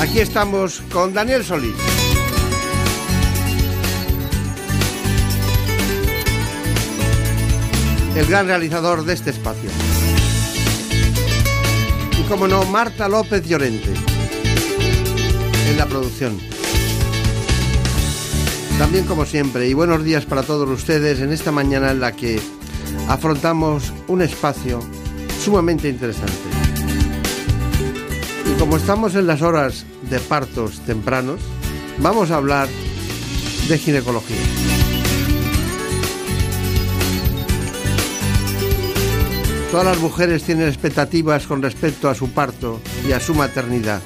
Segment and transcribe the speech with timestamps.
[0.00, 1.74] Aquí estamos con Daniel Solís.
[8.14, 9.70] El gran realizador de este espacio.
[12.18, 13.90] Y como no, Marta López Llorente.
[15.70, 16.38] En la producción.
[18.78, 22.38] También como siempre, y buenos días para todos ustedes en esta mañana en la que
[23.08, 24.80] afrontamos un espacio
[25.42, 26.32] sumamente interesante.
[28.44, 31.40] Y como estamos en las horas de partos tempranos,
[31.98, 32.68] vamos a hablar
[33.68, 34.36] de ginecología.
[39.70, 44.00] Todas las mujeres tienen expectativas con respecto a su parto y a su maternidad.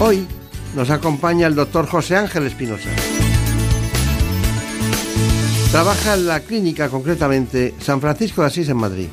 [0.00, 0.26] Hoy
[0.74, 2.90] nos acompaña el doctor José Ángel Espinosa.
[5.70, 9.08] Trabaja en la clínica, concretamente San Francisco de Asís en Madrid.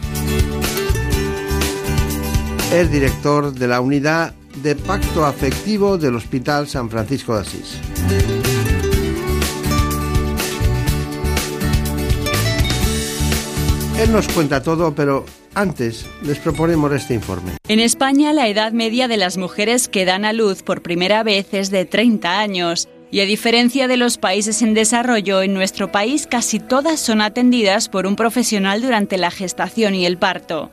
[2.74, 7.80] Es director de la unidad de pacto afectivo del Hospital San Francisco de Asís.
[14.00, 17.54] Él nos cuenta todo, pero antes les proponemos este informe.
[17.68, 21.48] En España, la edad media de las mujeres que dan a luz por primera vez
[21.54, 22.88] es de 30 años.
[23.10, 27.90] Y a diferencia de los países en desarrollo, en nuestro país casi todas son atendidas
[27.90, 30.72] por un profesional durante la gestación y el parto.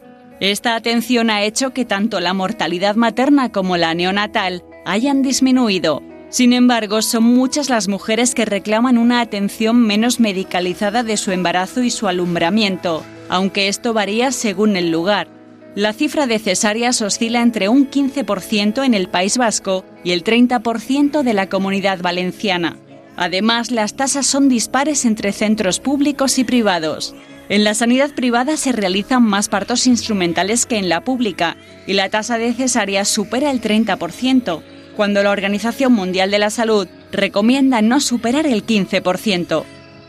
[0.51, 6.03] Esta atención ha hecho que tanto la mortalidad materna como la neonatal hayan disminuido.
[6.29, 11.83] Sin embargo, son muchas las mujeres que reclaman una atención menos medicalizada de su embarazo
[11.83, 15.29] y su alumbramiento, aunque esto varía según el lugar.
[15.75, 21.23] La cifra de cesáreas oscila entre un 15% en el País Vasco y el 30%
[21.23, 22.77] de la comunidad valenciana.
[23.17, 27.15] Además, las tasas son dispares entre centros públicos y privados.
[27.51, 32.09] En la sanidad privada se realizan más partos instrumentales que en la pública y la
[32.09, 34.63] tasa de cesáreas supera el 30%,
[34.97, 39.63] cuando la Organización Mundial de la Salud recomienda no superar el 15%.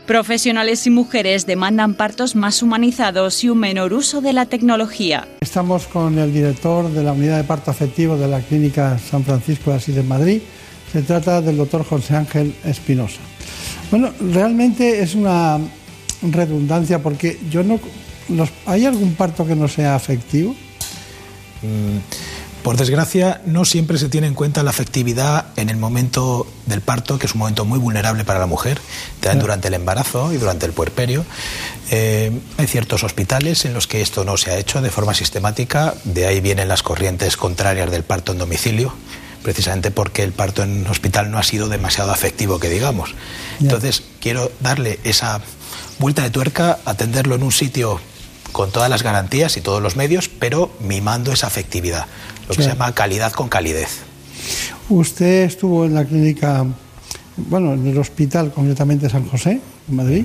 [0.06, 5.28] Profesionales y mujeres demandan partos más humanizados y un menor uso de la tecnología.
[5.40, 9.72] Estamos con el director de la unidad de parto afectivo de la Clínica San Francisco
[9.72, 10.40] de Asís de Madrid.
[10.90, 13.18] Se trata del doctor José Ángel Espinosa.
[13.90, 15.58] Bueno, realmente es una
[16.22, 17.78] redundancia porque yo no...
[18.66, 20.54] ¿Hay algún parto que no sea afectivo?
[21.62, 21.98] Mm,
[22.66, 27.16] por desgracia, no siempre se tiene en cuenta la afectividad en el momento del parto,
[27.16, 28.80] que es un momento muy vulnerable para la mujer,
[29.38, 31.24] durante el embarazo y durante el puerperio.
[31.92, 35.94] Eh, hay ciertos hospitales en los que esto no se ha hecho de forma sistemática,
[36.02, 38.92] de ahí vienen las corrientes contrarias del parto en domicilio
[39.44, 43.14] precisamente porque el parto en hospital no ha sido demasiado afectivo, que digamos.
[43.60, 45.40] Entonces, quiero darle esa
[45.98, 48.00] vuelta de tuerca, atenderlo en un sitio
[48.52, 52.06] con todas las garantías y todos los medios, pero mimando esa afectividad,
[52.48, 54.00] lo que se llama calidad con calidez.
[54.88, 56.64] Usted estuvo en la clínica,
[57.36, 60.24] bueno, en el hospital concretamente San José, en Madrid,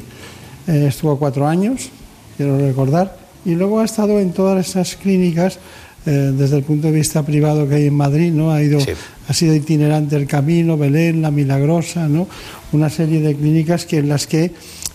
[0.68, 1.90] eh, estuvo cuatro años,
[2.38, 5.60] quiero recordar, y luego ha estado en todas esas clínicas
[6.06, 8.52] eh, desde el punto de vista privado que hay en Madrid, ¿no?
[8.52, 8.80] Ha ido,
[9.28, 12.28] ha sido itinerante el camino, Belén, La Milagrosa, ¿no?
[12.72, 14.52] Una serie de clínicas que en las que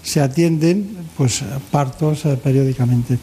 [0.07, 3.19] se atienden pues partos eh, periódicamente.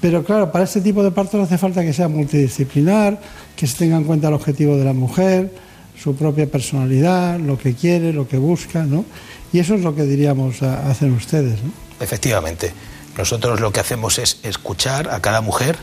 [0.00, 3.18] Pero claro, para este tipo de partos hace falta que sea multidisciplinar,
[3.56, 5.50] que se tenga en cuenta el objetivo de la mujer,
[5.98, 9.06] su propia personalidad, lo que quiere, lo que busca, ¿no?
[9.54, 11.72] Y eso es lo que diríamos a, hacer ustedes, ¿no?
[12.00, 12.72] Efectivamente.
[13.16, 15.76] Nosotros lo que hacemos es escuchar a cada mujer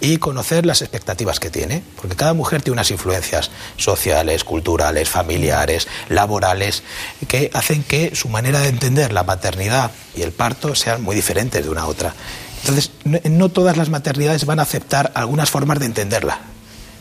[0.00, 5.88] y conocer las expectativas que tiene, porque cada mujer tiene unas influencias sociales, culturales, familiares,
[6.08, 6.84] laborales,
[7.26, 11.64] que hacen que su manera de entender la maternidad y el parto sean muy diferentes
[11.64, 12.14] de una a otra.
[12.60, 16.40] Entonces, no, todas las maternidades van a aceptar algunas formas de entenderla.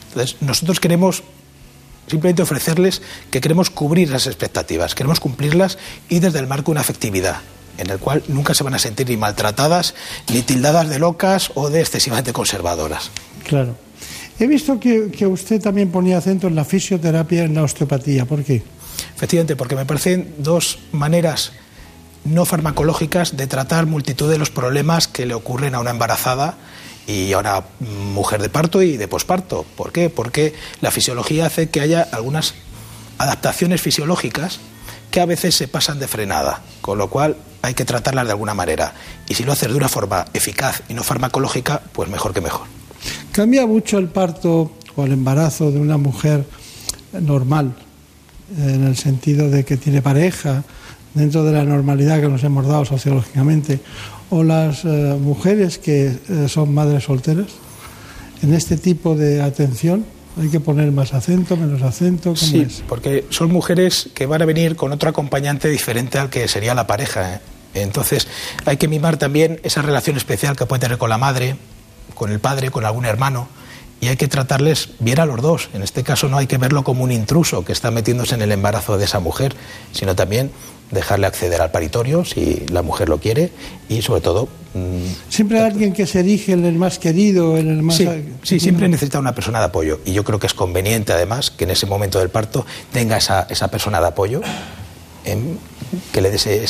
[0.09, 1.23] Entonces, nosotros queremos
[2.07, 5.77] simplemente ofrecerles que queremos cubrir las expectativas, queremos cumplirlas
[6.07, 7.37] y desde el marco una afectividad
[7.77, 9.95] en el cual nunca se van a sentir ni maltratadas,
[10.31, 13.11] ni tildadas de locas o de excesivamente conservadoras.
[13.47, 13.75] Claro.
[14.39, 18.25] He visto que, que usted también ponía acento en la fisioterapia y en la osteopatía.
[18.25, 18.63] ¿Por qué?
[19.15, 21.53] Efectivamente, porque me parecen dos maneras
[22.25, 26.55] no farmacológicas de tratar multitud de los problemas que le ocurren a una embarazada
[27.07, 29.65] y ahora mujer de parto y de posparto.
[29.77, 30.09] ¿Por qué?
[30.09, 32.55] Porque la fisiología hace que haya algunas
[33.19, 34.59] adaptaciones fisiológicas
[35.15, 38.53] que a veces se pasan de frenada, con lo cual hay que tratarlas de alguna
[38.53, 38.93] manera.
[39.29, 42.67] Y si lo haces de una forma eficaz y no farmacológica, pues mejor que mejor.
[43.31, 46.45] ¿Cambia mucho el parto o el embarazo de una mujer
[47.13, 47.75] normal,
[48.57, 50.65] en el sentido de que tiene pareja,
[51.13, 53.79] dentro de la normalidad que nos hemos dado sociológicamente,
[54.31, 57.47] o las eh, mujeres que eh, son madres solteras?
[58.41, 60.05] En este tipo de atención,
[60.37, 62.33] ¿Hay que poner más acento, menos acento?
[62.33, 66.47] ¿cómo sí, porque son mujeres que van a venir con otro acompañante diferente al que
[66.47, 67.35] sería la pareja.
[67.35, 67.39] ¿eh?
[67.73, 68.27] Entonces
[68.65, 71.55] hay que mimar también esa relación especial que puede tener con la madre,
[72.15, 73.47] con el padre, con algún hermano.
[74.01, 75.69] Y hay que tratarles bien a los dos.
[75.73, 78.51] En este caso no hay que verlo como un intruso que está metiéndose en el
[78.51, 79.55] embarazo de esa mujer,
[79.93, 80.51] sino también
[80.91, 83.51] dejarle acceder al paritorio si la mujer lo quiere
[83.89, 84.47] y sobre todo...
[84.73, 88.01] Mm, siempre hay alguien que se erige en el más querido, en el más...
[88.43, 91.63] Sí, siempre necesita una persona de apoyo y yo creo que es conveniente además que
[91.63, 94.41] en ese momento del parto tenga esa, esa persona de apoyo,
[96.11, 96.65] que le dé ese,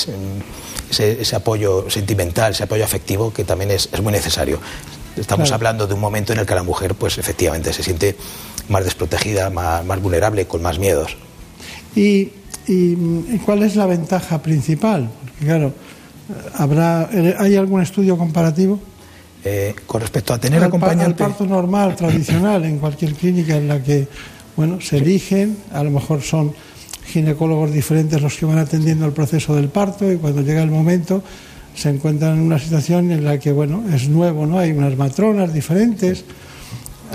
[0.90, 4.60] ese, apoyo sentimental, ese apoyo afectivo que también es, es muy necesario.
[5.18, 8.16] Estamos hablando de un momento en el que la mujer pues efectivamente se siente
[8.68, 11.16] más desprotegida, más, más vulnerable, con más miedos.
[11.96, 12.32] Y
[12.68, 15.10] ¿Y cuál es la ventaja principal?
[15.22, 15.74] Porque claro,
[16.56, 17.10] habrá,
[17.40, 18.80] ¿hay algún estudio comparativo?
[19.44, 21.06] Eh, con respecto a tener acompañante.
[21.06, 24.08] Al parto normal, tradicional, en cualquier clínica en la que
[24.56, 26.54] bueno, se eligen, a lo mejor son
[27.06, 31.22] ginecólogos diferentes los que van atendiendo el proceso del parto y cuando llega el momento
[31.76, 34.58] se encuentran en una situación en la que bueno, es nuevo, ¿no?
[34.58, 36.24] Hay unas matronas diferentes.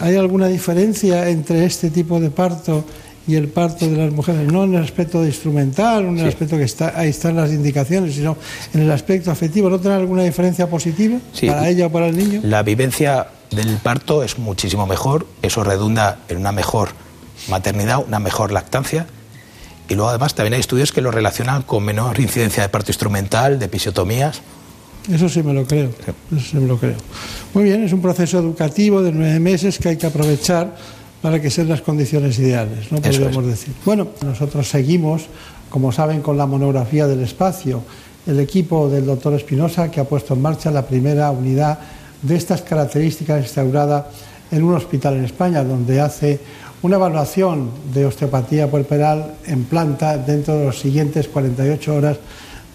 [0.01, 2.85] ¿Hay alguna diferencia entre este tipo de parto
[3.27, 6.65] y el parto de las mujeres, no en el aspecto instrumental, en el aspecto que
[6.65, 8.37] está, ahí están las indicaciones, sino
[8.75, 9.69] en el aspecto afectivo.
[9.71, 12.41] ¿No tiene alguna diferencia positiva para ella o para el niño?
[12.43, 16.91] La vivencia del parto es muchísimo mejor, eso redunda en una mejor
[17.49, 19.07] maternidad, una mejor lactancia.
[19.89, 23.59] Y luego además también hay estudios que lo relacionan con menor incidencia de parto instrumental,
[23.59, 24.41] de episiotomías.
[25.11, 25.91] Eso sí me lo creo,
[26.37, 26.97] eso sí me lo creo.
[27.55, 30.77] Muy bien, es un proceso educativo de nueve meses que hay que aprovechar
[31.23, 33.01] para que sean las condiciones ideales, ¿no?
[33.01, 33.75] Podríamos decir.
[33.85, 35.27] Bueno, nosotros seguimos,
[35.69, 37.83] como saben, con la monografía del espacio.
[38.27, 41.79] El equipo del doctor Espinosa que ha puesto en marcha la primera unidad
[42.23, 44.11] de estas características instaurada
[44.51, 46.41] en un hospital en España, donde hace
[46.83, 52.17] una evaluación de osteopatía puerperal en planta dentro de los siguientes 48 horas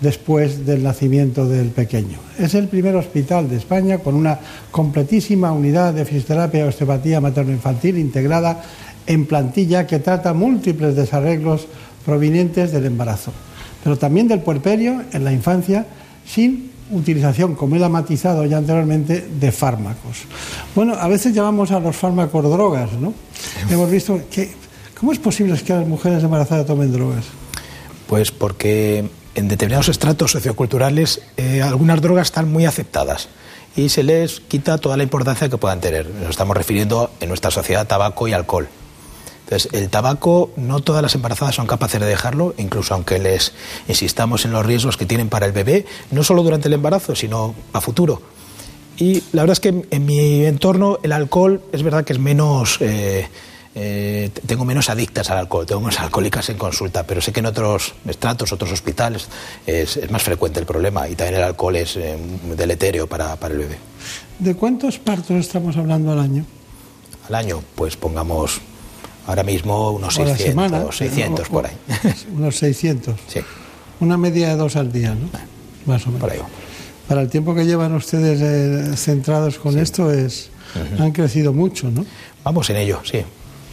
[0.02, 2.20] después del nacimiento del pequeño.
[2.38, 4.40] Es el primer hospital de España con una
[4.72, 8.64] completísima unidad de fisioterapia y osteopatía materno-infantil integrada
[9.08, 11.68] en plantilla que trata múltiples desarreglos
[12.06, 13.32] provenientes del embarazo,
[13.84, 15.86] pero también del puerperio en la infancia
[16.26, 20.24] sin utilización, como él ha matizado ya anteriormente, de fármacos.
[20.76, 23.14] Bueno, a veces llamamos a los fármacos drogas, ¿no?
[23.70, 24.52] Hemos visto que...
[25.00, 27.26] ¿Cómo es posible que las mujeres embarazadas tomen drogas?
[28.08, 33.30] Pues porque en determinados estratos socioculturales eh, algunas drogas están muy aceptadas
[33.76, 36.10] y se les quita toda la importancia que puedan tener.
[36.10, 38.68] Nos estamos refiriendo en nuestra sociedad tabaco y alcohol.
[39.44, 43.54] Entonces, el tabaco, no todas las embarazadas son capaces de dejarlo, incluso aunque les
[43.88, 47.54] insistamos en los riesgos que tienen para el bebé, no solo durante el embarazo, sino
[47.72, 48.22] a futuro.
[48.98, 52.78] Y la verdad es que en mi entorno el alcohol es verdad que es menos...
[52.80, 53.28] Eh,
[53.78, 57.48] eh, tengo menos adictas al alcohol, tengo menos alcohólicas en consulta, pero sé que en
[57.48, 59.28] otros estratos, otros hospitales,
[59.68, 62.18] es, más frecuente el problema y también el alcohol es eh,
[62.56, 63.78] deletéreo para, para, el bebé.
[64.40, 66.46] ¿De cuántos partos estamos hablando al año?
[67.28, 68.62] Al año, pues pongamos
[69.28, 71.76] ahora mismo unos 600, 600 por ahí.
[72.36, 73.16] Unos 600.
[73.28, 73.42] Sí.
[74.00, 75.30] Una media de dos al día, ¿no?
[75.86, 76.30] Más o menos.
[77.08, 80.50] Para el tiempo que llevan ustedes eh, centrados con esto, es,
[80.98, 82.06] han crecido mucho, ¿no?
[82.44, 83.24] Vamos en ello, sí.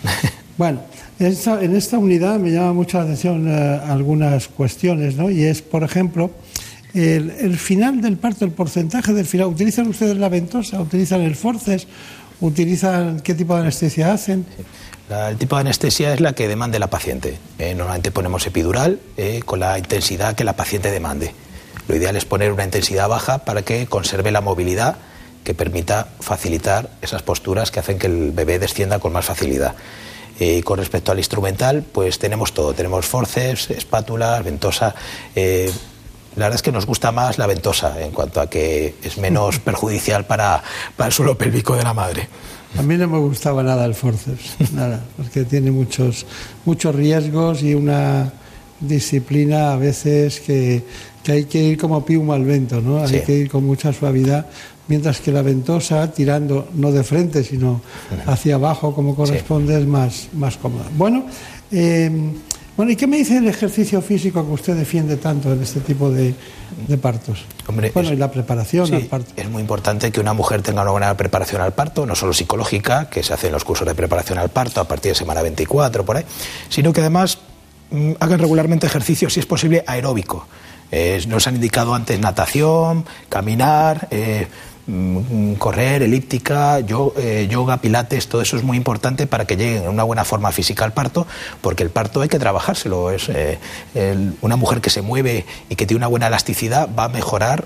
[0.58, 0.80] Bueno,
[1.18, 5.30] en esta, unidad me llama mucho la atención eh, algunas cuestiones, ¿no?
[5.30, 6.30] Y es, por ejemplo,
[6.94, 9.46] el, final del parto, el porcentaje del final.
[9.46, 10.80] ¿Utilizan ustedes la ventosa?
[10.80, 11.86] ¿Utilizan el forces?
[12.40, 14.44] ¿Utilizan qué tipo de anestesia hacen?
[15.28, 17.38] el tipo de anestesia es la que demande la paciente.
[17.58, 21.34] Eh, normalmente ponemos epidural eh, con la intensidad que la paciente demande.
[21.86, 24.96] Lo ideal es poner una intensidad baja para que conserve la movilidad
[25.44, 29.74] que permita facilitar esas posturas que hacen que el bebé descienda con más facilidad.
[30.38, 32.74] Y con respecto al instrumental, pues tenemos todo.
[32.74, 34.94] Tenemos forceps, espátula, ventosa.
[35.34, 35.70] Eh,
[36.36, 39.58] la verdad es que nos gusta más la ventosa en cuanto a que es menos
[39.64, 40.62] perjudicial para,
[40.96, 42.28] para el suelo pélvico de la madre.
[42.78, 46.24] A mí no me gustaba nada el forceps, nada, porque tiene muchos,
[46.64, 48.32] muchos riesgos y una
[48.80, 50.82] disciplina a veces que,
[51.28, 53.04] hay que ir como piuma al vento, ¿no?
[53.04, 54.46] Hay que ir con mucha suavidad,
[54.88, 57.80] mientras que la ventosa, tirando no de frente, sino
[58.26, 60.86] hacia abajo como corresponde, es más, más cómoda.
[60.96, 61.26] Bueno,
[61.70, 62.10] eh,
[62.76, 66.10] bueno, ¿y qué me dice el ejercicio físico que usted defiende tanto en este tipo
[66.10, 66.34] de,
[67.00, 67.44] partos?
[67.66, 69.32] Hombre, bueno, y la preparación al parto.
[69.36, 73.10] Es muy importante que una mujer tenga una buena preparación al parto, no solo psicológica,
[73.10, 76.04] que se hace en los cursos de preparación al parto a partir de semana 24,
[76.04, 76.24] por ahí,
[76.70, 77.38] sino que además
[77.90, 80.46] mm, hagan regularmente ejercicio, si es posible, aeróbico.
[81.28, 84.08] nos han indicado antes natación, caminar.
[84.10, 84.46] Eh,
[85.58, 90.02] correr, elíptica, eh, yoga, pilates, todo eso es muy importante para que lleguen en una
[90.02, 91.26] buena forma física al parto,
[91.60, 93.10] porque el parto hay que trabajárselo.
[93.10, 93.58] Es, eh,
[94.40, 97.64] una mujer que se mueve y que tiene una buena elasticidad va a mejorar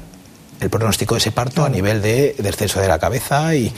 [0.61, 3.73] el pronóstico de ese parto a nivel de descenso de la cabeza y,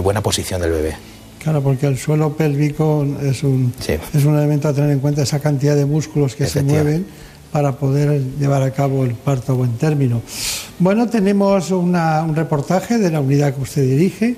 [0.00, 0.96] buena posición del bebé.
[1.42, 3.74] Claro, porque el suelo pélvico es un,
[4.14, 7.06] es un elemento a tener en cuenta, esa cantidad de músculos que se mueven
[7.52, 10.22] para poder llevar a cabo el parto a buen término.
[10.78, 11.94] Bueno, tenemos un
[12.34, 14.36] reportaje de la unidad que usted dirige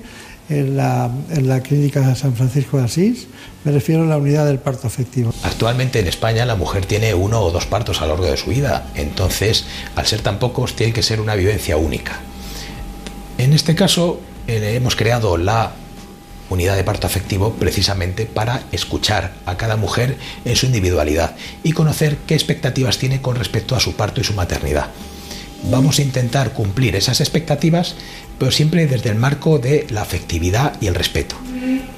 [0.49, 3.27] en la, en la Clínica San Francisco de Asís.
[3.63, 5.33] Me refiero a la unidad del parto efectivo.
[5.43, 8.51] Actualmente en España la mujer tiene uno o dos partos a lo largo de su
[8.51, 12.19] vida, entonces al ser tan pocos tiene que ser una vivencia única.
[13.37, 15.71] En este caso eh, hemos creado la
[16.49, 22.17] unidad de parto afectivo precisamente para escuchar a cada mujer en su individualidad y conocer
[22.27, 24.89] qué expectativas tiene con respecto a su parto y su maternidad.
[25.63, 27.95] Vamos a intentar cumplir esas expectativas,
[28.37, 31.35] pero siempre desde el marco de la afectividad y el respeto.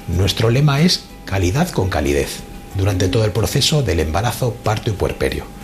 [0.08, 2.38] Nuestro lema es calidad con calidez
[2.76, 5.57] durante todo el proceso del embarazo, parto y puerperio.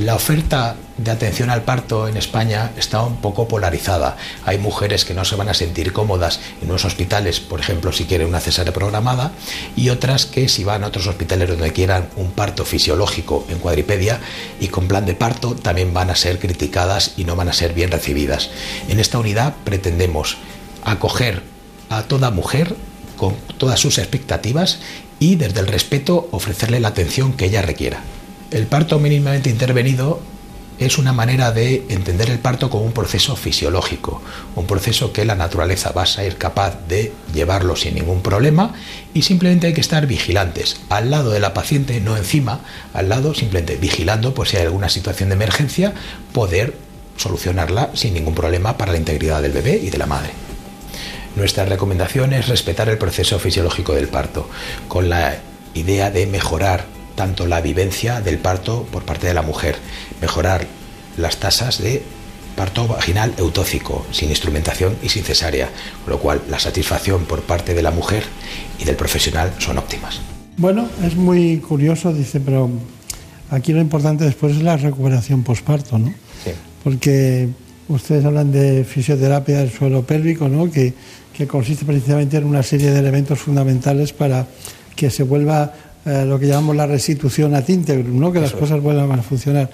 [0.00, 4.16] La oferta de atención al parto en España está un poco polarizada.
[4.46, 8.06] Hay mujeres que no se van a sentir cómodas en unos hospitales, por ejemplo, si
[8.06, 9.32] quieren una cesárea programada,
[9.76, 14.20] y otras que si van a otros hospitales donde quieran un parto fisiológico en cuadripedia
[14.58, 17.74] y con plan de parto, también van a ser criticadas y no van a ser
[17.74, 18.48] bien recibidas.
[18.88, 20.38] En esta unidad pretendemos
[20.82, 21.42] acoger
[21.90, 22.74] a toda mujer
[23.18, 24.78] con todas sus expectativas
[25.18, 28.02] y desde el respeto ofrecerle la atención que ella requiera.
[28.50, 30.20] El parto mínimamente intervenido
[30.80, 34.22] es una manera de entender el parto como un proceso fisiológico,
[34.56, 38.74] un proceso que la naturaleza va a ser capaz de llevarlo sin ningún problema
[39.14, 42.60] y simplemente hay que estar vigilantes, al lado de la paciente, no encima,
[42.92, 45.92] al lado simplemente vigilando por si hay alguna situación de emergencia,
[46.32, 46.74] poder
[47.18, 50.30] solucionarla sin ningún problema para la integridad del bebé y de la madre.
[51.36, 54.48] Nuestra recomendación es respetar el proceso fisiológico del parto,
[54.88, 55.36] con la
[55.74, 56.86] idea de mejorar
[57.20, 59.76] tanto la vivencia del parto por parte de la mujer,
[60.22, 60.66] mejorar
[61.18, 62.02] las tasas de
[62.56, 65.68] parto vaginal eutóxico, sin instrumentación y sin cesárea,
[66.02, 68.22] con lo cual la satisfacción por parte de la mujer
[68.78, 70.18] y del profesional son óptimas.
[70.56, 72.70] Bueno, es muy curioso, dice, pero
[73.50, 76.14] aquí lo importante después es la recuperación posparto, ¿no?
[76.42, 76.52] Sí.
[76.82, 77.50] Porque
[77.88, 80.70] ustedes hablan de fisioterapia del suelo pélvico, ¿no?
[80.70, 80.94] Que,
[81.36, 84.46] que consiste precisamente en una serie de elementos fundamentales para
[84.96, 85.74] que se vuelva
[86.06, 88.32] eh, lo que llamamos la restitución a integrum, ¿no?
[88.32, 89.70] que las cosas vuelvan a funcionar.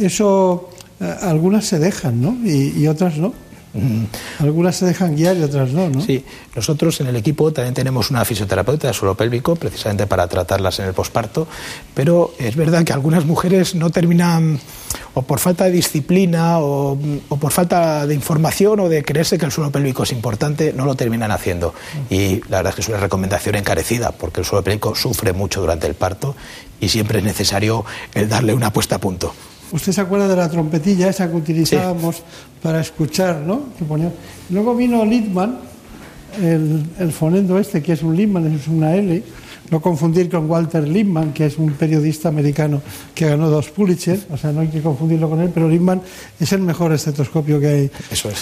[0.00, 2.36] Eso, eh, algunas se dejan, ¿no?
[2.44, 3.32] y otras no.
[4.38, 6.02] Algunas se dejan guiar y otras no, ¿no?
[6.02, 6.24] Sí,
[6.54, 10.86] nosotros en el equipo también tenemos una fisioterapeuta de suelo pélvico, precisamente para tratarlas en
[10.86, 11.46] el posparto,
[11.94, 14.60] pero es verdad que algunas mujeres no terminan,
[15.14, 16.98] o por falta de disciplina, o,
[17.40, 20.94] por falta de información, o de creerse que el suelo pélvico es importante, no lo
[20.94, 21.74] terminan haciendo.
[22.10, 25.62] Y la verdad es que es una recomendación encarecida, porque el suelo pélvico sufre mucho
[25.62, 26.36] durante el parto
[26.78, 29.32] y siempre es necesario el darle una puesta a punto.
[29.72, 32.22] Usted se acuerda de la trompetilla esa que utilizábamos
[32.62, 33.62] para escuchar, ¿no?
[34.50, 35.58] Luego vino Littman,
[36.40, 39.22] el, fonendo este, que es un Littman, es una L,
[39.70, 42.82] no confundir con Walter Lippmann, que es un periodista americano
[43.14, 46.02] que ganó dos Pulitzer, o sea, no hay que confundirlo con él, pero Lippmann
[46.38, 47.90] es el mejor estetoscopio que hay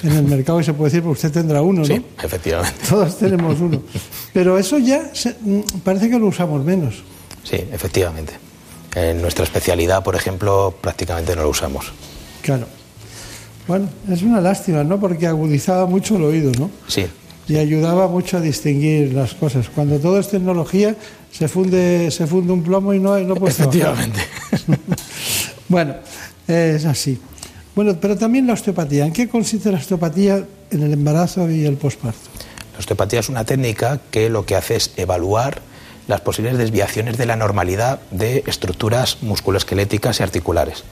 [0.03, 1.87] en el mercado y se puede decir, porque usted tendrá uno, ¿no?
[1.87, 2.77] Sí, efectivamente.
[2.89, 3.81] Todos tenemos uno.
[4.33, 5.11] Pero eso ya
[5.41, 7.03] mm, parece que lo usamos menos.
[7.45, 8.50] Sí, efectivamente.
[8.95, 11.93] En nuestra especialidad, por ejemplo, prácticamente no lo usamos.
[12.43, 12.67] Claro.
[13.69, 14.99] Bueno, es una lástima, ¿no?
[14.99, 16.71] Porque agudizaba mucho el oído, ¿no?
[16.89, 17.07] Sí.
[17.47, 19.69] Y ayudaba mucho a distinguir las cosas.
[19.69, 20.97] Cuando todo es tecnología,
[21.31, 24.21] se funde, se funde un plomo y no, no puede Efectivamente.
[25.69, 25.95] bueno,
[26.49, 27.21] es así.
[27.75, 29.07] Bueno, pero también la osteopatía.
[29.07, 32.19] ¿En qué consiste la osteopatía en el embarazo y el posparto?
[32.73, 35.63] La osteopatía es una técnica que lo que hace es evaluar
[36.11, 40.85] las posibles desviaciones de la normalidad de estructuras musculoesqueléticas y articulares.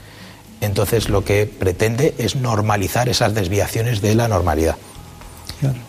[0.61, 4.75] Entonces lo que pretende es normalizar esas desviaciones de la normalidad.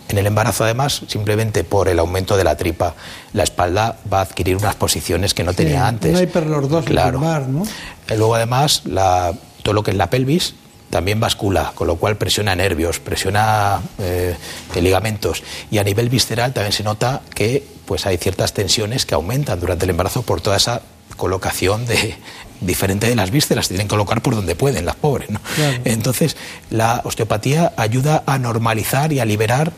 [0.09, 2.95] En el embarazo, además, simplemente por el aumento de la tripa,
[3.33, 6.11] la espalda va a adquirir unas posiciones que no tenía antes.
[6.11, 7.21] Una hiperlordosis claro.
[7.21, 7.63] ¿no?
[8.09, 9.33] Eh, luego, además, la,
[9.63, 10.55] todo lo que es la pelvis
[10.91, 14.35] también bascula, con lo cual presiona nervios, presiona eh,
[14.75, 15.45] ligamentos.
[15.71, 19.85] Y a nivel visceral también se nota que pues hay ciertas tensiones que aumentan durante
[19.85, 20.81] el embarazo por toda esa
[21.17, 22.15] colocación de
[22.61, 25.29] diferente de las vísceras, se tienen que colocar por donde pueden las pobres.
[25.29, 25.41] ¿no?
[25.85, 26.37] Entonces,
[26.71, 29.73] la osteopatía ayuda a normalizar y a liberar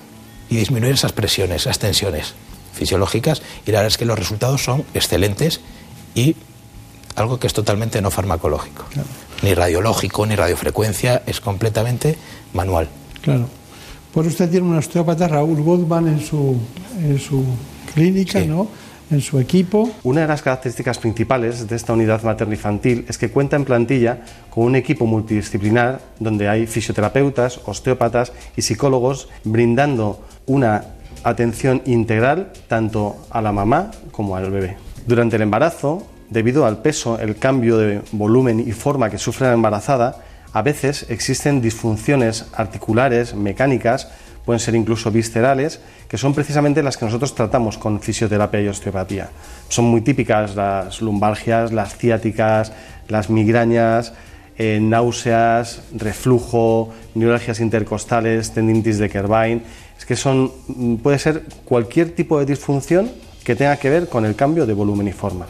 [0.50, 2.34] y disminuir esas presiones, esas tensiones
[2.74, 5.62] fisiológicas y la verdad es que los resultados son excelentes
[6.14, 6.36] y
[7.16, 8.84] algo que es totalmente no farmacológico.
[9.40, 12.18] Ni radiológico, ni radiofrecuencia, es completamente
[12.52, 12.90] manual.
[13.22, 13.48] Claro.
[14.12, 16.58] Pues usted tiene un osteópata, Raúl Goldman, en su,
[16.98, 17.42] en su
[17.94, 18.68] clínica, ¿no?
[19.12, 19.90] en su equipo.
[20.02, 24.20] Una de las características principales de esta unidad materno-infantil es que cuenta en plantilla
[24.50, 30.84] con un equipo multidisciplinar donde hay fisioterapeutas, osteópatas y psicólogos brindando una
[31.24, 34.76] atención integral tanto a la mamá como al bebé.
[35.06, 39.54] Durante el embarazo, debido al peso, el cambio de volumen y forma que sufre la
[39.54, 44.08] embarazada, a veces existen disfunciones articulares, mecánicas,
[44.44, 49.30] pueden ser incluso viscerales, que son precisamente las que nosotros tratamos con fisioterapia y osteopatía.
[49.68, 52.72] Son muy típicas las lumbalgias, las ciáticas,
[53.08, 54.12] las migrañas,
[54.58, 59.62] eh, náuseas, reflujo, neuralgias intercostales, tendinitis de Kerbein.
[59.96, 63.10] Es que son, mm, puede ser cualquier tipo de disfunción
[63.44, 65.46] que tenga que ver con el cambio de volumen y forma.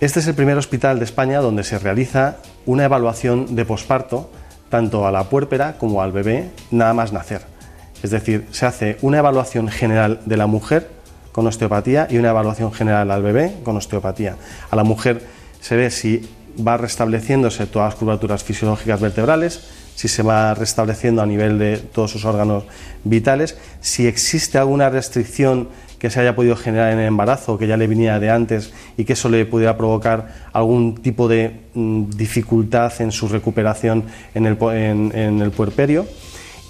[0.00, 2.36] Este es el primer hospital de España donde se realiza
[2.66, 4.30] una evaluación de posparto
[4.68, 7.55] tanto a la puérpera como al bebé nada más nacer.
[8.02, 10.88] Es decir, se hace una evaluación general de la mujer
[11.32, 14.36] con osteopatía y una evaluación general al bebé con osteopatía.
[14.70, 15.22] A la mujer
[15.60, 16.28] se ve si
[16.66, 19.60] va restableciéndose todas las curvaturas fisiológicas vertebrales,
[19.94, 22.64] si se va restableciendo a nivel de todos sus órganos
[23.04, 27.76] vitales, si existe alguna restricción que se haya podido generar en el embarazo, que ya
[27.76, 32.92] le venía de antes y que eso le pudiera provocar algún tipo de mm, dificultad
[33.00, 34.04] en su recuperación
[34.34, 36.06] en el, en el puerperio.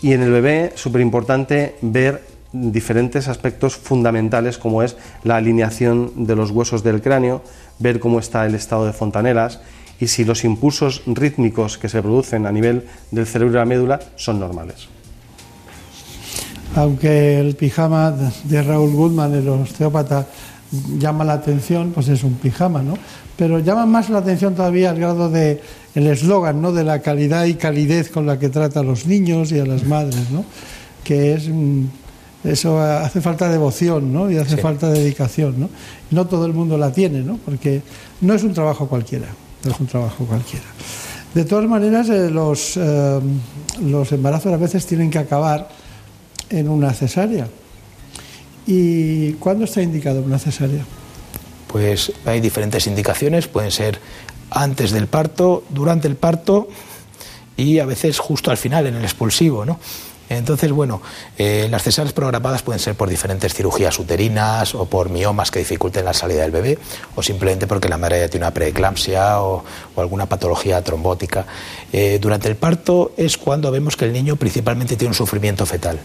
[0.03, 6.37] Y en el bebé, súper importante ver diferentes aspectos fundamentales como es la alineación de
[6.37, 7.43] los huesos del cráneo,
[7.79, 9.61] ver cómo está el estado de fontanelas
[10.01, 14.01] y si los impulsos rítmicos que se producen a nivel del cerebro y la médula
[14.17, 14.89] son normales.
[16.75, 18.13] Aunque el pijama
[18.45, 20.27] de Raúl Goodman, el osteópata,
[20.99, 22.95] llama la atención, pues es un pijama, ¿no?
[23.37, 25.61] Pero llama más la atención todavía al grado de
[25.95, 26.73] el eslogan ¿no?
[26.73, 29.85] de la calidad y calidez con la que trata a los niños y a las
[29.85, 30.45] madres, ¿no?
[31.05, 31.51] que es
[32.45, 34.31] eso hace falta devoción ¿no?
[34.31, 35.59] y hace falta dedicación.
[35.59, 35.71] ¿no?
[36.11, 37.39] no todo el mundo la tiene, ¿no?
[37.45, 37.83] porque
[38.21, 39.27] no es un trabajo cualquiera,
[39.65, 40.67] no es un trabajo cualquiera.
[41.35, 43.21] De todas maneras, eh, los, eh,
[43.83, 45.69] los embarazos a veces tienen que acabar
[46.49, 47.47] en una cesárea.
[48.67, 50.85] ¿Y cuándo está indicado una cesárea?
[51.67, 54.01] Pues hay diferentes indicaciones, pueden ser
[54.51, 56.69] antes del parto, durante el parto
[57.57, 59.79] y a veces justo al final, en el expulsivo, ¿no?
[60.29, 61.03] Entonces, bueno,
[61.39, 66.05] eh, las cesáreas programadas pueden ser por diferentes cirugías uterinas o por miomas que dificulten
[66.05, 66.79] la salida del bebé
[67.15, 69.65] o simplemente porque la madre ya tiene una preeclampsia o,
[69.97, 71.47] alguna patología trombótica.
[71.93, 76.01] Eh, durante el parto es cuando vemos que el niño principalmente tiene un sufrimiento fetal.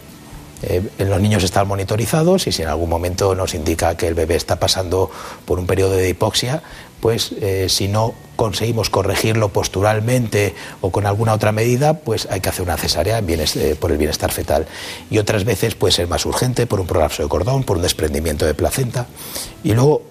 [0.63, 4.35] Eh, los niños están monitorizados y si en algún momento nos indica que el bebé
[4.35, 5.09] está pasando
[5.45, 6.61] por un periodo de hipoxia,
[7.01, 12.49] pues eh, si no conseguimos corregirlo posturalmente o con alguna otra medida, pues hay que
[12.49, 14.67] hacer una cesárea eh, por el bienestar fetal.
[15.09, 18.45] Y otras veces puede ser más urgente por un prolapso de cordón, por un desprendimiento
[18.45, 19.07] de placenta.
[19.63, 20.03] Y luego,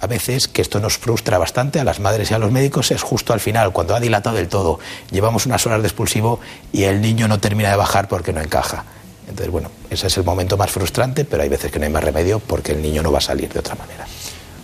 [0.00, 3.02] a veces, que esto nos frustra bastante a las madres y a los médicos, es
[3.02, 6.40] justo al final, cuando ha dilatado del todo, llevamos unas horas de expulsivo
[6.72, 8.84] y el niño no termina de bajar porque no encaja.
[9.28, 12.02] Entonces, bueno, ese es el momento más frustrante, pero hay veces que no hay más
[12.02, 14.06] remedio porque el niño no va a salir de otra manera.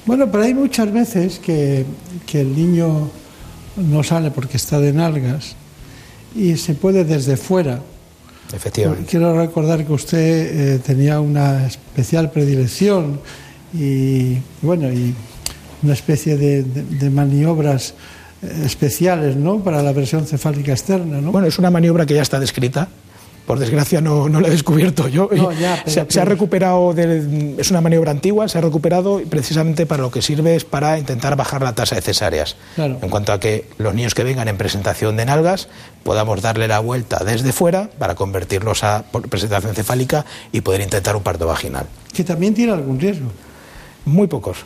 [0.07, 1.85] Bueno, pero hay muchas veces que,
[2.33, 3.11] el niño
[3.77, 5.55] no sale porque está de nalgas
[6.35, 7.81] y se puede desde fuera.
[8.53, 9.07] Efectivamente.
[9.11, 10.19] Quiero recordar que usted
[10.75, 13.21] eh, tenía una especial predilección
[13.73, 15.15] y, bueno, y
[15.83, 17.95] una especie de, maniobras
[18.43, 19.63] eh, especiales, ¿no?
[19.63, 21.33] Para la versión cefálica externa, ¿no?
[21.33, 22.89] Bueno, es una maniobra que ya está descrita
[23.47, 25.29] por desgracia no, no la he descubierto yo.
[25.87, 30.23] se, ha recuperado, es una maniobra antigua, se ha recuperado y precisamente para lo que
[30.23, 32.57] sirve es para intentar bajar la tasa de cesáreas.
[32.77, 35.69] En cuanto a que los niños que vengan en presentación de nalgas
[36.03, 41.23] podamos darle la vuelta desde fuera para convertirlos a presentación cefálica y poder intentar un
[41.23, 41.87] parto vaginal.
[42.13, 43.31] Que también tiene algún riesgo.
[44.05, 44.59] Muy pocos,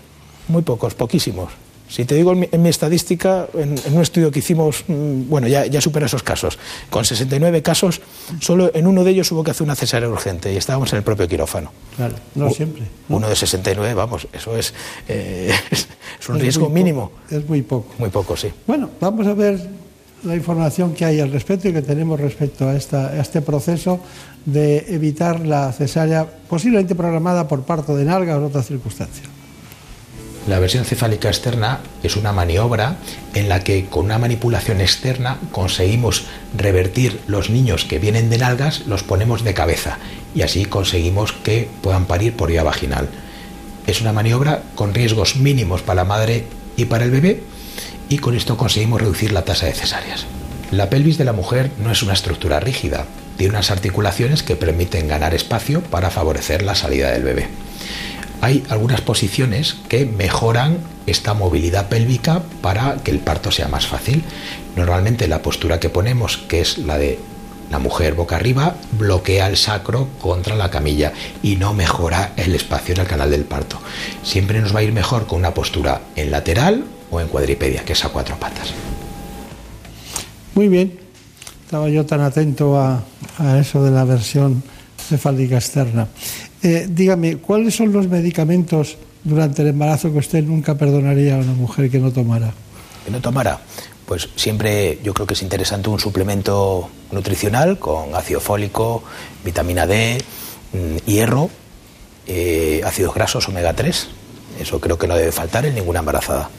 [0.49, 1.53] muy pocos, poquísimos.
[1.89, 5.81] Si te digo en mi, estadística, en, un estudio que hicimos, mm, bueno, ya, ya
[5.81, 6.59] supera esos casos.
[6.91, 8.01] Con 69 casos,
[8.41, 11.03] solo en uno de ellos hubo que hacer una cesárea urgente y estábamos en el
[11.03, 11.73] propio quirófano.
[11.97, 12.85] Claro, no siempre.
[13.09, 14.75] Uno de 69, vamos, eso es,
[15.09, 17.11] eh, es un riesgo mínimo.
[17.31, 17.95] Es muy poco.
[17.99, 18.53] Muy poco, sí.
[18.67, 19.59] Bueno, vamos a ver
[20.25, 24.01] la información que hay al respecto y que tenemos respecto a, esta, a este proceso
[24.45, 29.38] de evitar la cesárea posiblemente programada por parto de nalga o otras circunstancias.
[30.49, 32.97] La versión cefálica externa es una maniobra
[33.35, 36.25] en la que con una manipulación externa conseguimos
[36.57, 39.99] revertir los niños que vienen de nalgas, los ponemos de cabeza
[40.35, 43.11] y así conseguimos que puedan parir por vía vaginal.
[43.87, 46.47] Es una maniobra con riesgos mínimos para la madre
[46.79, 47.43] y para el bebé
[48.09, 50.25] y con esto conseguimos reducir la tasa de cesáreas.
[50.71, 53.05] La pelvis de la mujer no es una estructura rígida,
[53.37, 57.68] tiene unas articulaciones que permiten ganar espacio para favorecer la salida del bebé
[58.41, 64.23] hay algunas posiciones que mejoran esta movilidad pélvica para que el parto sea más fácil.
[64.77, 67.19] Normalmente la postura que ponemos, que es la de
[67.71, 72.95] la mujer boca arriba, bloquea el sacro contra la camilla y no mejora el espacio
[72.95, 73.79] en el canal del parto.
[74.23, 77.93] Siempre nos va a ir mejor con una postura en lateral o en cuadripedia, que
[77.93, 78.73] es a cuatro patas.
[80.55, 80.99] Muy bien,
[81.65, 83.03] estaba yo tan atento a,
[83.39, 84.63] a eso de la versión
[85.09, 86.09] cefálica externa.
[86.63, 91.53] Eh, dígame, ¿cuáles son los medicamentos durante el embarazo que usted nunca perdonaría a una
[91.53, 92.53] mujer que no tomara?
[93.05, 93.61] Que no tomara.
[94.07, 99.05] Pues siempre yo creo que es interesante un suplemento nutricional con ácido fólico,
[99.45, 100.19] vitamina D,
[100.73, 101.51] mm, hierro,
[102.27, 104.09] eh, ácidos grasos omega 3.
[104.61, 106.51] Eso creo que no debe faltar en ninguna embarazada.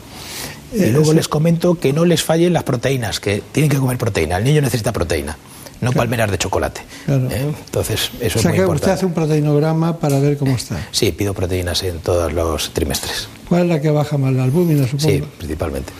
[0.71, 3.97] y eh, luego les comento que no les fallen las proteínas, que tienen que comer
[3.97, 4.37] proteína.
[4.37, 5.35] El niño necesita proteína
[5.81, 6.81] no palmeras de chocolate.
[7.07, 7.53] ¿eh?
[7.65, 10.87] Entonces, eso o sea es muy que usted hace un proteinograma para ver cómo está.
[10.91, 13.27] Sí, pido proteínas en todos los trimestres.
[13.47, 14.33] ¿Cuál es la que baja más?
[14.33, 15.09] ¿La albúmina, supongo?
[15.09, 15.93] Sí, principalmente.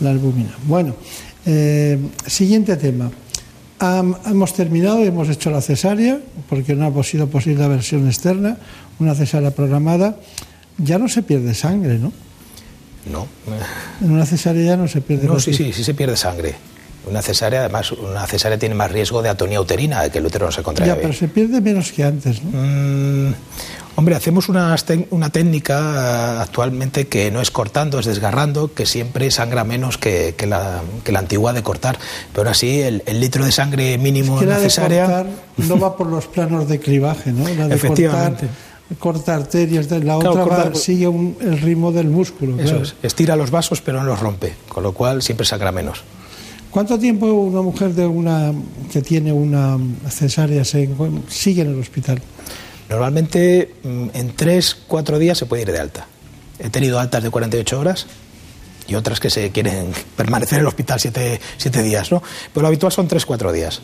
[0.00, 0.54] La albúmina.
[0.66, 0.94] Bueno,
[1.46, 3.10] eh, siguiente tema.
[4.26, 8.58] hemos terminado y hemos hecho la cesárea, porque no ha sido posible la versión externa,
[8.98, 10.16] una cesárea programada.
[10.78, 12.12] Ya no se pierde sangre, ¿no?
[13.10, 13.26] No.
[14.00, 16.54] En una cesárea ya no se pierde No, sí, sí, sí se pierde sangre.
[17.06, 20.46] Una cesárea, además, una cesárea tiene más riesgo de atonía uterina, de que el útero
[20.46, 20.94] no se contraiga.
[20.94, 22.50] Ya, pero se pierde menos que antes, ¿no?
[22.52, 23.34] Mm,
[23.96, 24.74] hombre, hacemos una,
[25.10, 30.46] una técnica actualmente que no es cortando, es desgarrando, que siempre sangra menos que, que,
[30.46, 31.98] la, que la, antigua de cortar.
[32.34, 35.26] Pero así, el, el litro de sangre mínimo en la cesárea.
[35.56, 37.48] no va por los planos de clivaje, ¿no?
[37.48, 38.48] La de Efectivamente.
[38.98, 42.60] Cortar, arterias, la otra sigue el ritmo del músculo.
[42.62, 46.04] Eso es, estira los vasos pero no los rompe, con lo cual siempre sangra menos.
[46.74, 48.52] ¿Cuánto tiempo una mujer de una
[48.92, 49.78] que tiene una
[50.10, 50.90] cesárea se,
[51.28, 52.20] sigue en el hospital?
[52.90, 56.08] Normalmente mm, en tres, cuatro días se puede ir de alta.
[56.58, 58.08] He tenido altas de 48 horas
[58.88, 61.38] y otras que se quieren permanecer en el hospital siete,
[61.84, 62.20] días, ¿no?
[62.52, 63.80] Pero lo habitual son tres, cuatro días.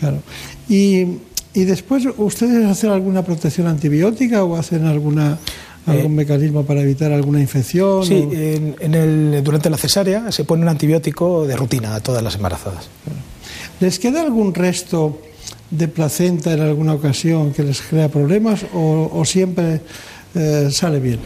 [0.00, 0.22] Claro.
[0.70, 1.18] Y,
[1.52, 5.36] y después, ¿ustedes hacen alguna protección antibiótica o hacen alguna
[5.86, 8.04] algún eh, mecanismo para evitar alguna infección?
[8.04, 12.36] Sí, en, el, durante la cesárea se pone un antibiótico de rutina a todas las
[12.36, 12.88] embarazadas.
[13.80, 15.20] ¿Les queda algún resto
[15.70, 19.80] de placenta en alguna ocasión que les crea problemas o, siempre
[20.34, 21.18] eh, sale bien?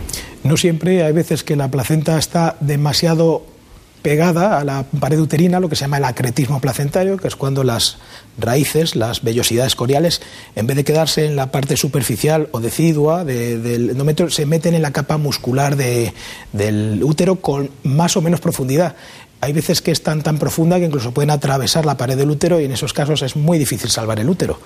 [0.44, 3.55] No siempre, hay veces que la placenta está demasiado
[4.02, 7.64] pegada a la pared uterina, lo que se llama el acretismo placentario, que es cuando
[7.64, 7.98] las
[8.38, 10.20] raíces, las vellosidades coriales,
[10.54, 14.82] en vez de quedarse en la parte superficial o decidua del endometrio, se meten en
[14.82, 18.96] la capa muscular del útero con más o menos profundidad.
[19.40, 22.60] Hay veces que es tan, tan profunda que incluso pueden atravesar la pared del útero
[22.60, 24.58] y en esos casos es muy difícil salvar el útero.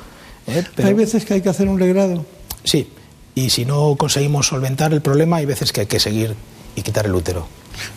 [0.46, 0.64] ¿eh?
[0.82, 2.24] Hay veces que hay que hacer un legrado.
[2.64, 2.88] Sí,
[3.34, 6.34] y si no conseguimos solventar el problema, hay veces que hay que seguir
[6.76, 7.46] y quitar el útero.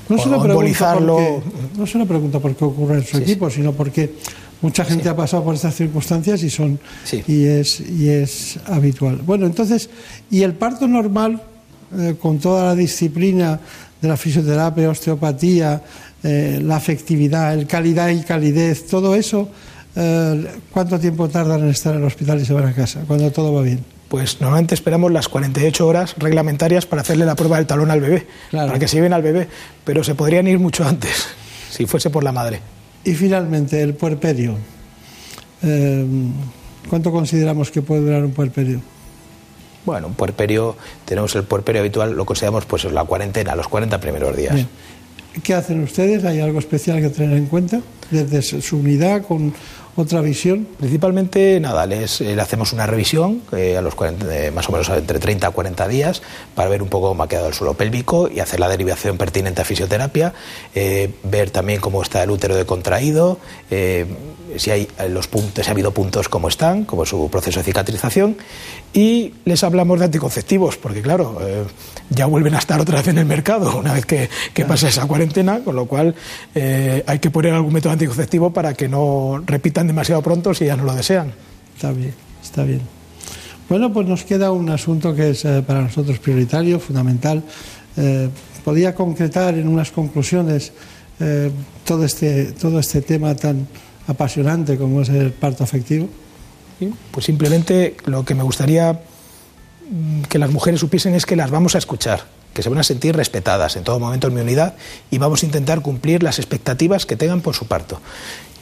[0.08, 1.42] No es, una pregunta porque,
[1.78, 4.14] no es una pregunta por qué ocurre en su equipo, sino porque
[4.62, 6.80] mucha gente ha pasado por estas circunstancias y son
[7.28, 9.18] y es y es habitual.
[9.26, 9.90] Bueno, entonces,
[10.32, 11.42] y el parto normal
[11.98, 13.60] eh, con toda la disciplina
[14.02, 15.82] de la fisioterapia, osteopatía,
[16.24, 19.50] eh, la afectividad, el calidad y calidez, todo eso,
[19.96, 23.30] eh, ¿cuánto tiempo tardan en estar en el hospital y se van a casa cuando
[23.32, 23.80] todo va bien?
[24.14, 28.28] Pues normalmente esperamos las 48 horas reglamentarias para hacerle la prueba del talón al bebé,
[28.52, 29.48] para que se lleven al bebé,
[29.84, 31.30] pero se podrían ir mucho antes,
[31.72, 32.60] si fuese por la madre.
[33.04, 34.56] Y finalmente, el puerperio.
[35.64, 36.06] Eh,
[36.88, 38.82] ¿Cuánto consideramos que puede durar un puerperio?
[39.84, 44.38] Bueno, un puerperio, tenemos el puerperio habitual, lo consideramos pues la cuarentena, los 40 primeros
[44.38, 44.64] días.
[45.42, 46.24] ¿Qué hacen ustedes?
[46.24, 47.82] ¿Hay algo especial que tener en cuenta?
[48.14, 49.54] desde su unidad con
[49.96, 50.68] otra visión?
[50.80, 54.90] Principalmente, nada, les, eh, le hacemos una revisión eh, a los 40, más o menos
[54.90, 56.22] entre 30 a 40 días
[56.56, 59.62] para ver un poco cómo ha quedado el suelo pélvico y hacer la derivación pertinente
[59.62, 60.34] a fisioterapia,
[60.74, 63.40] eh, ver también cómo está el útero de contraído,
[64.58, 68.38] si hay los puntos, si ha habido puntos como están, como su proceso de cicatrización
[68.94, 71.40] y les hablamos de anticonceptivos, porque claro,
[72.10, 75.08] ya vuelven a estar otra vez en el mercado una vez que, que pasa esa
[75.08, 76.14] cuarentena, con lo cual
[76.54, 80.84] hay que poner algún método anticonceptivo para que no repitan demasiado pronto si ya no
[80.84, 81.34] lo desean.
[81.76, 82.82] Está bien, está bien.
[83.70, 87.44] Bueno, pues nos queda un asunto que es eh, para nosotros prioritario, fundamental.
[87.98, 88.30] Eh,
[88.64, 90.72] ¿Podría concretar en unas conclusiones
[91.20, 91.50] eh,
[91.86, 93.68] todo, este, todo este tema tan
[94.08, 96.08] apasionante como es el parto afectivo?
[97.12, 99.02] Pues simplemente lo que me gustaría
[99.90, 102.84] mm, que las mujeres supiesen es que las vamos a escuchar, que se van a
[102.84, 104.76] sentir respetadas en todo momento en mi unidad
[105.12, 108.00] y vamos a intentar cumplir las expectativas que tengan por su parto.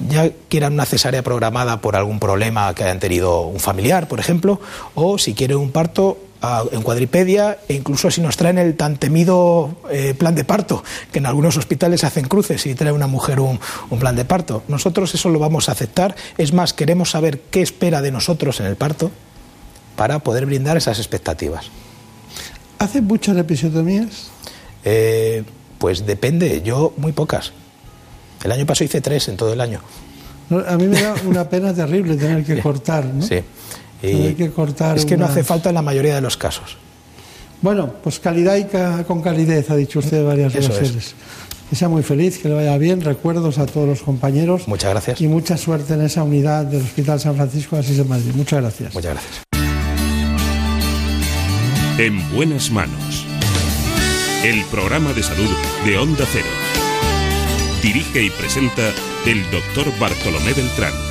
[0.09, 4.59] Ya quieran una cesárea programada por algún problema que hayan tenido un familiar, por ejemplo,
[4.95, 6.17] o si quieren un parto
[6.71, 11.19] en cuadripedia e incluso si nos traen el tan temido eh, plan de parto, que
[11.19, 14.63] en algunos hospitales hacen cruces y trae una mujer un, un, plan de parto.
[14.67, 16.15] Nosotros eso lo vamos a aceptar.
[16.37, 19.11] Es más, queremos saber qué espera de nosotros en el parto
[19.95, 21.67] para poder brindar esas expectativas.
[22.79, 24.31] ¿Hacen muchas episiotomías?
[24.83, 25.43] Eh,
[25.77, 27.53] pues depende, yo muy pocas.
[28.43, 29.81] El año pasado hice tres en todo el año.
[30.67, 33.21] A mí me da una pena terrible tener que cortar, ¿no?
[33.21, 33.41] Sí.
[34.01, 36.77] Que cortar es que no hace falta en la mayoría de los casos.
[37.61, 38.65] Bueno, pues calidad y
[39.03, 41.15] con calidez, ha dicho usted varias veces.
[41.69, 42.99] Que sea muy feliz, que le vaya bien.
[42.99, 44.67] Recuerdos a todos los compañeros.
[44.67, 45.21] Muchas gracias.
[45.21, 48.31] Y mucha suerte en esa unidad del Hospital San Francisco de Asís de Madrid.
[48.35, 48.93] Muchas gracias.
[48.93, 49.43] Muchas gracias.
[51.97, 53.25] En buenas manos.
[54.43, 55.49] El programa de salud
[55.85, 56.47] de Onda Cero.
[57.81, 58.89] Dirige y presenta
[59.25, 61.10] el doctor Bartolomé Beltrán.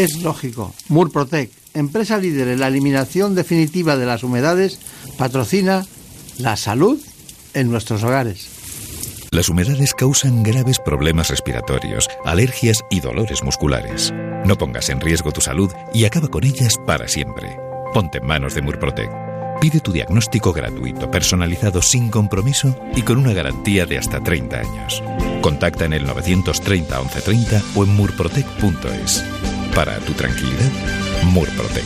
[0.00, 0.72] Es lógico.
[0.88, 4.78] Murprotec, empresa líder en la eliminación definitiva de las humedades,
[5.18, 5.84] patrocina
[6.38, 6.98] la salud
[7.52, 8.48] en nuestros hogares.
[9.30, 14.10] Las humedades causan graves problemas respiratorios, alergias y dolores musculares.
[14.46, 17.58] No pongas en riesgo tu salud y acaba con ellas para siempre.
[17.92, 19.10] Ponte en manos de Murprotec.
[19.60, 25.02] Pide tu diagnóstico gratuito, personalizado sin compromiso y con una garantía de hasta 30 años.
[25.42, 29.59] Contacta en el 930 1130 o en murprotec.es.
[29.74, 30.70] Para tu tranquilidad,
[31.24, 31.84] Murprotec.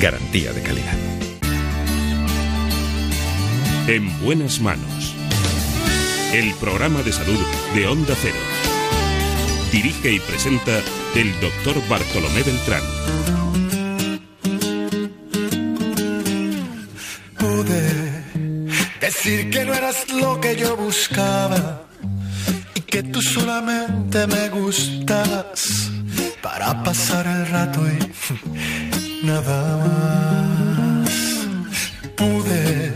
[0.00, 0.98] Garantía de calidad.
[3.86, 5.14] En buenas manos.
[6.32, 7.38] El programa de salud
[7.74, 8.36] de Onda Cero.
[9.70, 10.80] Dirige y presenta
[11.14, 12.82] el doctor Bartolomé Beltrán.
[19.22, 21.84] decir que no eras lo que yo buscaba
[22.74, 25.90] y que tú solamente me gustabas
[26.42, 31.10] para pasar el rato y nada más.
[32.16, 32.92] Pude,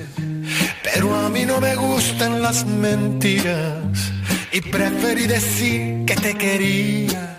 [0.83, 3.79] pero a mí no me gustan las mentiras
[4.53, 7.39] y preferí decir que te quería,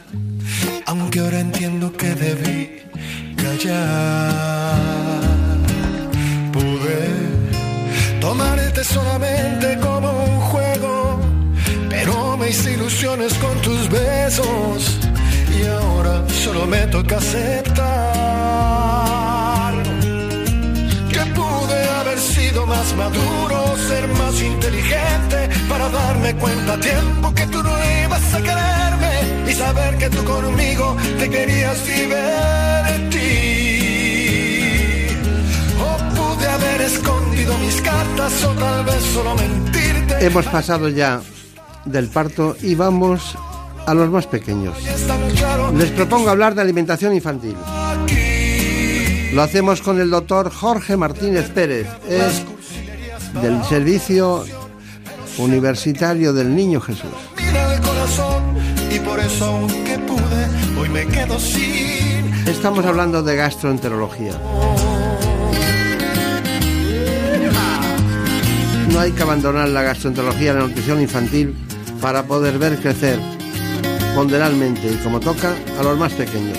[0.85, 2.81] aunque ahora entiendo que debí
[3.35, 4.75] callar.
[6.53, 6.99] Pude
[8.21, 11.19] tomarte solamente como un juego,
[11.89, 14.99] pero me hice ilusiones con tus besos
[15.59, 17.83] y ahora solo me toca aceptar
[21.11, 27.45] que pude haber sido más maduro, ser más inteligente para darme cuenta a tiempo que
[27.47, 27.71] tú no
[28.03, 33.17] ibas a quererme y saber que tú conmigo te querías divertir
[36.57, 40.25] haber escondido mis cartas o tal vez solo mentirte.
[40.25, 41.21] Hemos pasado ya
[41.85, 43.35] del parto y vamos
[43.85, 44.75] a los más pequeños.
[45.75, 47.55] Les propongo hablar de alimentación infantil.
[49.33, 52.43] Lo hacemos con el doctor Jorge Martínez Pérez, es
[53.41, 54.45] del Servicio
[55.37, 57.11] Universitario del Niño Jesús.
[62.47, 64.33] Estamos hablando de gastroenterología.
[68.91, 71.55] No hay que abandonar la gastroenterología la nutrición infantil
[72.01, 73.36] para poder ver crecer
[74.17, 76.57] ponderalmente y como toca a los más pequeños.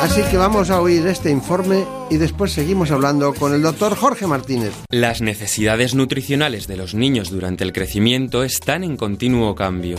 [0.00, 4.26] Así que vamos a oír este informe y después seguimos hablando con el doctor Jorge
[4.26, 4.72] Martínez.
[4.88, 9.98] Las necesidades nutricionales de los niños durante el crecimiento están en continuo cambio.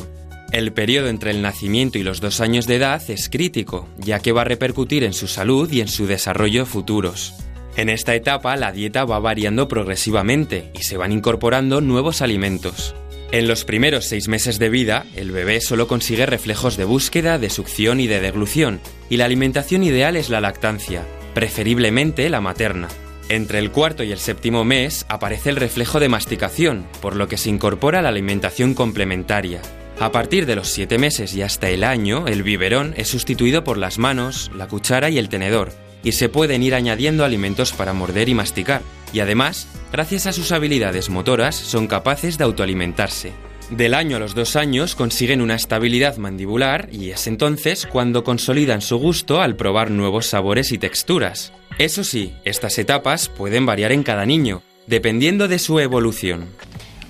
[0.51, 4.31] El periodo entre el nacimiento y los dos años de edad es crítico, ya que
[4.31, 7.35] va a repercutir en su salud y en su desarrollo futuros.
[7.81, 12.93] En esta etapa la dieta va variando progresivamente y se van incorporando nuevos alimentos.
[13.31, 17.49] En los primeros seis meses de vida, el bebé solo consigue reflejos de búsqueda, de
[17.49, 22.87] succión y de deglución, y la alimentación ideal es la lactancia, preferiblemente la materna.
[23.29, 27.37] Entre el cuarto y el séptimo mes aparece el reflejo de masticación, por lo que
[27.37, 29.59] se incorpora la alimentación complementaria.
[29.99, 33.79] A partir de los siete meses y hasta el año, el biberón es sustituido por
[33.79, 35.71] las manos, la cuchara y el tenedor,
[36.03, 38.81] y se pueden ir añadiendo alimentos para morder y masticar,
[39.13, 43.33] y además, gracias a sus habilidades motoras, son capaces de autoalimentarse.
[43.71, 48.81] Del año a los dos años consiguen una estabilidad mandibular y es entonces cuando consolidan
[48.81, 51.53] su gusto al probar nuevos sabores y texturas.
[51.77, 56.47] Eso sí, estas etapas pueden variar en cada niño, dependiendo de su evolución.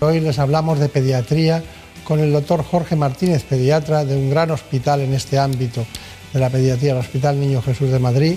[0.02, 1.64] Hoy les hablamos de pediatría
[2.04, 5.86] con el doctor Jorge Martínez, pediatra de un gran hospital en este ámbito
[6.32, 8.36] de la pediatría, el Hospital Niño Jesús de Madrid.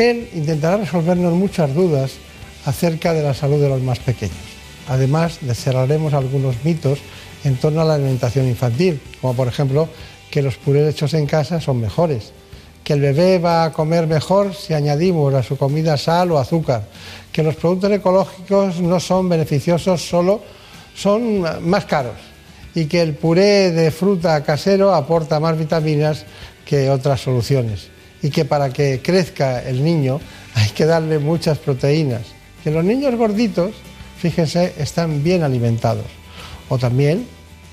[0.00, 2.12] Él intentará resolvernos muchas dudas
[2.64, 4.34] acerca de la salud de los más pequeños.
[4.88, 7.00] Además, cerraremos algunos mitos
[7.44, 9.90] en torno a la alimentación infantil, como por ejemplo
[10.30, 12.32] que los purés hechos en casa son mejores,
[12.82, 16.84] que el bebé va a comer mejor si añadimos a su comida sal o azúcar,
[17.30, 20.40] que los productos ecológicos no son beneficiosos, solo
[20.94, 22.16] son más caros
[22.74, 26.24] y que el puré de fruta casero aporta más vitaminas
[26.64, 30.20] que otras soluciones y que para que crezca el niño
[30.54, 33.72] hay que darle muchas proteínas que los niños gorditos,
[34.18, 36.06] fíjense, están bien alimentados.
[36.68, 37.26] O también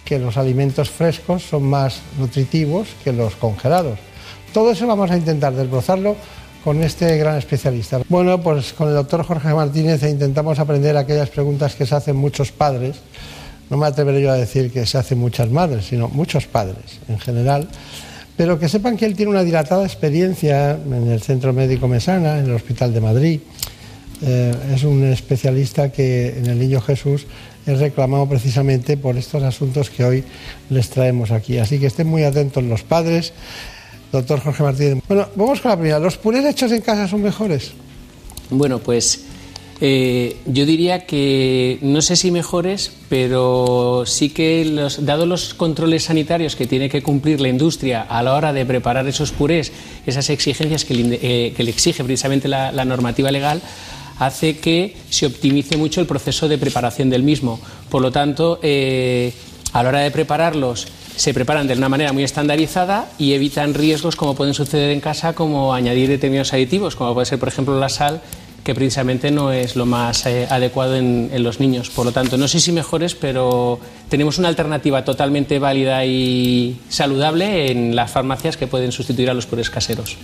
[0.06, 4.00] que los alimentos frescos son más nutritivos que los congelados.
[4.54, 6.16] Todo eso vamos a intentar desbrozarlo
[6.64, 8.00] con este gran especialista.
[8.10, 12.52] Bueno, pues con el doctor Jorge Martínez intentamos aprender aquellas preguntas que se hacen muchos
[12.52, 12.98] padres.
[13.70, 17.20] No me atreveré yo a decir que se hacen muchas madres, sino muchos padres en
[17.20, 17.68] general.
[18.38, 22.46] Pero que sepan que él tiene una dilatada experiencia en el Centro Médico Mesana, en
[22.46, 23.40] el Hospital de Madrid,
[24.22, 27.26] eh, es un especialista que en el Niño Jesús
[27.66, 30.24] es reclamado precisamente por estos asuntos que hoy
[30.70, 31.58] les traemos aquí.
[31.58, 33.34] Así que estén muy atentos los padres.
[34.12, 35.04] Doctor Jorge Martínez.
[35.08, 36.00] Bueno, vamos con la primera.
[36.00, 37.74] ¿Los purés hechos en casa son mejores?
[38.50, 39.26] Bueno, pues
[39.80, 46.06] eh, yo diría que no sé si mejores, pero sí que, los, dado los controles
[46.06, 49.72] sanitarios que tiene que cumplir la industria a la hora de preparar esos purés,
[50.06, 53.62] esas exigencias que le, eh, exige precisamente la normativa legal,
[54.20, 57.60] hace que se optimice mucho el proceso de preparación del mismo.
[57.90, 59.34] Por lo tanto, eh,
[59.74, 64.16] a la hora de prepararlos, se preparan de una manera muy estandarizada y evitan riesgos
[64.16, 67.90] como pueden suceder en casa, como añadir determinados aditivos, como puede ser, por ejemplo, la
[67.90, 68.22] sal,
[68.68, 71.90] que precisamente no es lo más eh, adecuado en, en, los niños.
[71.90, 77.72] Por lo tanto, no sé si mejores, pero tenemos una alternativa totalmente válida y saludable
[77.72, 80.18] en las farmacias que pueden sustituir a los purés caseros.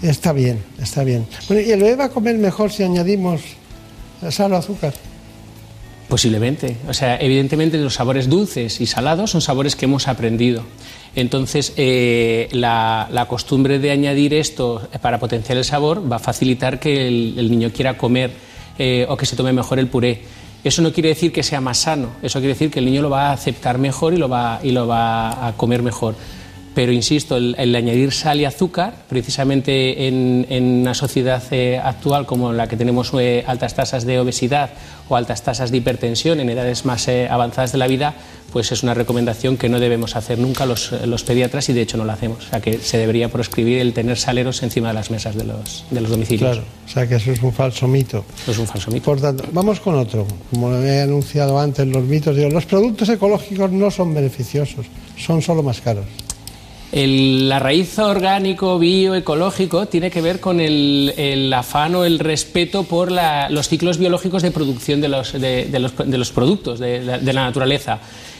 [0.00, 1.26] Está bien, está bien.
[1.46, 3.42] Bueno, ¿y el bebé va a comer mejor si añadimos
[4.30, 4.94] sal o azúcar?
[6.08, 6.78] Posiblemente.
[6.88, 10.64] O sea, evidentemente los sabores dulces y salados son sabores que hemos aprendido.
[11.14, 17.08] Entonces, eh, la, costumbre de añadir esto para potenciar el sabor va a facilitar que
[17.08, 18.30] el, niño quiera comer
[18.78, 20.22] eh, o que se tome mejor el puré.
[20.64, 23.10] Eso no quiere decir que sea más sano, eso quiere decir que el niño lo
[23.10, 26.16] va a aceptar mejor y lo va, y lo va a comer mejor
[26.78, 30.46] pero insisto, el, añadir sal y azúcar, precisamente en,
[30.80, 34.70] una sociedad eh, actual como la que tenemos eh, altas tasas de obesidad
[35.08, 38.14] o altas tasas de hipertensión en edades más eh, avanzadas de la vida,
[38.52, 40.92] pues es una recomendación que no debemos hacer nunca los,
[41.26, 42.46] pediatras y de hecho no lo hacemos.
[42.46, 45.84] O sea que se debería proscribir el tener saleros encima de las mesas de los,
[45.90, 46.52] de los domicilios.
[46.52, 48.24] Claro, o sea que eso es un falso mito.
[48.46, 49.04] es un falso mito.
[49.04, 50.28] Por tanto, vamos con otro.
[50.52, 54.86] Como lo he anunciado antes, los mitos, digo, los productos ecológicos no son beneficiosos,
[55.16, 56.06] son solo más caros.
[56.90, 62.84] El, la raíz orgánico, bioecológico, tiene que ver con el, el afán o el respeto
[62.84, 67.44] por los ciclos biológicos de producción de los, de, los, de los, productos de, la
[67.44, 67.98] naturaleza.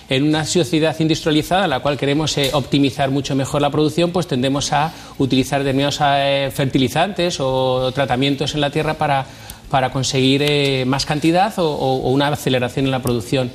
[0.08, 4.72] En una sociedad industrializada, la cual queremos eh, optimizar mucho mejor la producción, pues tendemos
[4.72, 9.26] a utilizar determinados eh, fertilizantes o tratamientos en la tierra para,
[9.70, 13.50] para conseguir eh, más cantidad o una aceleración en la producción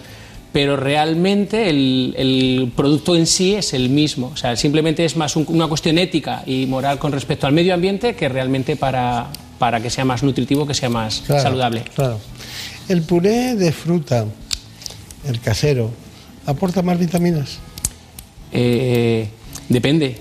[0.53, 4.31] pero realmente el, producto en sí es el mismo.
[4.33, 8.15] O sea, simplemente es más una cuestión ética y moral con respecto al medio ambiente
[8.15, 9.27] que realmente para,
[9.57, 11.83] para que sea más nutritivo, que sea más saludable.
[11.95, 12.19] Claro.
[12.87, 14.25] El puré de fruta,
[15.27, 15.89] el casero,
[16.45, 17.57] ¿aporta más vitaminas?
[18.51, 19.27] Eh,
[19.69, 20.17] depende.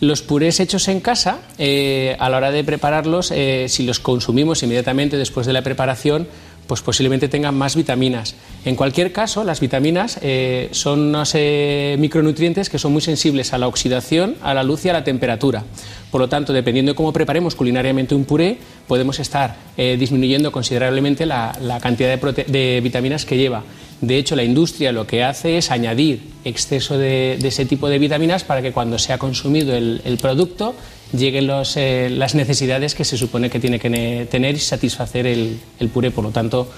[0.00, 4.62] Los purés hechos en casa, eh, a la hora de prepararlos, eh, si los consumimos
[4.62, 6.28] inmediatamente después de la preparación,
[6.66, 8.34] pues posiblemente tengan más vitaminas.
[8.64, 13.58] En cualquier caso, las vitaminas eh, son unos eh, micronutrientes que son muy sensibles a
[13.58, 15.64] la oxidación, a la luz y a la temperatura.
[16.10, 21.26] Por lo tanto, dependiendo de cómo preparemos culinariamente un puré, podemos estar eh, disminuyendo considerablemente
[21.26, 23.62] la, cantidad de, vitaminas que lleva.
[24.00, 28.44] De hecho, la industria lo que hace es añadir exceso de, ese tipo de vitaminas
[28.44, 30.74] para que cuando sea consumido el, producto
[31.12, 35.58] lleguen las necesidades que se supone que tiene que tener y satisfacer el,
[35.92, 36.10] puré.
[36.10, 36.68] Por lo tanto,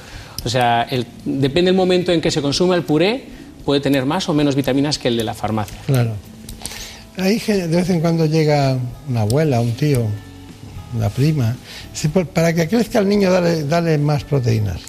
[0.44, 0.86] o sea,
[1.24, 3.24] depende del momento en que se consuma el puré,
[3.64, 5.78] puede tener más o menos vitaminas que el de la farmacia.
[5.86, 6.12] Claro.
[7.16, 10.06] Ahí de vez en cuando llega una abuela, un tío,
[10.94, 11.56] una prima.
[12.32, 14.80] Para que crezca el niño, dale, dale más proteínas.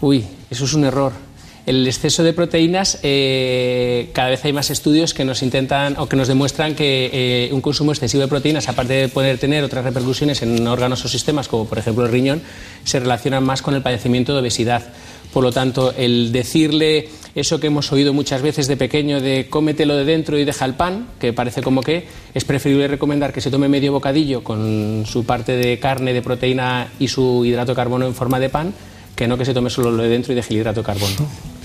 [0.00, 1.25] Uy, eso es un error
[1.66, 6.14] el exceso de proteínas, eh, cada vez hay más estudios que nos intentan o que
[6.14, 10.42] nos demuestran que eh, un consumo excesivo de proteínas, aparte de poder tener otras repercusiones
[10.42, 12.40] en órganos o sistemas, como por ejemplo el riñón,
[12.84, 14.84] se relacionan más con el padecimiento de obesidad.
[15.32, 19.96] Por lo tanto, el decirle eso que hemos oído muchas veces de pequeño de cómetelo
[19.96, 23.50] de dentro y deja el pan, que parece como que es preferible recomendar que se
[23.50, 28.06] tome medio bocadillo con su parte de carne, de proteína y su hidrato de carbono
[28.06, 28.72] en forma de pan,
[29.16, 31.55] que no que se tome solo lo de dentro y deje el hidrato de carbono.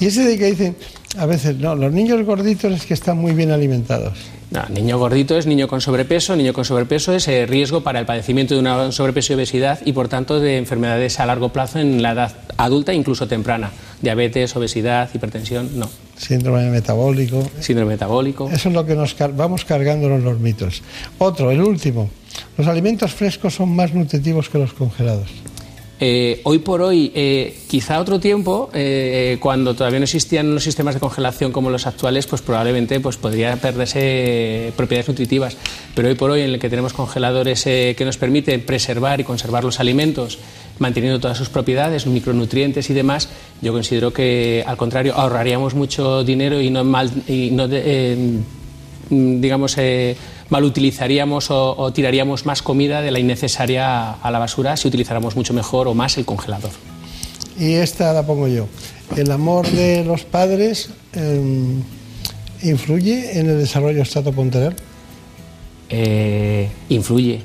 [0.00, 0.76] Y ese de que dicen,
[1.16, 4.18] a veces, no, los niños gorditos es que están muy bien alimentados.
[4.50, 8.06] No, niño gordito es niño con sobrepeso, niño con sobrepeso es eh, riesgo para el
[8.06, 12.00] padecimiento de una sobrepeso y obesidad y por tanto de enfermedades a largo plazo en
[12.00, 13.70] la edad adulta, incluso temprana.
[14.00, 15.90] Diabetes, obesidad, hipertensión, no.
[16.16, 17.46] Síndrome metabólico.
[17.60, 18.48] Síndrome metabólico.
[18.50, 20.82] Eso es lo que nos vamos cargándonos los mitos.
[21.18, 22.08] Otro, el último.
[22.56, 25.28] Los alimentos frescos son más nutritivos que los congelados.
[26.00, 30.94] Eh, hoy por hoy, eh, quizá otro tiempo, eh, cuando todavía no existían los sistemas
[30.94, 35.56] de congelación como los actuales, pues probablemente pues, podría perderse propiedades nutritivas.
[35.94, 39.64] Pero hoy por hoy, en el que tenemos congeladores que nos permiten preservar y conservar
[39.64, 40.38] los alimentos,
[40.78, 43.28] manteniendo todas sus propiedades, micronutrientes y demás,
[43.60, 47.66] yo considero que, al contrario, ahorraríamos mucho dinero y no, mal, y no
[49.10, 49.76] digamos,
[50.50, 55.54] mal utilizaríamos o, tiraríamos más comida de la innecesaria a la basura si utilizáramos mucho
[55.54, 56.70] mejor o más el congelador.
[57.58, 58.66] Y esta la pongo yo.
[59.16, 61.82] ¿El amor de los padres em,
[62.62, 64.76] influye en el desarrollo estratoponteral?
[65.90, 67.40] Eh, influye.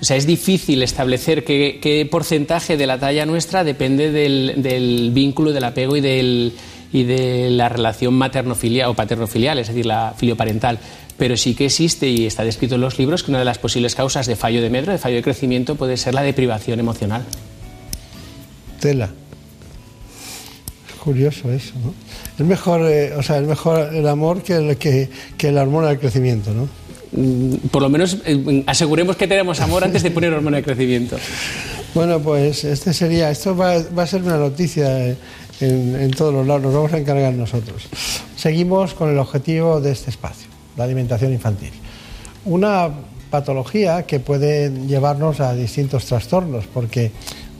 [0.00, 5.52] O sea, es difícil establecer qué, porcentaje de la talla nuestra depende del, del vínculo,
[5.52, 6.52] del apego y, del,
[6.92, 10.78] y de la relación materno-filial o paterno-filial, es decir, la filioparental
[11.18, 13.94] pero sí que existe y está descrito en los libros que una de las posibles
[13.94, 17.24] causas de fallo de medro, de fallo de crecimiento, puede ser la deprivación emocional.
[18.80, 19.10] Tela.
[20.88, 21.94] Es curioso eso, ¿no?
[22.38, 25.08] Es mejor, eh, o sea, es mejor el amor que, el, que,
[25.38, 26.68] que la hormona del crecimiento, ¿no?
[27.12, 31.16] Mm, por lo menos eh, aseguremos que tenemos amor antes de poner hormona de crecimiento.
[31.94, 35.16] Bueno, pues este sería, esto va, a ser una noticia en,
[35.60, 37.88] en todos los lados, nos vamos a encargar nosotros.
[38.36, 41.70] Seguimos con el objetivo de este espacio la alimentación infantil.
[42.44, 42.90] Una
[43.30, 47.10] patología que puede llevarnos a distintos trastornos, porque,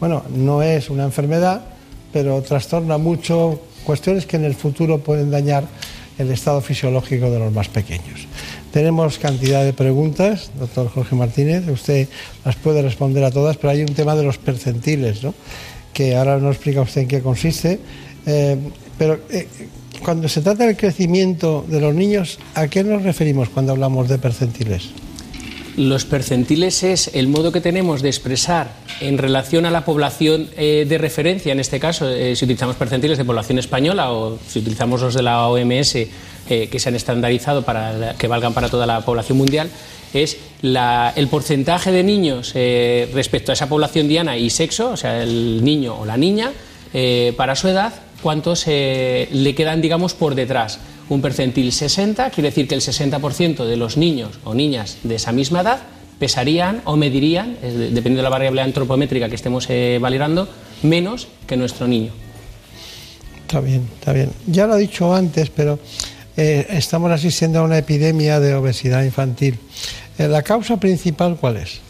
[0.01, 1.63] bueno, no es una enfermedad,
[2.13, 5.65] pero trastorna mucho cuestiones que en el futuro pueden dañar
[6.19, 8.27] el estado fisiológico de los más pequeños.
[8.73, 12.09] Tenemos cantidad de preguntas, doctor Jorge Martínez, usted
[12.45, 15.35] las puede responder a todas, pero hay un tema de los percentiles, ¿no?
[15.93, 17.81] que ahora no explica usted en qué consiste,
[18.27, 18.57] eh,
[18.99, 19.49] pero eh,
[20.03, 24.19] cuando se trata del crecimiento de los niños, ¿a qué nos referimos cuando hablamos de
[24.19, 24.91] percentiles?
[25.77, 28.71] Los percentiles es el modo que tenemos de expresar
[29.01, 33.19] en relación a la población eh, de referencia, en este caso, eh, si utilizamos percentiles
[33.19, 36.09] de población española o si utilizamos los de la OMS eh,
[36.49, 39.69] que se han estandarizado para que valgan para toda la población mundial,
[40.15, 45.63] es el porcentaje de niños respecto a esa población diana y sexo, o sea, el
[45.63, 46.53] niño o la niña,
[47.37, 47.93] para su edad
[48.23, 50.79] cuántos eh, le quedan, digamos, por detrás.
[51.09, 55.33] Un percentil 60 quiere decir que el 60% de los niños o niñas de esa
[55.33, 55.81] misma edad
[56.19, 60.49] pesarían o medirían, dependiendo de la variable antropométrica que estemos eh, valorando,
[60.83, 62.13] menos que nuestro niño.
[63.43, 64.31] Está bien, está bien.
[64.47, 65.79] Ya lo he dicho antes, pero
[66.37, 69.59] eh, estamos asistiendo a una epidemia de obesidad infantil.
[70.19, 71.81] ¿La causa principal cuál es?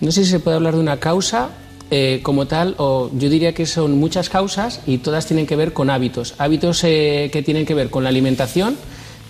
[0.00, 1.50] No sé si se puede hablar de una causa
[1.94, 5.74] eh, como tal, o yo diría que son muchas causas y todas tienen que ver
[5.74, 6.34] con hábitos.
[6.38, 8.78] Hábitos eh, que tienen que ver con la alimentación.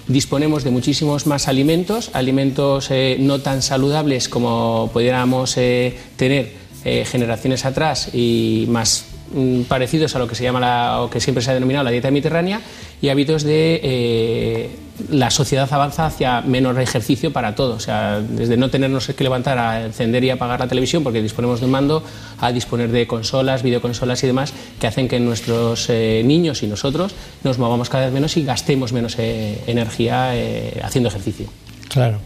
[0.07, 6.53] Disponemos de muchísimos más alimentos, alimentos eh, no tan saludables como pudiéramos tener
[6.85, 11.43] generaciones atrás y más mm, parecidos a lo que se llama la, o que siempre
[11.43, 12.61] se ha denominado la dieta mediterránea
[13.01, 14.71] y hábitos de
[15.11, 17.77] la sociedad avanza hacia menos ejercicio para todos.
[17.77, 21.61] O sea, desde no tenernos que levantar a encender y apagar la televisión porque disponemos
[21.61, 22.03] de un mando,
[22.41, 27.15] a disponer de consolas, videoconsolas y demás, que hacen que nuestros eh, niños y nosotros
[27.45, 31.47] nos movamos cada vez menos y gastemos menos eh, energía eh, haciendo ejercicio.
[31.89, 32.19] Claro.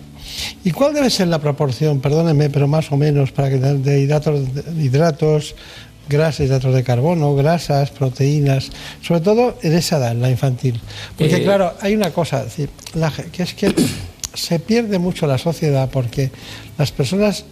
[0.65, 4.41] ¿Y cuál debe ser la proporción, perdónenme, pero más o menos, para que de hidratos,
[4.77, 5.55] hidratos
[6.09, 8.71] grasas, hidratos de carbono, grasas, proteínas,
[9.03, 10.81] sobre todo en esa edad, la infantil?
[11.17, 12.45] Porque claro, hay una cosa,
[13.33, 13.75] que es que
[14.35, 16.31] se pierde mucho la sociedad porque
[16.79, 17.45] las personas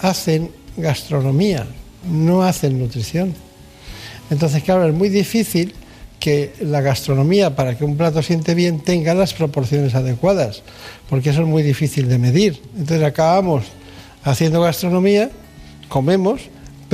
[0.00, 1.66] hacen gastronomía,
[2.10, 3.34] no hacen nutrición.
[4.30, 5.74] Entonces, claro, es muy difícil
[6.18, 10.62] que la gastronomía, para que un plato siente bien, tenga las proporciones adecuadas,
[11.08, 12.62] porque eso es muy difícil de medir.
[12.78, 13.64] Entonces acabamos
[14.22, 15.30] haciendo gastronomía,
[15.88, 16.40] comemos,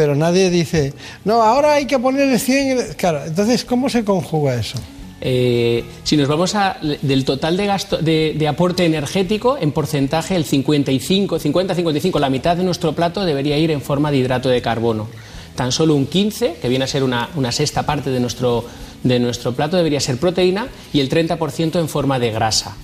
[0.01, 0.95] pero nadie dice,
[1.27, 2.95] no, ahora hay que ponerle 100...
[2.97, 4.79] Claro, entonces, ¿cómo se conjuga eso?
[5.21, 10.47] Eh, si nos vamos a, del total de, gasto, de, aporte energético, en porcentaje, el
[10.47, 15.07] 55, 50-55, la mitad de nuestro plato debería ir en forma de hidrato de carbono.
[15.55, 18.65] Tan solo un 15, que viene a ser una, una sexta parte de nuestro
[19.03, 22.75] de nuestro plato debería ser proteína y el 30% en forma de grasa.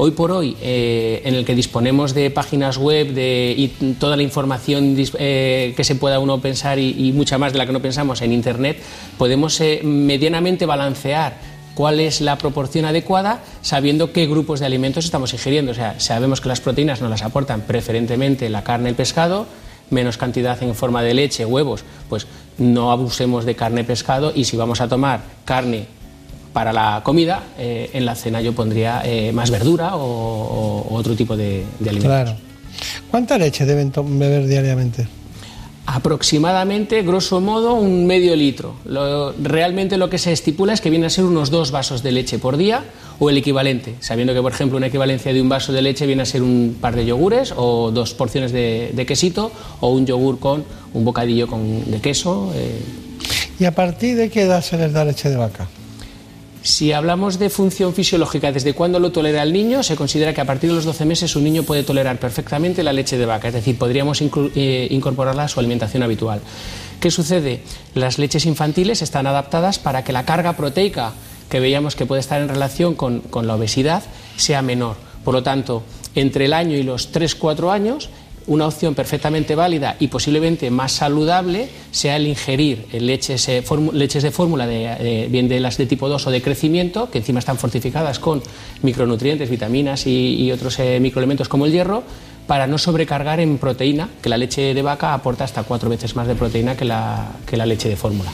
[0.00, 3.66] Hoy por hoy, eh, en el que disponemos de páginas web de, y
[3.98, 7.72] toda la información eh, que se pueda uno pensar y, mucha más de la que
[7.72, 8.78] no pensamos en Internet,
[9.18, 11.38] podemos eh, medianamente balancear
[11.74, 15.72] cuál es la proporción adecuada sabiendo qué grupos de alimentos estamos ingiriendo.
[15.72, 19.46] O sea, sabemos que las proteínas nos las aportan preferentemente la carne, el pescado,
[19.90, 24.56] menos cantidad en forma de leche, huevos, pues no abusemos de carne, pescado y si
[24.56, 25.97] vamos a tomar carne
[26.52, 31.36] para la comida, eh, en la cena yo pondría eh, más verdura o, otro tipo
[31.36, 32.22] de, de alimentos.
[32.22, 32.36] Claro.
[33.10, 35.08] ¿Cuánta leche deben beber diariamente?
[35.90, 38.74] Aproximadamente, grosso modo, un medio litro.
[39.42, 42.38] realmente lo que se estipula es que viene a ser unos dos vasos de leche
[42.38, 42.84] por día
[43.18, 46.20] o el equivalente, sabiendo que, por ejemplo, una equivalencia de un vaso de leche viene
[46.20, 50.62] a ser un par de yogures o dos porciones de, quesito o un yogur con
[50.92, 52.52] un bocadillo con, de queso.
[52.54, 52.82] Eh.
[53.58, 55.68] ¿Y a partir de qué edad se les da leche de vaca?
[56.68, 60.44] Si hablamos de función fisiológica, desde cuándo lo tolera el niño, se considera que a
[60.44, 63.54] partir de los 12 meses un niño puede tolerar perfectamente la leche de vaca, es
[63.54, 66.42] decir, podríamos eh, incorporarla a su alimentación habitual.
[67.00, 67.62] ¿Qué sucede?
[67.94, 71.14] Las leches infantiles están adaptadas para que la carga proteica
[71.48, 74.02] que veíamos que puede estar en relación con, con la obesidad
[74.36, 74.96] sea menor.
[75.24, 78.10] Por lo tanto, entre el año y los 3-4 años
[78.48, 84.30] una opción perfectamente válida y posiblemente más saludable sea el ingerir leches, eh, leches de
[84.30, 88.18] fórmula, de, bien de las de tipo 2 o de crecimiento, que encima están fortificadas
[88.18, 88.42] con
[88.82, 92.02] micronutrientes, vitaminas y, otros eh, microelementos como el hierro,
[92.46, 96.26] para no sobrecargar en proteína, que la leche de vaca aporta hasta cuatro veces más
[96.26, 98.32] de proteína que la, que la leche de fórmula.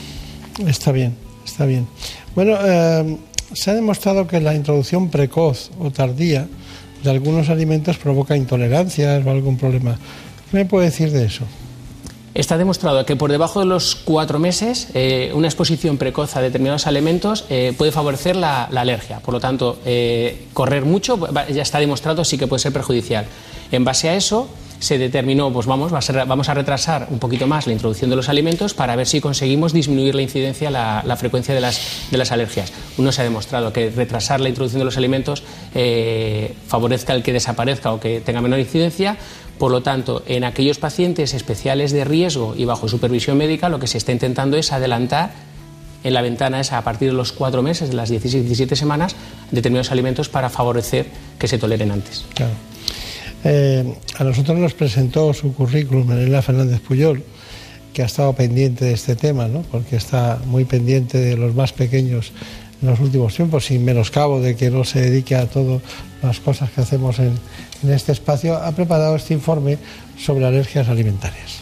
[0.65, 1.85] Está bien, está bien.
[2.33, 3.17] Bueno, eh,
[3.53, 6.47] se ha demostrado que la introducción precoz o tardía
[7.05, 9.97] de algunos alimentos provoca intolerancias o algún problema.
[10.51, 11.45] ¿Qué me puede decir de eso?
[12.33, 16.85] Está demostrado que por debajo de los cuatro meses eh, una exposición precoz a determinados
[16.85, 19.21] alimentos eh, puede favorecer la, alergia.
[19.21, 21.17] Por lo tanto, eh, correr mucho
[21.49, 23.25] ya está demostrado sí que puede ser perjudicial.
[23.71, 24.49] En base a eso,
[24.85, 28.75] se determinó, pues vamos, vamos a retrasar un poquito más la introducción de los alimentos
[28.75, 32.71] para ver si conseguimos disminuir la incidencia, la, frecuencia de las, de las alergias.
[32.99, 35.41] Uno se ha demostrado que retrasar la introducción de los alimentos
[35.73, 39.17] eh, favorezca el que desaparezca o que tenga menor incidencia.
[39.57, 43.87] Por lo tanto, en aquellos pacientes especiales de riesgo y bajo supervisión médica, lo que
[43.87, 45.31] se está intentando es adelantar
[46.03, 49.15] en la ventana esa a partir de los cuatro meses, de las 16-17 semanas,
[49.49, 51.07] determinados alimentos para favorecer
[51.39, 52.23] que se toleren antes.
[52.35, 52.53] Claro.
[53.47, 53.85] Eh,
[54.17, 57.23] a nosotros nos presentó su currículum Elena Fernández Puyol,
[57.93, 59.61] que ha estado pendiente de este tema, ¿no?
[59.61, 62.31] porque está muy pendiente de los más pequeños
[62.81, 65.81] en los últimos tiempos, sin menoscabo de que no se dedique a todas
[66.23, 67.33] las cosas que hacemos en,
[67.83, 69.77] en este espacio, ha preparado este informe
[70.17, 71.59] sobre alergias alimentarias.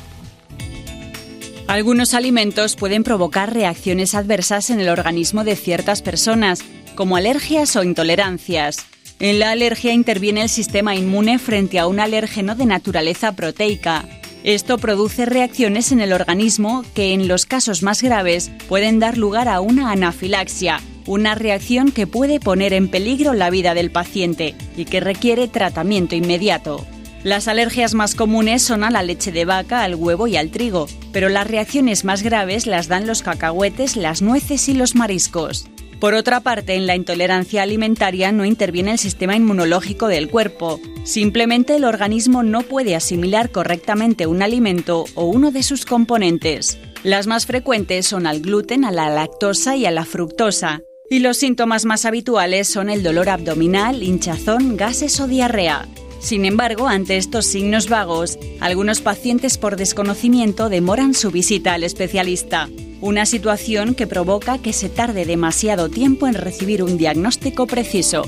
[1.67, 6.61] Algunos alimentos pueden provocar reacciones adversas en el organismo de ciertas personas,
[6.95, 8.92] como alergias o intolerancias.
[9.23, 14.03] En la alergia interviene el sistema inmune frente a un alérgeno de naturaleza proteica.
[14.43, 19.47] Esto produce reacciones en el organismo que en los casos más graves pueden dar lugar
[19.47, 24.83] a una anafilaxia, una reacción que puede poner en peligro la vida del paciente y
[24.83, 26.85] que requiere tratamiento inmediato.
[27.23, 30.89] Las alergias más comunes son a la leche de vaca, al huevo y al trigo,
[31.13, 35.69] pero las reacciones más graves las dan los cacahuetes, las nueces y los mariscos.
[36.03, 40.81] Por otra parte, en la intolerancia alimentaria no interviene el sistema inmunológico del cuerpo.
[41.05, 46.77] Simplemente el organismo no puede asimilar correctamente un alimento o uno de sus componentes.
[47.03, 50.81] Las más frecuentes son al gluten, a la lactosa y a la fructosa.
[51.09, 55.87] Y los síntomas más habituales son el dolor abdominal, hinchazón, gases o diarrea.
[56.23, 62.69] Sin embargo, ante estos signos vagos, algunos pacientes por desconocimiento demoran su visita al especialista,
[63.01, 68.23] una situación que provoca que se tarde demasiado tiempo en recibir un diagnóstico preciso.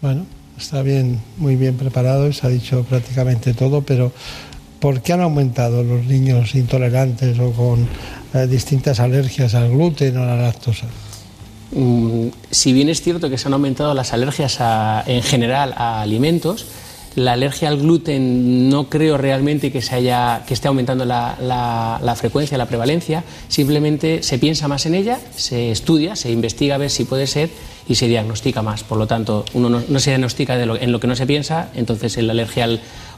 [0.00, 0.24] Bueno,
[0.56, 4.10] está bien, muy bien preparado, se ha dicho prácticamente todo, pero
[4.80, 7.86] ¿por qué han aumentado los niños intolerantes o con
[8.32, 10.86] eh, distintas alergias al gluten o a la lactosa?
[11.72, 14.58] Mm, si bien es cierto que se han aumentado las alergias
[15.06, 16.66] en general a alimentos,
[17.16, 22.58] la alergia al gluten no creo realmente que, se haya, que esté aumentando la, frecuencia,
[22.58, 27.04] la prevalencia, simplemente se piensa más en ella, se estudia, se investiga a ver si
[27.04, 27.48] puede ser
[27.88, 28.84] y se diagnostica más.
[28.84, 32.26] Por lo tanto, uno no, se diagnostica en lo que no se piensa, entonces en
[32.26, 32.68] la alergia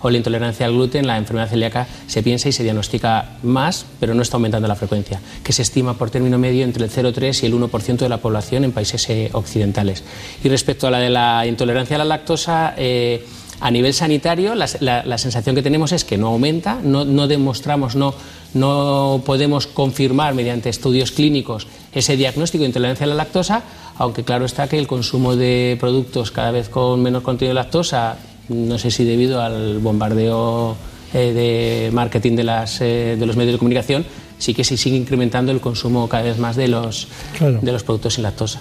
[0.01, 4.15] o la intolerancia al gluten, la enfermedad celíaca, se piensa y se diagnostica más, pero
[4.15, 7.47] no está aumentando la frecuencia, que se estima por término medio entre el 0,3 y
[7.47, 10.05] el 1% de la población en países eh, occidentales.
[10.43, 13.25] Y respecto a la de la intolerancia a la lactosa, eh,
[13.61, 18.15] a nivel sanitario, la, sensación que tenemos es que no aumenta, no, demostramos, no,
[18.55, 23.63] no podemos confirmar mediante estudios clínicos ese diagnóstico de intolerancia a la lactosa,
[23.97, 28.17] aunque claro está que el consumo de productos cada vez con menor contenido de lactosa,
[28.49, 30.77] no sé si debido al bombardeo
[31.15, 34.05] eh, de marketing de, las, eh, de los medios de comunicación,
[34.39, 37.09] sí que se sigue incrementando el consumo cada vez más de los,
[37.41, 38.61] de los productos sin lactosa.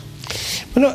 [0.73, 0.93] Bueno,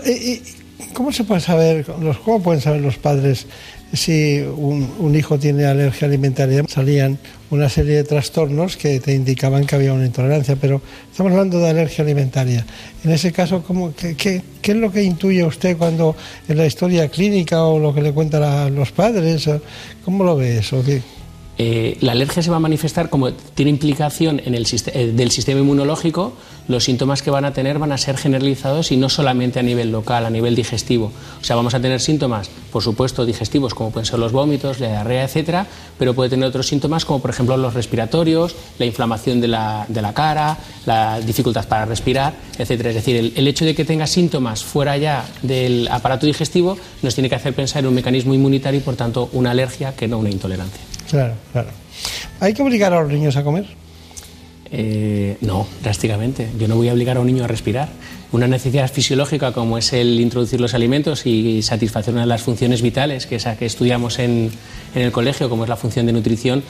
[0.95, 1.86] ¿cómo se puede saber,
[2.24, 3.47] cómo pueden saber los padres
[3.93, 7.18] si un, hijo tiene alergia alimentaria, salían
[7.51, 10.80] una serie de trastornos que te indicaban que había una intolerancia, pero
[11.11, 12.64] estamos hablando de alergia alimentaria.
[13.05, 16.16] En ese caso, ¿cómo, qué, es lo que intuye usted cuando
[16.49, 19.49] en la historia clínica o lo que le cuentan los padres?
[20.05, 20.82] ¿Cómo lo ve eso?
[21.64, 25.60] Eh, la alergia se va a manifestar como tiene implicación en el eh, del sistema
[25.60, 26.32] inmunológico,
[26.66, 29.92] los síntomas que van a tener van a ser generalizados y no solamente a nivel
[29.92, 31.12] local, a nivel digestivo.
[31.40, 34.88] O sea, vamos a tener síntomas, por supuesto, digestivos, como pueden ser los vómitos, la
[34.88, 35.68] diarrea, etcétera,
[36.00, 40.02] pero puede tener otros síntomas, como por ejemplo los respiratorios, la inflamación de la, de
[40.02, 42.88] la cara, la dificultad para respirar, etcétera.
[42.88, 47.14] Es decir, el, el hecho de que tenga síntomas fuera ya del aparato digestivo nos
[47.14, 50.18] tiene que hacer pensar en un mecanismo inmunitario y, por tanto, una alergia que no
[50.18, 50.91] una intolerancia.
[51.12, 51.68] Claro, claro.
[52.40, 53.66] ¿Hay que obligar a los niños a comer?
[54.70, 56.48] Eh, no, drásticamente.
[56.58, 57.90] Yo no voy a obligar a un niño a respirar.
[58.32, 62.80] Una necesidad fisiológica como es el introducir los alimentos y satisfacer una de las funciones
[62.80, 64.50] vitales, que es la que estudiamos en,
[64.94, 66.62] el colegio, como es la función de nutrición,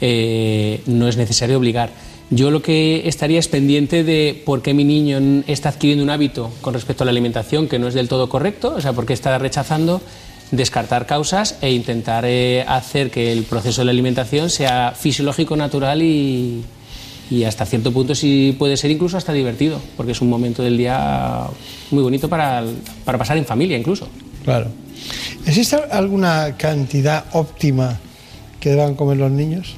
[0.00, 1.90] eh, no es necesario obligar.
[2.30, 6.52] Yo lo que estaría es pendiente de por qué mi niño está adquiriendo un hábito
[6.60, 9.14] con respecto a la alimentación que no es del todo correcto, o sea, por qué
[9.14, 10.00] está rechazando
[10.50, 16.02] descartar causas e intentar eh, hacer que el proceso de la alimentación sea fisiológico, natural
[16.02, 16.64] y,
[17.46, 21.46] hasta cierto punto si puede ser incluso hasta divertido, porque es un momento del día
[21.92, 22.64] muy bonito para,
[23.04, 24.08] pasar en familia incluso.
[24.44, 24.68] Claro.
[25.46, 27.98] ¿Existe alguna cantidad óptima
[28.58, 29.76] que deban comer los niños?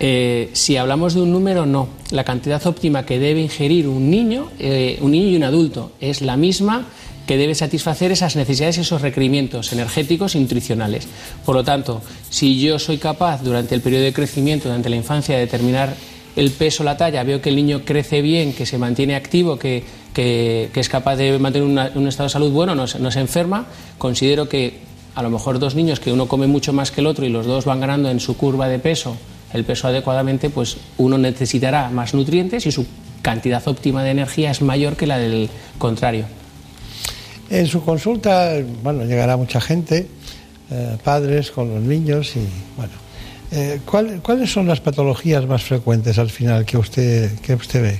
[0.00, 1.88] Eh, si hablamos de un número, no.
[2.10, 6.20] La cantidad óptima que debe ingerir un niño, eh, un niño y un adulto es
[6.20, 6.86] la misma
[7.30, 11.06] que debe satisfacer esas necesidades y esos requerimientos energéticos y nutricionales.
[11.46, 15.36] Por lo tanto, si yo soy capaz durante el periodo de crecimiento, durante la infancia,
[15.36, 15.94] de determinar
[16.34, 19.84] el peso, la talla, veo que el niño crece bien, que se mantiene activo, que,
[20.16, 23.66] es capaz de mantener un estado de salud bueno, no, no se enferma,
[23.96, 24.80] considero que
[25.14, 27.46] a lo mejor dos niños que uno come mucho más que el otro y los
[27.46, 29.16] dos van ganando en su curva de peso
[29.52, 32.86] el peso adecuadamente, pues uno necesitará más nutrientes y su
[33.22, 36.39] cantidad óptima de energía es mayor que la del contrario.
[37.50, 40.06] En su consulta, bueno, llegará mucha gente,
[40.70, 42.46] eh, padres con los niños y,
[42.76, 42.92] bueno,
[43.50, 43.80] eh,
[44.22, 47.98] ¿cuáles son las patologías más frecuentes al final que usted, que usted ve?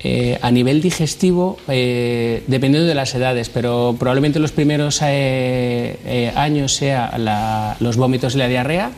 [0.00, 7.96] Eh, a nivel digestivo, dependiendo de las edades, pero probablemente los primeros años sea los
[7.96, 8.90] vómitos y la diarrea,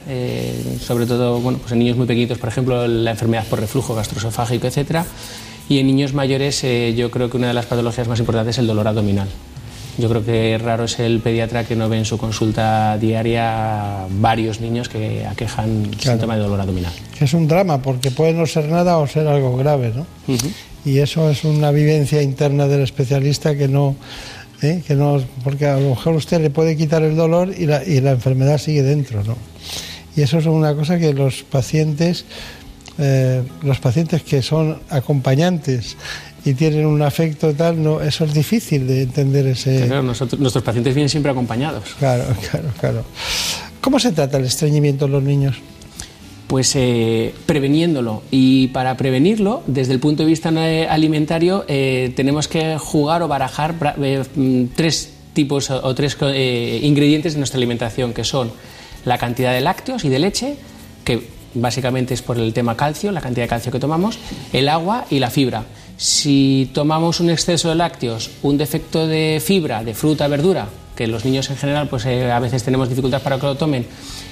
[0.81, 4.67] sobre todo bueno, pues en niños muy pequeñitos, por ejemplo, la enfermedad por reflujo gastroesofágico,
[4.67, 5.07] etcétera,
[5.71, 8.67] y en niños mayores yo creo que una de las patologías más importantes es el
[8.67, 9.29] dolor abdominal.
[10.01, 14.61] Yo creo que raro es el pediatra que no ve en su consulta diaria varios
[14.61, 16.93] niños que aquejan síntoma de dolor abdominal.
[17.21, 20.07] Es un drama porque puede no ser nada o ser algo grave, ¿no?
[20.85, 23.97] Y eso es una vivencia interna del especialista que no,
[24.63, 24.83] ¿eh?
[24.87, 28.01] que no, porque a lo mejor usted le puede quitar el dolor y la, y
[28.01, 29.37] la enfermedad sigue dentro, ¿no?
[30.17, 32.25] Y eso es una cosa que los pacientes,
[32.99, 35.97] eh, los pacientes que son acompañantes
[36.45, 39.87] y tienen un afecto tal, no, eso es difícil de entender ese...
[39.87, 41.85] Claro, nosotros, nuestros pacientes vienen siempre acompañados.
[41.99, 43.05] Claro, claro, claro.
[43.81, 45.61] ¿Cómo se trata el estreñimiento en los niños?
[46.51, 48.25] pues eh, preveniéndolo.
[48.33, 50.49] Y para prevenirlo, desde el punto de vista
[50.89, 56.17] alimentario, eh, tenemos que jugar o barajar mm, tres tipos o, tres
[56.83, 58.51] ingredientes de nuestra alimentación, que son
[59.05, 60.57] la cantidad de lácteos y de leche,
[61.05, 64.19] que básicamente es por el tema calcio, la cantidad de calcio que tomamos,
[64.53, 65.65] el agua y la fibra.
[66.01, 71.27] Si tomamos un exceso de lácteos, un defecto de fibra, de fruta, verdura, que los
[71.27, 73.85] niños en general pues a veces tenemos dificultad para que lo tomen,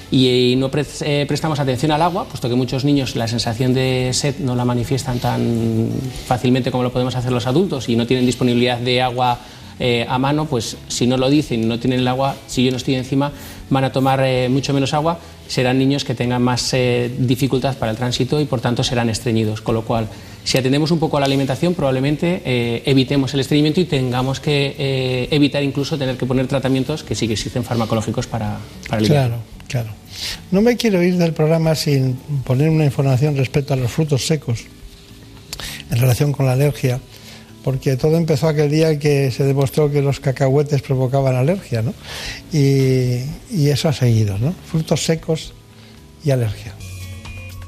[0.09, 4.39] y, no eh, prestamos atención al agua, puesto que muchos niños la sensación de sed
[4.39, 5.91] no la manifiestan tan
[6.25, 9.37] fácilmente como lo podemos hacer los adultos y no tienen disponibilidad de agua
[9.79, 12.77] eh, a mano, pues si no lo dicen no tienen el agua, si yo no
[12.77, 13.31] estoy encima,
[13.69, 16.75] van a tomar eh, mucho menos agua, serán niños que tengan más
[17.17, 19.61] dificultad para el tránsito y por tanto serán estreñidos.
[19.61, 20.07] Con lo cual,
[20.43, 22.43] si atendemos un poco a la alimentación, probablemente
[22.85, 27.33] evitemos el estreñimiento y tengamos que evitar incluso tener que poner tratamientos que sí que
[27.33, 29.89] existen farmacológicos para, para Claro, claro.
[30.51, 32.13] No me quiero ir del programa sin
[32.43, 34.65] poner una información respecto a los frutos secos
[35.89, 36.99] en relación con la alergia,
[37.63, 41.93] porque todo empezó aquel día que se demostró que los cacahuetes provocaban alergia, ¿no?
[42.51, 43.21] Y,
[43.69, 44.53] eso ha seguido, ¿no?
[44.65, 45.53] Frutos secos
[46.23, 46.73] y alergia.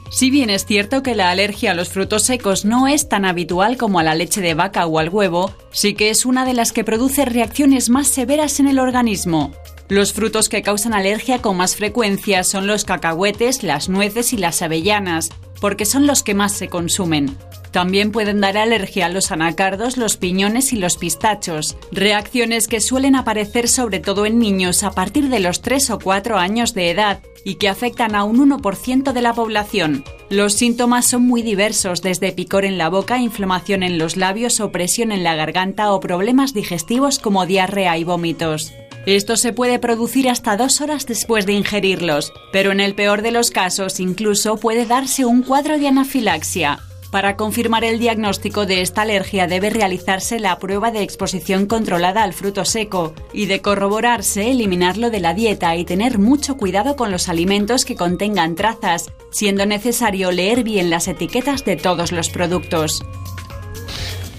[0.10, 3.78] Si bien es cierto que la alergia a los frutos secos no es tan habitual
[3.78, 6.74] como a la leche de vaca o al huevo, sí que es una de las
[6.74, 9.54] que produce reacciones más severas en el organismo.
[9.92, 14.62] Los frutos que causan alergia con más frecuencia son los cacahuetes, las nueces y las
[14.62, 17.36] avellanas, porque son los que más se consumen.
[17.72, 23.18] También pueden dar alergia a los anacardos, los piñones y los pistachos, reacciones que suelen
[23.18, 27.20] aparecer sobre todo en niños a partir de los 3 o 4 años de edad
[27.44, 30.06] y que afectan a un 1% de la población.
[30.30, 35.12] Los síntomas son muy diversos, desde picor en la boca, inflamación en los labios, opresión
[35.12, 38.72] en la garganta o problemas digestivos como diarrea y vómitos.
[39.08, 43.32] Esto se puede producir hasta dos horas después de ingerirlos, pero en el peor de
[43.32, 46.80] los casos incluso puede darse un cuadro de anafilaxia.
[47.10, 52.34] Para confirmar el diagnóstico de esta alergia debe realizarse la prueba de exposición controlada al
[52.34, 57.28] fruto seco y de corroborarse eliminarlo de la dieta y tener mucho cuidado con los
[57.28, 63.04] alimentos que contengan trazas, siendo necesario leer bien las etiquetas de todos los productos.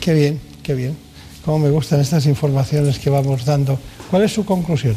[0.01, 0.97] Qué bien, qué bien.
[1.45, 3.79] Cómo me gustan estas informaciones que vamos dando
[4.13, 4.95] ¿Cuál es su conclusión?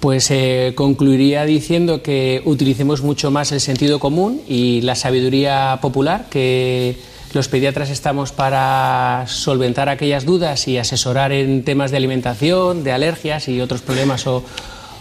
[0.00, 6.26] Pues eh, concluiría diciendo que utilicemos mucho más el sentido común y la sabiduría popular,
[6.28, 6.96] que
[7.34, 13.46] los pediatras estamos para solventar aquellas dudas y asesorar en temas de alimentación, de alergias
[13.46, 14.42] y otros problemas o,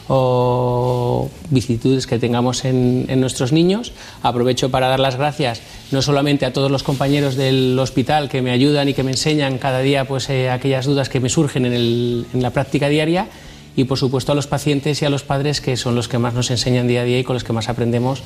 [0.07, 3.93] o vicisitudes que tengamos en, nuestros niños.
[4.21, 8.51] Aprovecho para dar las gracias no solamente a todos los compañeros del hospital que me
[8.51, 11.73] ayudan y que me enseñan cada día pues, eh, aquellas dudas que me surgen en,
[11.73, 13.27] en la práctica diaria,
[13.75, 16.33] y por supuesto a los pacientes y a los padres que son los que más
[16.33, 18.21] nos enseñan día a día y con los que más aprendemos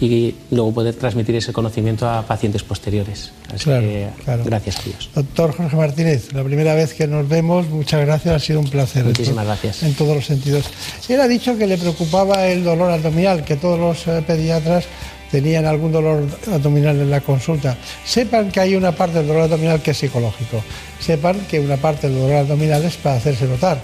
[0.00, 3.32] y luego poder transmitir ese conocimiento a pacientes posteriores.
[3.62, 5.10] claro, gracias a Dios.
[5.14, 9.04] Doctor Jorge Martínez, la primera vez que nos vemos, muchas gracias, ha sido un placer.
[9.04, 9.82] Muchísimas gracias.
[9.82, 10.66] En todos los sentidos.
[11.08, 14.84] Él ha dicho que le preocupaba el dolor abdominal, que todos los eh, pediatras
[15.30, 17.76] tenían algún dolor abdominal en la consulta.
[18.04, 20.62] Sepan que hay una parte del dolor abdominal que es psicológico.
[21.00, 23.80] Sepan que una parte del dolor abdominal es para hacerse notar.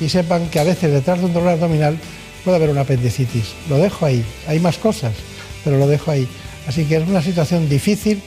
[0.00, 1.98] Y sepan que a veces detrás de un dolor abdominal
[2.44, 3.52] puede haber una apendicitis.
[3.68, 4.24] Lo dejo ahí.
[4.46, 5.12] Hay más cosas
[5.64, 6.26] pero lo dejo ahí.
[6.66, 8.22] Así que es una situación difícil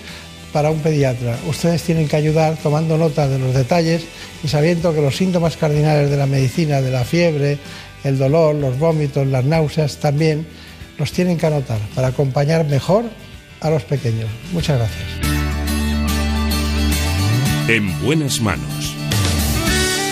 [0.52, 1.38] para un pediatra.
[1.48, 4.04] Ustedes tienen que ayudar tomando nota de los detalles
[4.44, 7.58] y sabiendo que los síntomas cardinales de la medicina, de la fiebre,
[8.04, 10.46] el dolor, los vómitos, las náuseas, también
[10.98, 13.06] los tienen que anotar para acompañar mejor
[13.62, 14.30] a los pequeños.
[14.52, 15.04] Muchas gracias.
[17.68, 18.96] En buenas manos.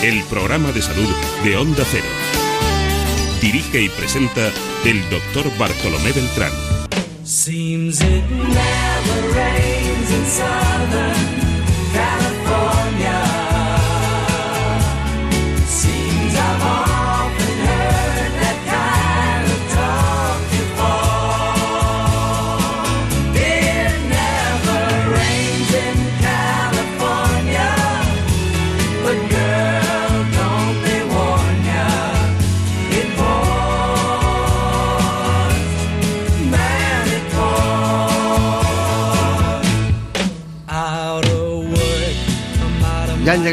[0.02, 1.08] El programa de salud
[1.44, 2.04] de Onda Cero.
[3.40, 4.50] Dirige y presenta
[4.84, 6.71] el doctor Bartolomé Beltrán.
[7.34, 11.41] Seems it never rains in southern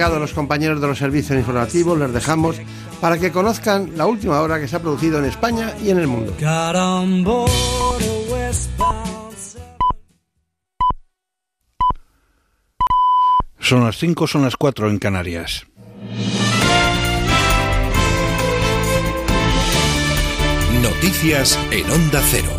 [0.09, 2.59] llegado los compañeros de los servicios informativos, les dejamos
[2.99, 6.07] para que conozcan la última hora que se ha producido en España y en el
[6.07, 6.35] mundo.
[13.59, 15.67] Son las 5, son las 4 en Canarias.
[20.81, 22.58] Noticias en Onda Cero.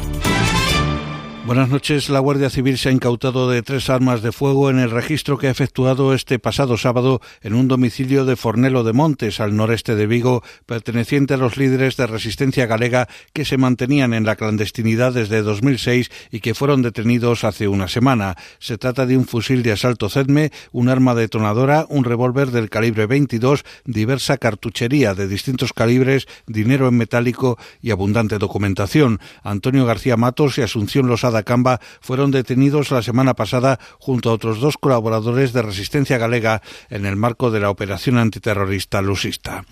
[1.51, 2.09] Buenas noches.
[2.11, 5.49] La Guardia Civil se ha incautado de tres armas de fuego en el registro que
[5.49, 10.07] ha efectuado este pasado sábado en un domicilio de Fornelo de Montes, al noreste de
[10.07, 15.43] Vigo, perteneciente a los líderes de resistencia galega que se mantenían en la clandestinidad desde
[15.43, 18.37] 2006 y que fueron detenidos hace una semana.
[18.61, 23.07] Se trata de un fusil de asalto CEDME, un arma detonadora, un revólver del calibre
[23.07, 29.19] 22, diversa cartuchería de distintos calibres, dinero en metálico y abundante documentación.
[29.43, 34.61] Antonio García Matos y Asunción Los Camba fueron detenidos la semana pasada junto a otros
[34.61, 39.65] dos colaboradores de Resistencia Galega en el marco de la operación antiterrorista lusista.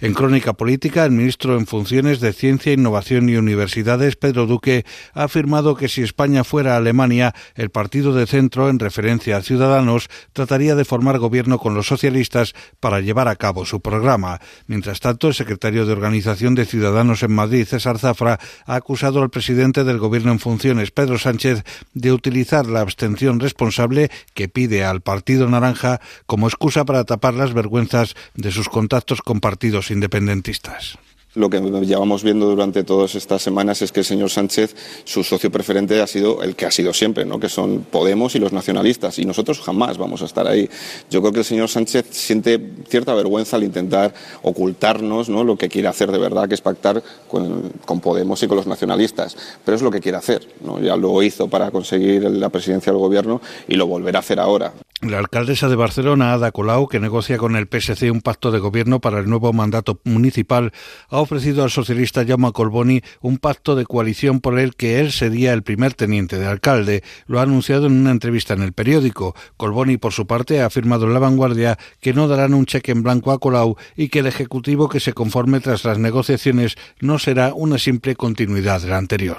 [0.00, 5.24] En crónica política, el ministro en funciones de Ciencia, Innovación y Universidades, Pedro Duque, ha
[5.24, 10.74] afirmado que si España fuera Alemania, el partido de centro, en referencia a Ciudadanos, trataría
[10.74, 14.40] de formar gobierno con los socialistas para llevar a cabo su programa.
[14.66, 19.30] Mientras tanto, el secretario de Organización de Ciudadanos en Madrid, César Zafra, ha acusado al
[19.30, 25.00] presidente del gobierno en funciones, Pedro Sánchez de utilizar la abstención responsable que pide al
[25.00, 30.98] Partido Naranja como excusa para tapar las vergüenzas de sus contactos con partidos independentistas
[31.34, 34.74] lo que llevamos viendo durante todas estas semanas es que el señor Sánchez,
[35.04, 37.38] su socio preferente ha sido el que ha sido siempre, ¿no?
[37.38, 40.68] que son Podemos y los nacionalistas, y nosotros jamás vamos a estar ahí.
[41.10, 45.44] Yo creo que el señor Sánchez siente cierta vergüenza al intentar ocultarnos ¿no?
[45.44, 49.36] lo que quiere hacer de verdad, que es pactar con, Podemos y con los nacionalistas.
[49.64, 50.46] Pero es lo que quiere hacer.
[50.64, 50.80] ¿no?
[50.80, 54.72] Ya lo hizo para conseguir la presidencia del gobierno y lo volverá a hacer ahora.
[55.00, 59.00] La alcaldesa de Barcelona, Ada Colau, que negocia con el PSC un pacto de gobierno
[59.00, 60.72] para el nuevo mandato municipal,
[61.08, 65.52] ha ofrecido al socialista Jaume Colboni un pacto de coalición por el que él sería
[65.52, 67.04] el primer teniente de alcalde.
[67.28, 69.36] Lo ha anunciado en una entrevista en el periódico.
[69.56, 73.04] Colboni, por su parte, ha afirmado en La Vanguardia que no darán un cheque en
[73.04, 77.54] blanco a Colau y que el Ejecutivo que se conforme tras las negociaciones no será
[77.54, 79.38] una simple continuidad de la anterior.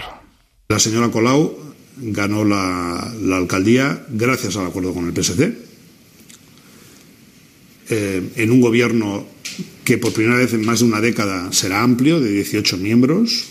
[0.69, 1.68] La señora Colau
[2.01, 5.41] ganó la, alcaldía gracias al acuerdo con el PSD,
[7.89, 9.25] eh, en un gobierno
[9.83, 13.45] que por primera vez en más de una década será amplio, de 18 miembros,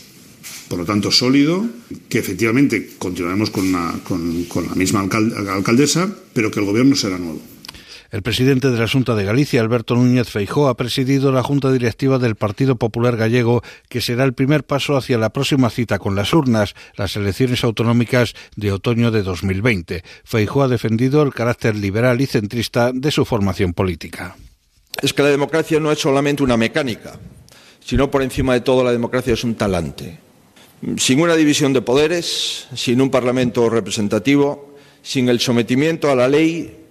[0.69, 1.67] por lo tanto sólido,
[2.09, 3.73] que efectivamente continuaremos con,
[4.05, 7.58] con la misma alcaldesa, pero que el gobierno será nuevo.
[8.11, 12.19] El presidente de la Junta de Galicia, Alberto Núñez Feijó, ha presidido la Junta Directiva
[12.19, 16.33] del Partido Popular Gallego, que será el primer paso hacia la próxima cita con las
[16.33, 20.05] urnas, las elecciones autonómicas de otoño de 2020.
[20.25, 24.37] Feijó ha defendido el carácter liberal y centrista de su formación política.
[25.03, 27.21] Es que la democracia no es solamente una mecánica,
[27.85, 30.19] sino por encima de todo la democracia es un talante.
[30.97, 36.88] Sin una división de poderes, sin un parlamento representativo, sin el sometimiento a la ley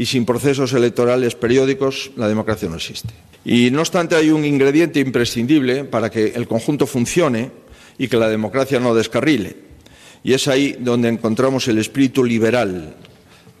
[0.00, 3.10] y sin procesos electorales periódicos la democracia no existe.
[3.44, 7.50] Y no obstante hay un ingrediente imprescindible para que el conjunto funcione
[7.98, 9.56] y que la democracia no descarrile.
[10.24, 12.96] Y es ahí donde encontramos el espíritu liberal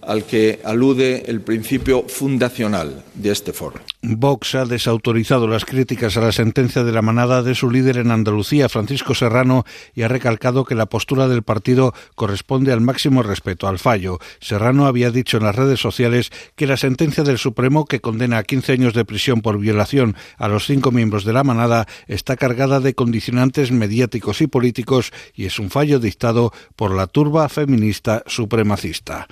[0.02, 3.80] al que alude el principio fundacional de este foro.
[4.02, 8.10] Vox ha desautorizado las críticas a la sentencia de la manada de su líder en
[8.10, 13.68] Andalucía, Francisco Serrano, y ha recalcado que la postura del partido corresponde al máximo respeto
[13.68, 14.18] al fallo.
[14.40, 18.42] Serrano había dicho en las redes sociales que la sentencia del Supremo, que condena a
[18.42, 22.80] 15 años de prisión por violación a los cinco miembros de la manada, está cargada
[22.80, 29.26] de condicionantes mediáticos y políticos y es un fallo dictado por la turba feminista supremacista.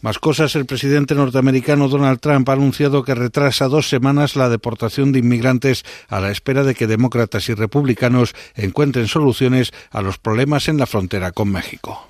[0.00, 5.12] Más cosas, el presidente norteamericano Donald Trump ha anunciado que retrasa dos semanas la deportación
[5.12, 10.68] de inmigrantes a la espera de que demócratas y republicanos encuentren soluciones a los problemas
[10.68, 12.08] en la frontera con México.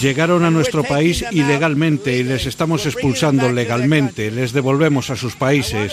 [0.00, 5.92] Llegaron a nuestro país ilegalmente y les estamos expulsando legalmente, les devolvemos a sus países.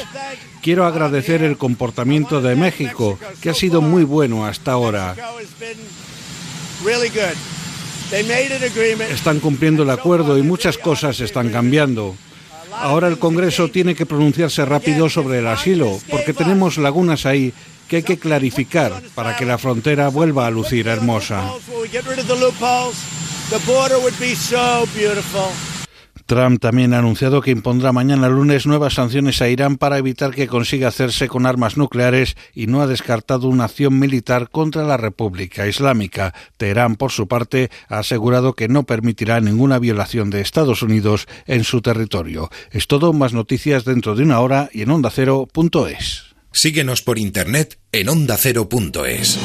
[0.62, 5.16] Quiero agradecer el comportamiento de México, que ha sido muy bueno hasta ahora.
[9.10, 12.16] Están cumpliendo el acuerdo y muchas cosas están cambiando.
[12.74, 17.54] Ahora el Congreso tiene que pronunciarse rápido sobre el asilo, porque tenemos lagunas ahí
[17.88, 21.52] que hay que clarificar para que la frontera vuelva a lucir hermosa.
[26.26, 30.48] Trump también ha anunciado que impondrá mañana lunes nuevas sanciones a Irán para evitar que
[30.48, 35.68] consiga hacerse con armas nucleares y no ha descartado una acción militar contra la República
[35.68, 36.34] Islámica.
[36.58, 41.64] Teherán, por su parte, ha asegurado que no permitirá ninguna violación de Estados Unidos en
[41.64, 42.50] su territorio.
[42.72, 46.36] Es todo, más noticias dentro de una hora y en ondacero.es.
[46.52, 49.40] Síguenos por internet en ondacero.es.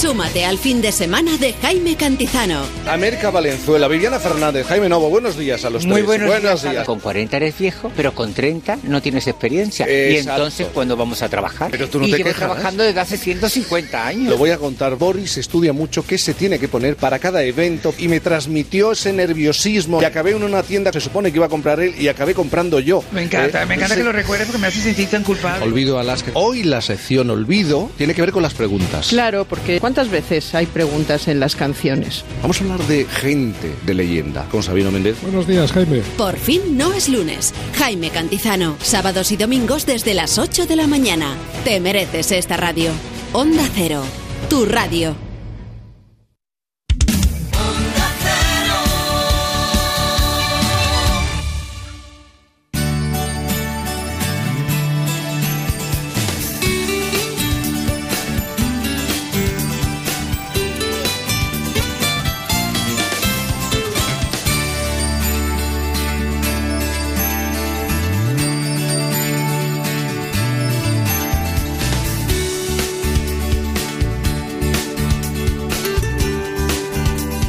[0.00, 2.62] Súmate al fin de semana de Jaime Cantizano.
[2.88, 6.26] América Valenzuela, Viviana Fernández, Jaime Novo, buenos días a los Muy tres.
[6.26, 6.86] buenos, días.
[6.86, 9.86] Con 40 eres viejo, pero con 30 no tienes experiencia.
[9.86, 11.70] Y entonces, ¿cuándo vamos a trabajar?
[11.70, 12.46] Pero tú no y te llevo quejas.
[12.46, 14.30] trabajando desde hace 150 años.
[14.30, 14.96] Lo voy a contar.
[14.96, 19.12] Boris estudia mucho qué se tiene que poner para cada evento y me transmitió ese
[19.12, 20.00] nerviosismo.
[20.00, 22.32] Y acabé en una tienda que se supone que iba a comprar él y acabé
[22.32, 23.04] comprando yo.
[23.12, 23.66] Me encanta, ¿Eh?
[23.66, 25.62] me encanta que lo recuerdes porque me hace sentir tan culpable.
[25.62, 26.30] Olvido Alaska.
[26.32, 29.08] Hoy la sección Olvido tiene que ver con las preguntas.
[29.08, 32.24] Claro, porque ¿cuántas veces hay preguntas en las canciones?
[32.42, 35.20] Vamos a hablar de gente de leyenda con Sabino Méndez.
[35.20, 36.02] Buenos días, Jaime.
[36.16, 37.52] Por fin no es lunes.
[37.76, 41.34] Jaime Cantizano, sábados y domingos desde las 8 de la mañana.
[41.64, 42.92] Te mereces esta radio.
[43.32, 44.04] Onda Cero,
[44.48, 45.29] tu radio.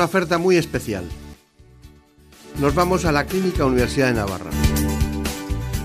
[0.00, 1.04] Una oferta muy especial.
[2.58, 4.50] Nos vamos a la Clínica Universidad de Navarra.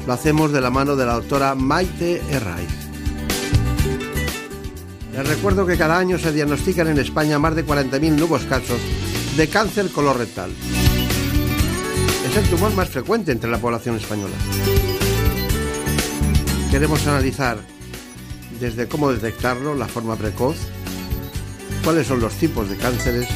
[0.08, 2.70] Lo hacemos de la mano de la doctora Maite Herraiz.
[5.12, 8.80] Les recuerdo que cada año se diagnostican en España más de 40.000 nuevos casos
[9.36, 10.52] de cáncer colorectal.
[12.26, 14.36] Es el tumor más frecuente entre la población española.
[16.72, 17.58] Queremos analizar
[18.62, 20.56] desde cómo detectarlo, la forma precoz,
[21.84, 23.28] cuáles son los tipos de cánceres,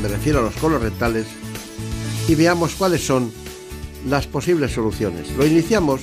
[0.00, 1.26] me refiero a los colorectales,
[2.28, 3.32] y veamos cuáles son
[4.06, 5.30] las posibles soluciones.
[5.36, 6.00] Lo iniciamos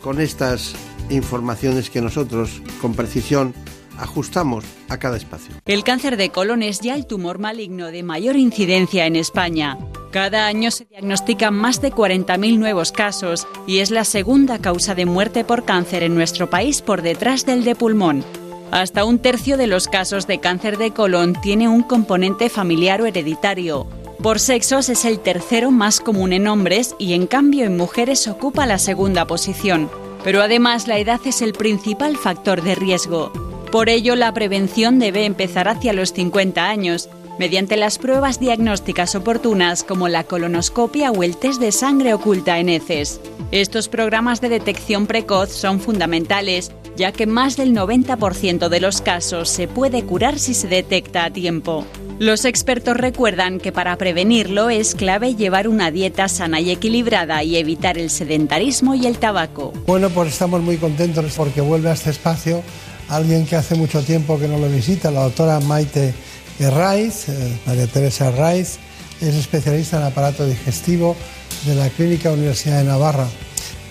[0.00, 0.74] con estas
[1.10, 3.54] informaciones que nosotros, con precisión,
[3.98, 5.54] ajustamos a cada espacio.
[5.64, 9.78] El cáncer de colon es ya el tumor maligno de mayor incidencia en España.
[10.12, 15.06] Cada año se diagnostican más de 40.000 nuevos casos y es la segunda causa de
[15.06, 18.24] muerte por cáncer en nuestro país por detrás del de pulmón.
[18.70, 23.06] Hasta un tercio de los casos de cáncer de colon tiene un componente familiar o
[23.06, 23.86] hereditario.
[24.22, 28.66] Por sexos es el tercero más común en hombres y en cambio en mujeres ocupa
[28.66, 29.88] la segunda posición.
[30.24, 33.32] Pero además la edad es el principal factor de riesgo.
[33.70, 37.08] Por ello la prevención debe empezar hacia los 50 años,
[37.38, 42.68] mediante las pruebas diagnósticas oportunas como la colonoscopia o el test de sangre oculta en
[42.68, 43.20] heces.
[43.52, 49.48] Estos programas de detección precoz son fundamentales, ya que más del 90% de los casos
[49.48, 51.84] se puede curar si se detecta a tiempo.
[52.18, 57.56] Los expertos recuerdan que para prevenirlo es clave llevar una dieta sana y equilibrada y
[57.56, 59.72] evitar el sedentarismo y el tabaco.
[59.86, 62.62] Bueno, pues estamos muy contentos porque vuelve a este espacio
[63.08, 66.14] alguien que hace mucho tiempo que no lo visita, la doctora Maite
[66.58, 68.78] Herraiz, eh, María Teresa Herraiz,
[69.20, 71.16] es especialista en aparato digestivo
[71.64, 73.26] de la Clínica Universidad de Navarra.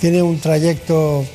[0.01, 1.25] Tiene un trayecto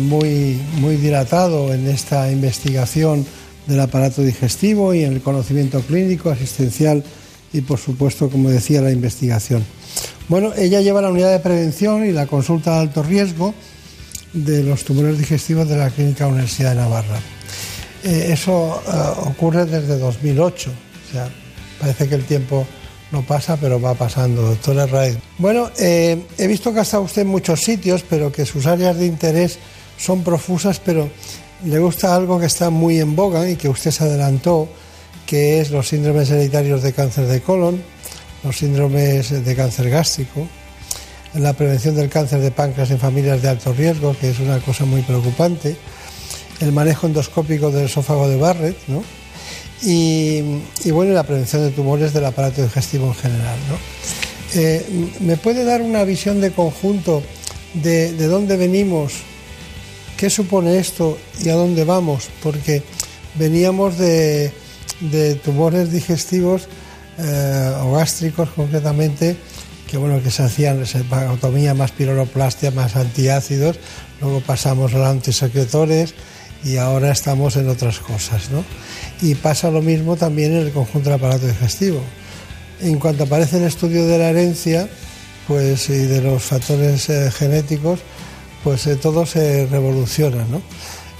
[0.00, 3.26] muy, muy dilatado en esta investigación
[3.66, 7.02] del aparato digestivo y en el conocimiento clínico, asistencial
[7.52, 9.64] y, por supuesto, como decía, la investigación.
[10.28, 13.54] Bueno, ella lleva la unidad de prevención y la consulta de alto riesgo
[14.32, 17.18] de los tumores digestivos de la Clínica Universidad de Navarra.
[18.04, 18.90] Eh, eso eh,
[19.26, 21.28] ocurre desde 2008, o sea,
[21.78, 22.66] parece que el tiempo
[23.12, 25.18] no pasa, pero va pasando, doctora Raez.
[25.38, 28.96] Bueno, eh, he visto que ha estado usted en muchos sitios, pero que sus áreas
[28.96, 29.58] de interés
[29.98, 31.08] son profusas, pero
[31.64, 34.68] le gusta algo que está muy en boga y que usted se adelantó,
[35.26, 37.82] que es los síndromes hereditarios de cáncer de colon,
[38.42, 40.48] los síndromes de cáncer gástrico,
[41.34, 44.84] la prevención del cáncer de páncreas en familias de alto riesgo, que es una cosa
[44.84, 45.76] muy preocupante,
[46.60, 49.02] el manejo endoscópico del esófago de Barrett, ¿no?
[49.82, 50.42] Y,
[50.84, 53.58] y, bueno, la prevención de tumores del aparato digestivo en general.
[53.68, 54.60] ¿no?
[54.60, 54.84] Eh,
[55.20, 57.22] ¿Me puede dar una visión de conjunto
[57.74, 59.14] de, de dónde venimos,
[60.16, 62.82] qué supone esto y a dónde vamos, porque
[63.34, 64.52] veníamos de,
[65.44, 66.68] tumores digestivos
[67.18, 69.36] eh, o gástricos concretamente,
[69.90, 73.78] que bueno, que se hacían reservatomía más piroroplastia, más antiácidos,
[74.20, 76.14] luego pasamos a los antisecretores
[76.64, 78.64] y ahora estamos en otras cosas, ¿no?
[79.20, 82.02] Y pasa lo mismo también en el conjunto del aparato digestivo.
[82.80, 84.88] En cuanto aparece el estudio de la herencia,
[85.46, 88.00] pues y de los factores eh, genéticos,
[88.64, 90.62] pues eh, todo se revoluciona, ¿no?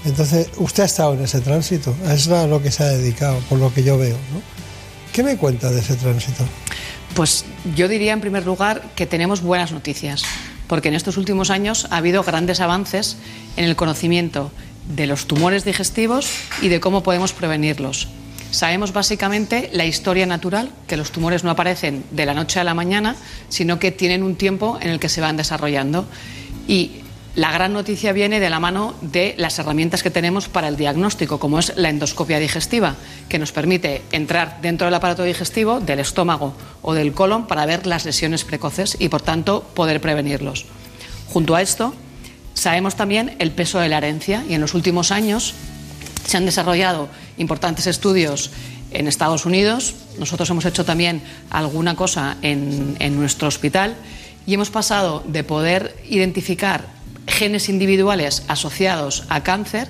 [0.05, 3.59] Entonces, usted ha estado en ese tránsito, es a lo que se ha dedicado, por
[3.59, 4.41] lo que yo veo, ¿no?
[5.13, 6.43] ¿Qué me cuenta de ese tránsito?
[7.15, 10.23] Pues yo diría en primer lugar que tenemos buenas noticias,
[10.67, 13.17] porque en estos últimos años ha habido grandes avances
[13.55, 14.51] en el conocimiento
[14.87, 16.29] de los tumores digestivos
[16.61, 18.07] y de cómo podemos prevenirlos.
[18.51, 22.75] Sabemos básicamente la historia natural, que los tumores no aparecen de la noche a la
[22.75, 23.15] mañana,
[23.49, 26.05] sino que tienen un tiempo en el que se van desarrollando.
[26.67, 26.91] Y
[27.35, 31.39] la gran noticia viene de la mano de las herramientas que tenemos para el diagnóstico,
[31.39, 32.95] como es la endoscopia digestiva,
[33.27, 36.53] que nos permite entrar dentro del aparato digestivo, del estómago
[36.83, 40.67] o del colon para ver las lesiones precoces y, por tanto, poder prevenirlos.
[41.27, 41.95] Junto a esto,
[42.53, 45.53] sabemos también el peso de la herencia y en los últimos años
[46.25, 48.51] se han desarrollado importantes estudios
[48.91, 49.95] en Estados Unidos.
[50.19, 53.95] Nosotros hemos hecho también alguna cosa en, en nuestro hospital
[54.45, 56.87] y hemos pasado de poder identificar
[57.27, 59.87] genes individuales asociados a cáncer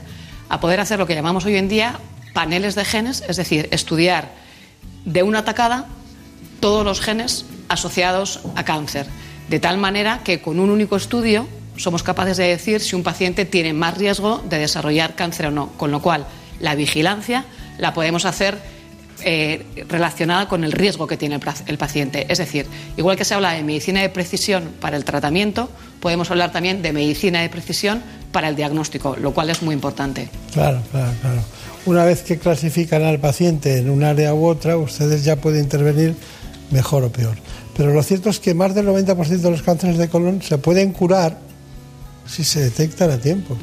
[0.49, 1.99] a poder hacer lo que llamamos hoy en día
[2.33, 4.31] paneles de genes, es decir, estudiar
[5.05, 5.87] de una atacada
[6.59, 9.07] todos los genes asociados a cáncer,
[9.49, 11.47] de tal manera que con un único estudio
[11.77, 15.69] somos capaces de decir si un paciente tiene más riesgo de desarrollar cáncer o no,
[15.77, 16.25] con lo cual
[16.59, 17.45] la vigilancia
[17.77, 18.57] la podemos hacer
[19.25, 22.25] eh, relacionada con el riesgo que tiene el, paciente.
[22.29, 22.65] Es decir,
[22.97, 25.69] igual que se habla de medicina de precisión para el tratamiento,
[26.01, 28.03] podemos hablar también de medicina de precisión
[28.33, 30.29] para el diagnóstico, lo cual es muy importante.
[30.51, 31.41] Claro, claro, claro.
[31.85, 36.15] Una vez que clasifican al paciente en un área u otra, ustedes ya pueden intervenir
[36.71, 37.37] mejor o peor.
[37.77, 40.91] Pero lo cierto es que más del 90% de los cánceres de colon se pueden
[40.91, 41.37] curar
[42.25, 43.57] si se detectan a tiempo.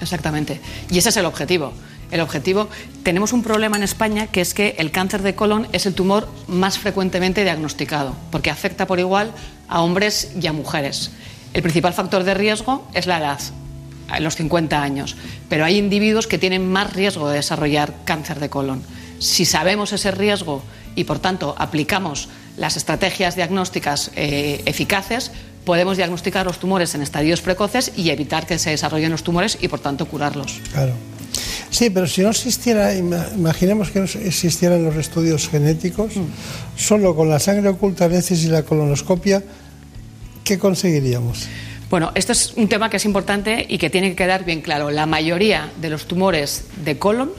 [0.00, 0.60] Exactamente.
[0.90, 1.72] Y ese es el objetivo
[2.10, 2.68] el objetivo.
[3.02, 6.28] Tenemos un problema en España que es que el cáncer de colon es el tumor
[6.46, 9.32] más frecuentemente diagnosticado, porque afecta por igual
[9.68, 11.10] a hombres y a mujeres.
[11.52, 13.40] El principal factor de riesgo es la edad,
[14.20, 15.16] los 50 años,
[15.48, 18.82] pero hay individuos que tienen más riesgo de desarrollar cáncer de colon.
[19.18, 20.62] Si sabemos ese riesgo
[20.94, 25.32] y, por tanto, aplicamos las estrategias diagnósticas eh, eficaces,
[25.66, 29.68] podemos diagnosticar los tumores en estadios precoces y evitar que se desarrollen los tumores y,
[29.68, 30.60] por tanto, curarlos.
[30.72, 30.94] Claro.
[31.70, 36.78] Sí, pero si no existiera, imaginemos que no existieran los estudios genéticos, mm.
[36.78, 39.42] solo con la sangre oculta necis y la colonoscopia,
[40.44, 41.48] ¿qué conseguiríamos?
[41.90, 44.90] Bueno, este es un tema que es importante y que tiene que quedar bien claro.
[44.90, 47.32] La mayoría de los tumores de colon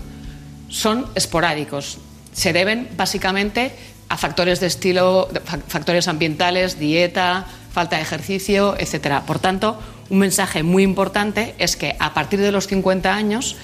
[0.67, 1.97] son esporádicos.
[2.34, 3.71] Se deben básicamente
[4.09, 5.30] a factores de estilo,
[5.67, 7.47] factores ambientales, dieta,
[7.78, 9.21] falta de ejercicio, etcétera.
[9.28, 13.55] Por tanto, un mensaje muy importante es que a partir de los 50 años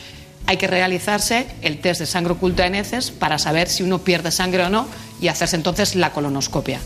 [0.46, 4.30] hay que realizarse el test de sangre oculta en heces para saber si uno pierde
[4.30, 4.86] sangre o no
[5.20, 6.80] y hacerse entonces la colonoscopia.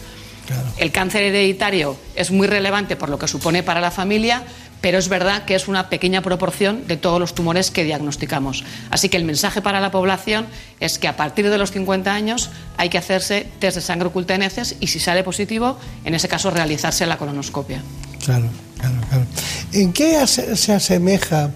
[0.77, 4.43] El cáncer hereditario es muy relevante por lo que supone para la familia,
[4.79, 8.63] pero es verdad que es una pequeña proporción de todos los tumores que diagnosticamos.
[8.89, 10.45] Así que el mensaje para la población
[10.79, 14.35] es que a partir de los 50 años hay que hacerse test de sangre oculta
[14.35, 17.81] en heces y si sale positivo, en ese caso realizarse la colonoscopia.
[18.23, 18.47] Claro,
[18.79, 19.25] claro, claro.
[19.73, 21.51] ¿En qué se asemeja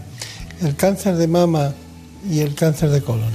[0.62, 1.74] el cáncer de mama
[2.30, 3.32] y el cáncer de colon?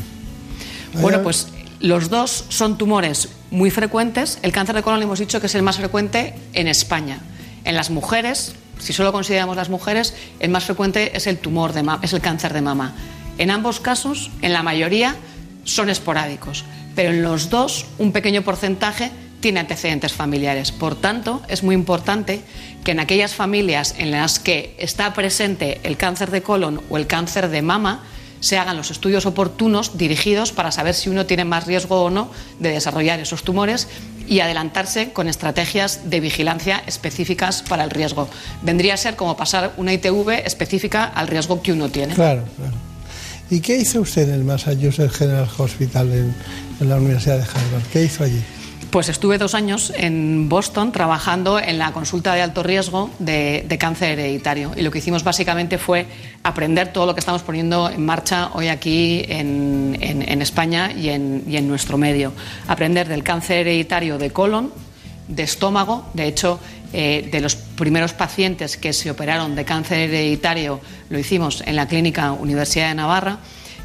[1.00, 1.48] Bueno, pues
[1.80, 4.38] los dos son tumores muy frecuentes.
[4.42, 7.20] El cáncer de colon hemos dicho que es el más frecuente en España.
[7.64, 11.82] En las mujeres, si solo consideramos las mujeres, el más frecuente es el tumor de
[11.82, 12.94] mama, es el cáncer de mama.
[13.38, 15.16] En ambos casos, en la mayoría,
[15.64, 16.64] son esporádicos,
[16.96, 20.72] pero en los dos un pequeño porcentaje tiene antecedentes familiares.
[20.72, 22.40] Por tanto, es muy importante
[22.82, 27.06] que en aquellas familias en las que está presente el cáncer de colon o el
[27.06, 28.02] cáncer de mama,
[28.40, 32.30] se hagan los estudios oportunos dirigidos para saber si uno tiene más riesgo o no
[32.58, 33.88] de desarrollar esos tumores
[34.26, 38.28] y adelantarse con estrategias de vigilancia específicas para el riesgo.
[38.62, 42.14] Vendría a ser como pasar una ITV específica al riesgo que uno tiene.
[42.14, 42.95] Claro, claro.
[43.48, 47.82] ¿Y qué hizo usted en el Massachusetts General Hospital en, la Universidad de Harvard?
[47.92, 48.42] ¿Qué hizo allí?
[48.90, 54.18] Pues estuve dos años en Boston trabajando en la consulta de alto riesgo de, cáncer
[54.18, 54.72] hereditario.
[54.76, 56.06] Y lo que hicimos básicamente fue
[56.42, 59.96] aprender todo lo que estamos poniendo en marcha hoy aquí en,
[60.42, 62.32] España y en, nuestro medio.
[62.66, 64.72] Aprender del cáncer hereditario de colon,
[65.28, 66.06] de estómago.
[66.14, 66.58] De hecho,
[66.92, 70.80] eh, de los primeros pacientes que se operaron de cáncer hereditario
[71.10, 73.38] lo hicimos en la Clínica Universidad de Navarra.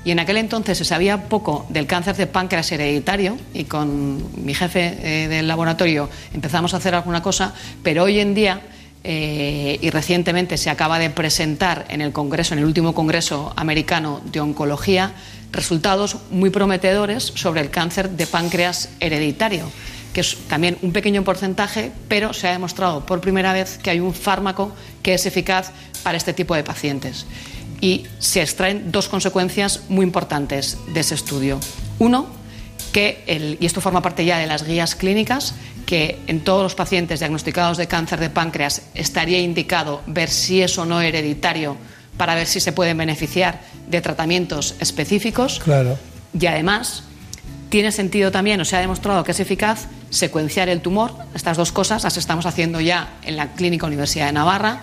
[0.03, 3.37] Y en aquel entonces se sabía poco del cáncer de páncreas hereditario.
[3.53, 7.53] Y con mi jefe eh, del laboratorio empezamos a hacer alguna cosa,
[7.83, 8.61] pero hoy en día
[9.03, 14.21] eh, y recientemente se acaba de presentar en el Congreso, en el último Congreso americano
[14.31, 15.13] de Oncología,
[15.51, 19.71] resultados muy prometedores sobre el cáncer de páncreas hereditario
[20.13, 23.99] que es también un pequeño porcentaje, pero se ha demostrado por primera vez que hay
[23.99, 24.71] un fármaco
[25.01, 25.71] que es eficaz
[26.03, 27.25] para este tipo de pacientes.
[27.79, 31.59] Y se extraen dos consecuencias muy importantes de ese estudio.
[31.99, 32.27] Uno,
[32.91, 35.55] que, el, y esto forma parte ya de las guías clínicas,
[35.85, 40.77] que en todos los pacientes diagnosticados de cáncer de páncreas estaría indicado ver si es
[40.77, 41.75] o no hereditario
[42.17, 45.59] para ver si se pueden beneficiar de tratamientos específicos.
[45.63, 45.97] Claro.
[46.39, 47.03] Y además,
[47.71, 51.13] tiene sentido también, o se ha demostrado que es eficaz, secuenciar el tumor.
[51.33, 54.81] Estas dos cosas las estamos haciendo ya en la Clínica Universidad de Navarra,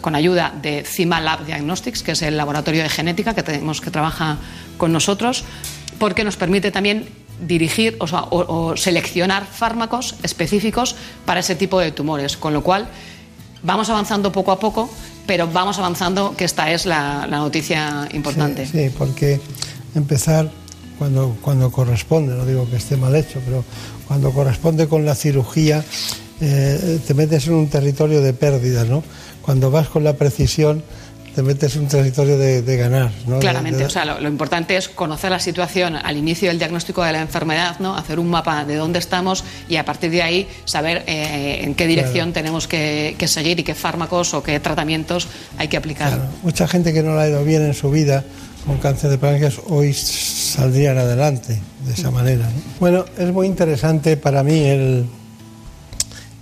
[0.00, 3.90] con ayuda de CIMA Lab Diagnostics, que es el laboratorio de genética que tenemos que
[3.90, 4.38] trabaja
[4.78, 5.44] con nosotros,
[5.98, 7.06] porque nos permite también
[7.46, 10.96] dirigir o, seleccionar fármacos específicos
[11.26, 12.38] para ese tipo de tumores.
[12.38, 12.88] Con lo cual,
[13.62, 14.90] vamos avanzando poco a poco,
[15.26, 18.64] pero vamos avanzando, que esta es la, noticia importante.
[18.64, 19.38] sí, porque
[19.94, 20.50] empezar
[21.00, 23.64] cuando, cuando corresponde, no digo que esté mal hecho, pero
[24.06, 25.82] cuando corresponde con la cirugía,
[26.42, 29.02] eh, te metes en un territorio de pérdida, ¿no?
[29.40, 30.82] Cuando vas con la precisión,
[31.34, 33.10] te metes en un territorio de, ganar.
[33.26, 33.38] ¿no?
[33.38, 37.22] Claramente, o sea, lo, importante es conocer la situación al inicio del diagnóstico de la
[37.22, 37.96] enfermedad, ¿no?
[37.96, 41.86] hacer un mapa de dónde estamos y a partir de ahí saber eh, en qué
[41.86, 46.28] dirección tenemos que, seguir y qué fármacos o qué tratamientos hay que aplicar.
[46.42, 48.22] Mucha gente que no le ha ido bien en su vida
[48.66, 52.48] con cáncer de páncreas hoy saldrían adelante de esa manera.
[52.78, 55.06] Bueno, es muy interesante para mí el,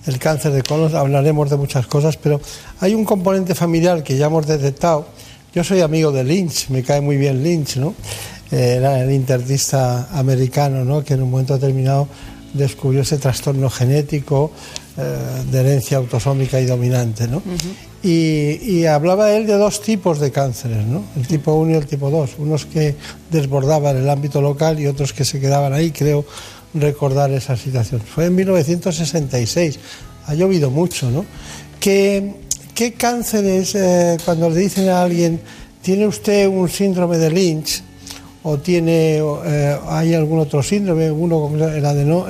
[0.07, 2.41] el cáncer de colon, hablaremos de muchas cosas, pero
[2.81, 5.07] hay un componente familiar que ya hemos detectado.
[5.55, 7.95] Yo soy amigo de Lynch, me cae muy bien Lynch, ¿no?
[8.51, 11.05] Eh, era el internista americano, ¿no?
[11.05, 12.09] Que en un momento determinado
[12.53, 14.51] descubrió ese trastorno genético
[14.97, 15.17] eh,
[15.51, 17.43] de herencia autosómica y dominante, ¿no?
[18.03, 21.03] Y, hablaba él de dos tipos de cánceres, ¿no?
[21.17, 22.95] el tipo 1 y el tipo 2, unos que
[23.31, 26.25] desbordaban el ámbito local y otros que se quedaban ahí, creo
[26.75, 28.01] recordar esa situación.
[28.01, 29.81] Fue en 1966,
[30.27, 31.25] ha llovido mucho, ¿no?
[31.81, 32.35] ¿Qué,
[32.75, 35.41] qué cánceres, eh, cuando le dicen a alguien,
[35.83, 37.83] tiene usted un síndrome de Lynch,
[38.45, 42.27] o tiene, eh, hay algún otro síndrome, uno, el adeno,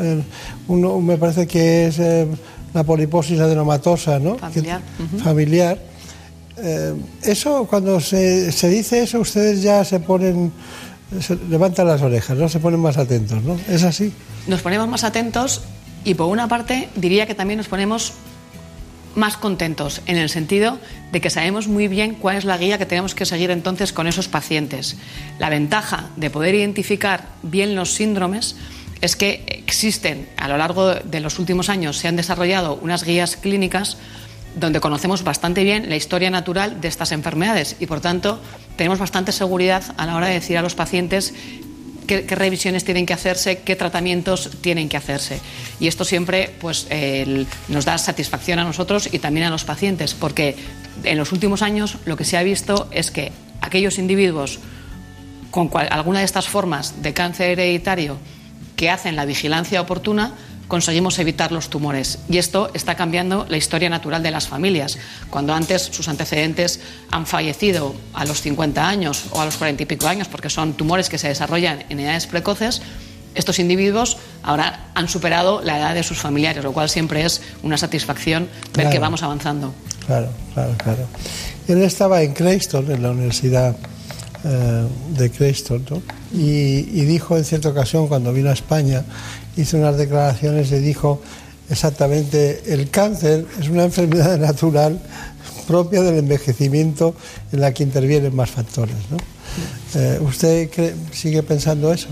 [0.68, 2.26] uno me parece que es eh,
[2.74, 4.36] la poliposis adenomatosa, ¿no?
[4.36, 4.80] Familiar.
[5.22, 5.78] Familiar.
[6.56, 10.52] Eh, eso, cuando se, se, dice eso, ustedes ya se ponen,
[11.20, 12.48] se levantan las orejas, ¿no?
[12.48, 13.58] Se ponen más atentos, ¿no?
[13.68, 14.12] ¿Es así?
[14.46, 15.62] Nos ponemos más atentos
[16.04, 18.12] y por una parte diría que también nos ponemos
[19.14, 20.78] más contentos en el sentido
[21.12, 24.06] de que sabemos muy bien cuál es la guía que tenemos que seguir entonces con
[24.06, 24.96] esos pacientes.
[25.38, 28.56] La ventaja de poder identificar bien los síndromes
[29.00, 33.36] es que existen, a lo largo de los últimos años, se han desarrollado unas guías
[33.36, 33.96] clínicas
[34.56, 38.40] donde conocemos bastante bien la historia natural de estas enfermedades y, por tanto,
[38.76, 41.34] tenemos bastante seguridad a la hora de decir a los pacientes
[42.06, 45.40] qué, revisiones tienen que hacerse, qué tratamientos tienen que hacerse.
[45.78, 46.88] Y esto siempre pues,
[47.68, 50.56] nos da satisfacción a nosotros y también a los pacientes, porque
[51.04, 53.30] en los últimos años lo que se ha visto es que
[53.60, 54.58] aquellos individuos
[55.50, 58.18] con alguna de estas formas de cáncer hereditario
[58.78, 60.34] que hacen la vigilancia oportuna,
[60.68, 62.20] conseguimos evitar los tumores.
[62.28, 64.98] Y esto está cambiando la historia natural de las familias.
[65.30, 66.78] Cuando antes sus antecedentes
[67.10, 70.74] han fallecido a los 50 años o a los 40 y pico años, porque son
[70.74, 72.80] tumores que se desarrollan en edades precoces,
[73.34, 77.78] estos individuos ahora han superado la edad de sus familiares, lo cual siempre es una
[77.78, 79.74] satisfacción ver que vamos avanzando.
[80.06, 81.06] Claro, claro, claro.
[81.66, 83.76] Él estaba en Crayston, en la Universidad
[84.44, 84.86] eh,
[85.16, 85.84] de Creston,
[86.32, 89.04] y, dijo en cierta ocasión, cuando vino a España,
[89.56, 91.20] hizo unas declaraciones y dijo
[91.68, 95.00] exactamente, el cáncer es una enfermedad natural
[95.66, 97.14] propia del envejecimiento
[97.52, 98.96] en la que intervienen más factores.
[99.94, 100.70] Eh, ¿Usted
[101.12, 102.08] sigue pensando eso?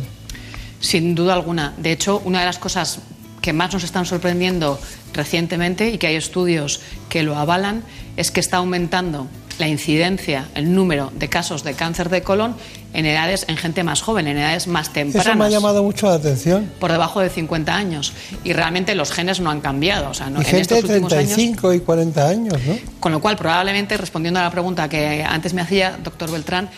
[0.81, 1.75] Sin duda alguna.
[1.79, 2.99] De hecho, una de las cosas
[3.47, 4.77] que más nos están sorprendiendo
[5.15, 7.85] recientemente y que hay estudios que lo avalan
[8.17, 9.29] es que está aumentando
[9.61, 12.57] la incidencia, el número de casos de cáncer de colon
[12.93, 15.29] en edades, en gente más joven, en edades más tempranas.
[15.29, 16.73] Eso me ha llamado mucho la atención.
[16.81, 18.15] Por debajo de 50 años.
[18.43, 20.11] Y realmente los genes no han cambiado.
[20.11, 22.77] O sea, no, y gente de 35 y 40 años, ¿no?
[22.99, 26.69] Con lo cual, probablemente, respondiendo a la pregunta que antes me hacía, doctor Beltrán,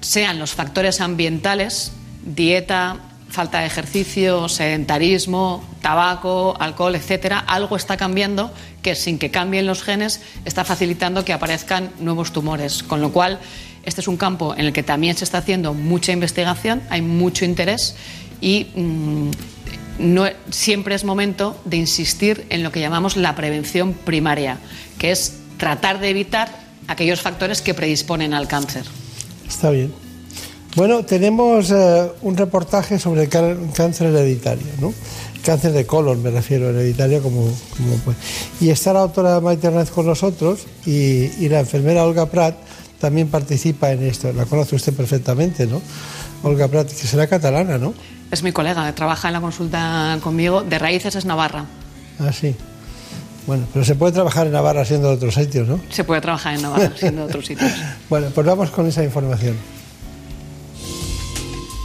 [0.00, 1.92] sean los factores ambientales,
[2.24, 2.96] dieta,
[3.30, 8.52] falta de ejercicio, sedentarismo, tabaco, alcohol, etcétera, algo está cambiando
[8.82, 12.82] que sin que cambien los genes está facilitando que aparezcan nuevos tumores.
[12.82, 13.38] Con lo cual,
[13.84, 17.44] este es un campo en el que también se está haciendo mucha investigación, hay mucho
[17.44, 17.94] interés
[18.40, 19.30] y mm,
[19.98, 24.58] no, siempre es momento de insistir en lo que llamamos la prevención primaria,
[24.98, 26.50] que es tratar de evitar
[26.88, 28.84] aquellos factores que predisponen al cáncer.
[29.46, 30.09] Está bien.
[30.76, 34.94] Bueno, tenemos eh, un reportaje sobre el cáncer hereditario, ¿no?
[35.44, 37.42] Cáncer de colon, me refiero, hereditario, como,
[37.76, 38.16] como pues.
[38.60, 42.54] Y está la doctora Maite Hernández con nosotros y, la enfermera Olga Prat
[43.00, 44.32] también participa en esto.
[44.32, 45.82] La conoce usted perfectamente, ¿no?
[46.44, 47.92] Olga Prat, que será catalana, ¿no?
[48.30, 50.62] Es mi colega, trabaja en la consulta conmigo.
[50.62, 51.64] De raíces es Navarra.
[52.20, 52.54] Ah, sí.
[53.46, 55.80] Bueno, pero se puede trabajar en Navarra siendo de otros sitios, ¿no?
[55.90, 57.72] Se puede trabajar en Navarra siendo de otros sitios.
[58.08, 59.56] bueno, pues vamos con esa información.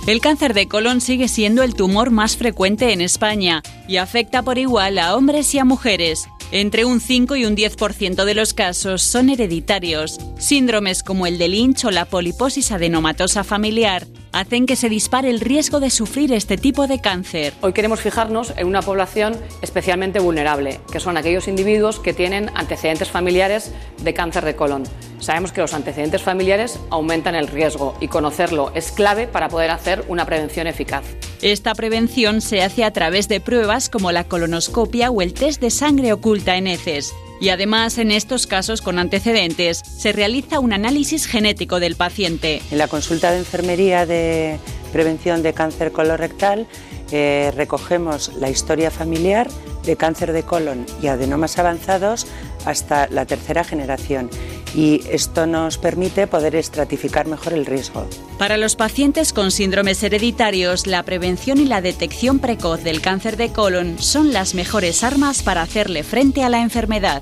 [0.07, 4.59] El cáncer de colon sigue siendo el tumor más frecuente en España y afecta por
[4.59, 6.27] igual a hombres y a mujeres.
[6.51, 10.19] Entre un 5 y un 10% de los casos son hereditarios.
[10.37, 14.05] Síndromes como el de Lynch o la poliposis adenomatosa familiar
[14.35, 17.53] hacen que se dispare el riesgo de sufrir este tipo de cáncer.
[17.61, 23.09] Hoy queremos fijarnos en una población especialmente vulnerable, que son aquellos individuos que tienen antecedentes
[23.09, 23.71] familiares
[24.03, 24.83] de cáncer de colon.
[25.19, 30.03] Sabemos que los antecedentes familiares aumentan el riesgo y conocerlo es clave para poder hacer
[30.09, 31.05] una prevención eficaz.
[31.41, 35.69] Esta prevención se hace a través de pruebas como la colonoscopia o el test de
[35.69, 37.13] sangre oculta en heces.
[37.39, 42.61] Y además, en estos casos con antecedentes, se realiza un análisis genético del paciente.
[42.71, 44.57] En la consulta de enfermería de
[44.93, 46.67] prevención de cáncer colorectal
[47.11, 49.47] eh, recogemos la historia familiar
[49.85, 52.25] de cáncer de colon y adenomas avanzados
[52.65, 54.29] hasta la tercera generación
[54.75, 58.05] y esto nos permite poder estratificar mejor el riesgo.
[58.37, 63.51] Para los pacientes con síndromes hereditarios, la prevención y la detección precoz del cáncer de
[63.53, 67.21] colon son las mejores armas para hacerle frente a la enfermedad.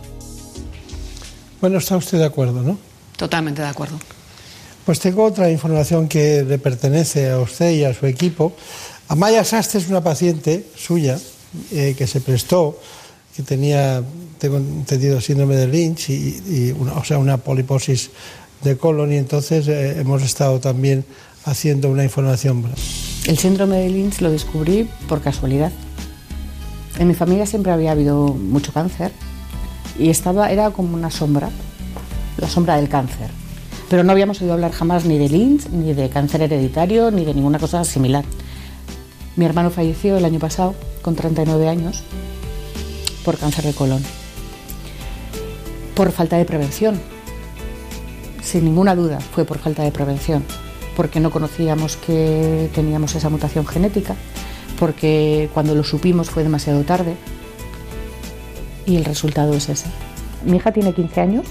[1.62, 2.78] Bueno, está usted de acuerdo, ¿no?
[3.16, 3.98] Totalmente de acuerdo.
[4.86, 8.54] Pues tengo otra información que le pertenece a usted y a su equipo.
[9.08, 11.20] Amaya Sastre es una paciente suya
[11.72, 12.80] eh, que se prestó,
[13.36, 14.04] que tenía
[14.44, 18.12] tengo entendido síndrome de Lynch y, una, o sea, una poliposis
[18.62, 21.06] de colon y entonces eh, hemos estado también
[21.46, 22.66] haciendo una información.
[23.26, 25.72] El síndrome de Lynch lo descubrí por casualidad.
[27.00, 29.14] En mi familia siempre había habido mucho cáncer
[29.98, 31.50] y estaba, era como una sombra,
[32.38, 33.30] la sombra del cáncer.
[33.90, 37.34] Pero no habíamos oído hablar jamás ni de Lynch, ni de cáncer hereditario, ni de
[37.34, 38.26] ninguna cosa similar.
[39.38, 42.04] Mi hermano falleció el año pasado, con 39 años,
[43.24, 44.04] por cáncer de colon
[45.96, 47.00] por falta de prevención.
[48.42, 50.44] Sin ninguna duda fue por falta de prevención,
[50.96, 54.16] porque no conocíamos que teníamos esa mutación genética,
[54.80, 57.16] porque cuando lo supimos fue demasiado tarde
[58.86, 59.88] y el resultado es ese.
[60.44, 61.46] Mi hija tiene 15 años,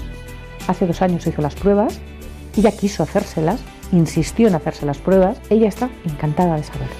[0.67, 1.99] hace dos años hizo las pruebas,
[2.55, 3.59] ella quiso hacérselas,
[3.91, 6.95] insistió en hacerse las pruebas, ella está encantada de saberlo,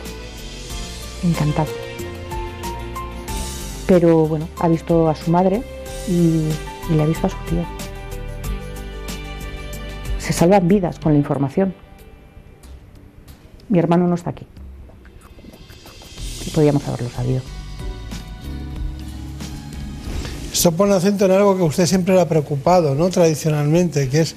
[1.24, 1.83] encantada.
[3.88, 5.62] Pero bueno, ha visto a su madre
[6.08, 6.48] y
[6.94, 7.64] le ha visto a su tío.
[10.20, 11.74] Se salvan vidas con la información.
[13.70, 14.48] Mi hermano no está aquí.
[16.46, 17.42] Y podíamos haberlo sabido.
[20.54, 23.10] Esto pone acento en algo que usted siempre le ha preocupado, ¿no?
[23.10, 24.36] Tradicionalmente, que es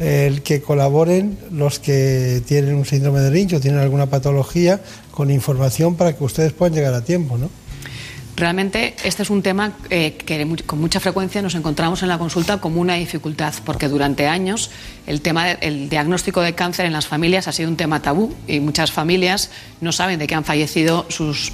[0.00, 4.80] el que colaboren los que tienen un síndrome de Lynch o tienen alguna patología
[5.12, 7.48] con información para que ustedes puedan llegar a tiempo, ¿no?
[8.38, 12.58] Realmente este es un tema eh, que con mucha frecuencia nos encontramos en la consulta
[12.58, 14.70] como una dificultad, porque durante años
[15.08, 18.60] el tema del diagnóstico de cáncer en las familias ha sido un tema tabú y
[18.60, 19.50] muchas familias
[19.80, 21.50] no saben de qué han fallecido sus,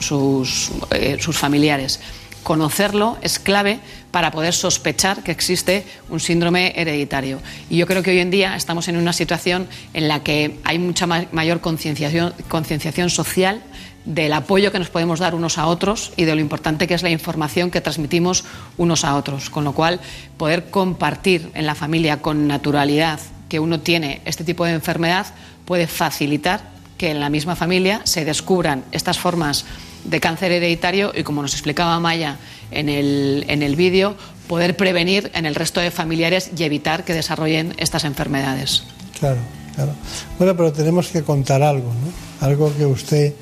[0.90, 2.00] eh, sus familiares.
[2.42, 3.78] Conocerlo es clave
[4.10, 7.40] para poder sospechar que existe un síndrome hereditario.
[7.70, 10.78] Y yo creo que hoy en día estamos en una situación en la que hay
[10.78, 13.62] mucha mayor concienciación social
[14.04, 17.02] del apoyo que nos podemos dar unos a otros y de lo importante que es
[17.02, 18.44] la información que transmitimos
[18.76, 19.50] unos a otros.
[19.50, 20.00] Con lo cual,
[20.36, 25.26] poder compartir en la familia con naturalidad que uno tiene este tipo de enfermedad
[25.64, 29.64] puede facilitar que en la misma familia se descubran estas formas
[30.04, 32.36] de cáncer hereditario y, como nos explicaba Maya
[32.70, 34.16] en el, en el vídeo,
[34.48, 38.84] poder prevenir en el resto de familiares y evitar que desarrollen estas enfermedades.
[39.18, 39.38] Claro,
[39.74, 39.92] claro.
[40.38, 42.46] Bueno, pero tenemos que contar algo, ¿no?
[42.46, 43.34] Algo que usted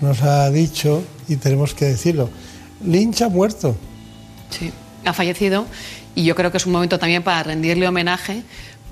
[0.00, 2.30] nos ha dicho y tenemos que decirlo.
[2.84, 3.76] Lynch ha muerto.
[4.50, 4.72] Sí,
[5.04, 5.66] ha fallecido
[6.14, 8.42] y yo creo que es un momento también para rendirle homenaje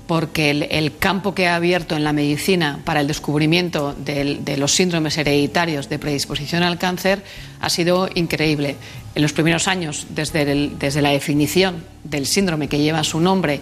[0.07, 5.17] porque el, campo que ha abierto en la medicina para el descubrimiento de los síndromes
[5.17, 7.23] hereditarios de predisposición al cáncer
[7.61, 8.75] ha sido increíble.
[9.15, 13.61] En los primeros años, desde, desde la definición del síndrome que lleva su nombre,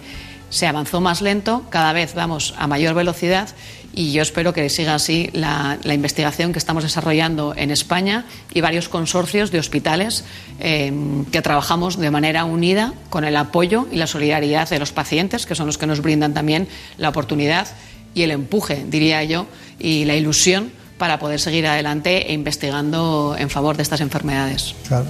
[0.50, 3.48] se avanzó más lento, cada vez vamos a mayor velocidad
[3.94, 8.88] y yo espero que siga así la, investigación que estamos desarrollando en España y varios
[8.88, 10.24] consorcios de hospitales
[10.60, 15.46] em, que trabajamos de manera unida con el apoyo y la solidaridad de los pacientes,
[15.46, 17.68] que son los que nos brindan también la oportunidad
[18.14, 19.46] y el empuje, diría yo,
[19.78, 24.74] y la ilusión para poder seguir adelante e investigando en favor de estas enfermedades.
[24.86, 25.06] Claro.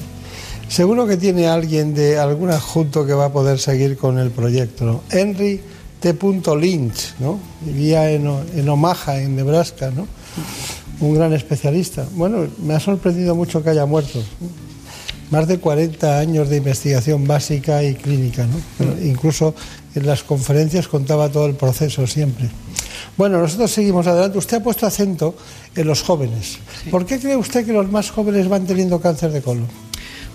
[0.68, 5.04] Seguro que tiene alguien de algún adjunto que va a poder seguir con el proyecto.
[5.10, 5.60] Henry
[6.02, 6.12] T.
[6.56, 7.38] Lynch, ¿no?
[7.60, 8.26] Vivía en,
[8.56, 10.08] en, Omaha, en Nebraska, ¿no?
[11.00, 12.06] Un gran especialista.
[12.12, 14.22] Bueno, me ha sorprendido mucho que haya muerto.
[15.30, 18.60] Más de 40 años de investigación básica y clínica, ¿no?
[19.02, 19.54] incluso
[19.94, 22.50] en las conferencias contaba todo el proceso siempre.
[23.16, 24.38] Bueno, nosotros seguimos adelante.
[24.38, 25.34] Usted ha puesto acento
[25.74, 26.58] en los jóvenes.
[26.90, 29.68] ¿Por qué cree usted que los más jóvenes van teniendo cáncer de colon?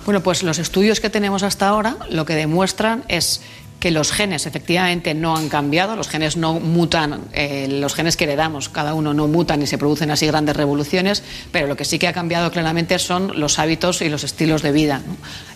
[0.05, 3.41] Bueno, pues los estudios que tenemos hasta ahora lo que demuestran es
[3.79, 8.23] que los genes efectivamente no han cambiado, los genes no mutan, eh, los genes que
[8.23, 11.99] heredamos, cada uno no mutan y se producen así grandes revoluciones, pero lo que sí
[11.99, 15.01] que ha cambiado claramente son los hábitos y los estilos de vida.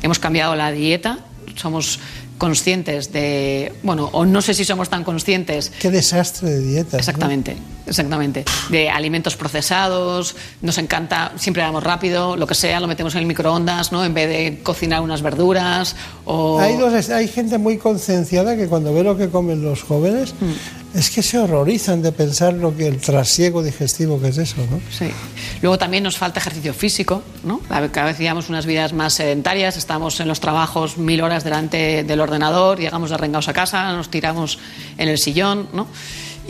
[0.03, 1.19] Hemos cambiado la dieta,
[1.55, 1.99] somos
[2.41, 5.71] conscientes de, bueno, o no sé si somos tan conscientes.
[5.79, 6.97] Qué desastre de dieta.
[6.97, 7.55] Exactamente,
[7.85, 8.45] exactamente.
[8.71, 13.27] De alimentos procesados, nos encanta, siempre vamos rápido, lo que sea, lo metemos en el
[13.27, 14.03] microondas, ¿no?
[14.03, 15.95] En vez de cocinar unas verduras
[16.25, 16.59] o...
[16.59, 16.79] Hay,
[17.13, 20.80] hay gente muy concienciada que cuando ve lo que comen los jóvenes, mm.
[20.93, 24.81] Es que se horrorizan de pensar lo que el trasiego digestivo que es eso, ¿no?
[24.91, 25.09] Sí.
[25.61, 27.61] Luego también nos falta ejercicio físico, ¿no?
[27.91, 32.19] Cada vez llevamos unas vidas más sedentarias, estamos en los trabajos mil horas delante del
[32.19, 34.59] ordenador, llegamos arrengados a casa, nos tiramos
[34.97, 35.87] en el sillón, ¿no?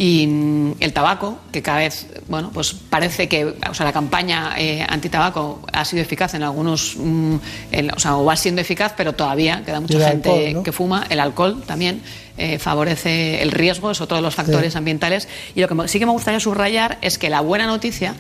[0.01, 4.55] Y mm, el tabaco, que cada vez, bueno, pues parece que, o sea, la campaña
[4.57, 7.35] eh, antitabaco ha sido eficaz en algunos, mm,
[7.95, 11.05] o sea, o va siendo eficaz, pero todavía queda mucha gente que fuma.
[11.07, 12.01] El alcohol también
[12.39, 15.27] eh, favorece el riesgo, es otro de los factores ambientales.
[15.53, 18.15] Y lo que sí que me gustaría subrayar es que la buena noticia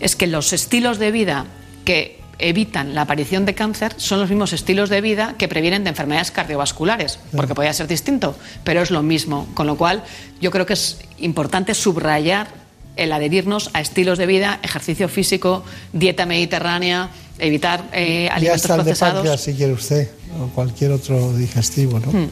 [0.00, 1.44] es que los estilos de vida
[1.84, 5.90] que evitan la aparición de cáncer son los mismos estilos de vida que previenen de
[5.90, 9.48] enfermedades cardiovasculares, porque podría ser distinto, pero es lo mismo.
[9.54, 10.02] Con lo cual,
[10.40, 12.48] yo creo que es importante subrayar
[12.96, 19.28] el adherirnos a estilos de vida, ejercicio físico, dieta mediterránea, evitar eh, alimentos ya procesados.
[19.28, 20.10] De si quiere usted,
[20.40, 22.06] o cualquier otro digestivo, ¿no?
[22.06, 22.28] Hmm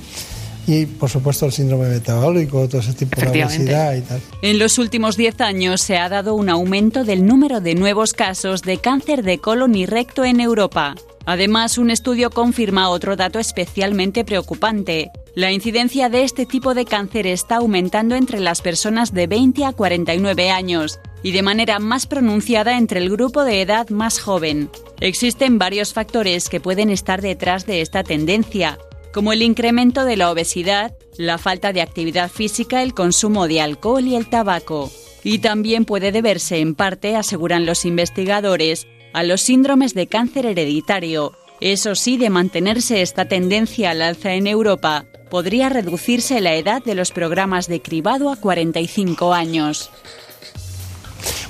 [0.66, 4.20] y por supuesto el síndrome metabólico, todo ese tipo de obesidad y tal.
[4.42, 8.62] En los últimos 10 años se ha dado un aumento del número de nuevos casos
[8.62, 10.94] de cáncer de colon y recto en Europa.
[11.26, 15.10] Además, un estudio confirma otro dato especialmente preocupante.
[15.34, 19.72] La incidencia de este tipo de cáncer está aumentando entre las personas de 20 a
[19.72, 24.70] 49 años y de manera más pronunciada entre el grupo de edad más joven.
[25.00, 28.78] Existen varios factores que pueden estar detrás de esta tendencia,
[29.14, 34.04] como el incremento de la obesidad, la falta de actividad física, el consumo de alcohol
[34.04, 34.90] y el tabaco.
[35.22, 41.32] Y también puede deberse en parte, aseguran los investigadores, a los síndromes de cáncer hereditario.
[41.60, 46.96] Eso sí, de mantenerse esta tendencia al alza en Europa, podría reducirse la edad de
[46.96, 49.90] los programas de cribado a 45 años.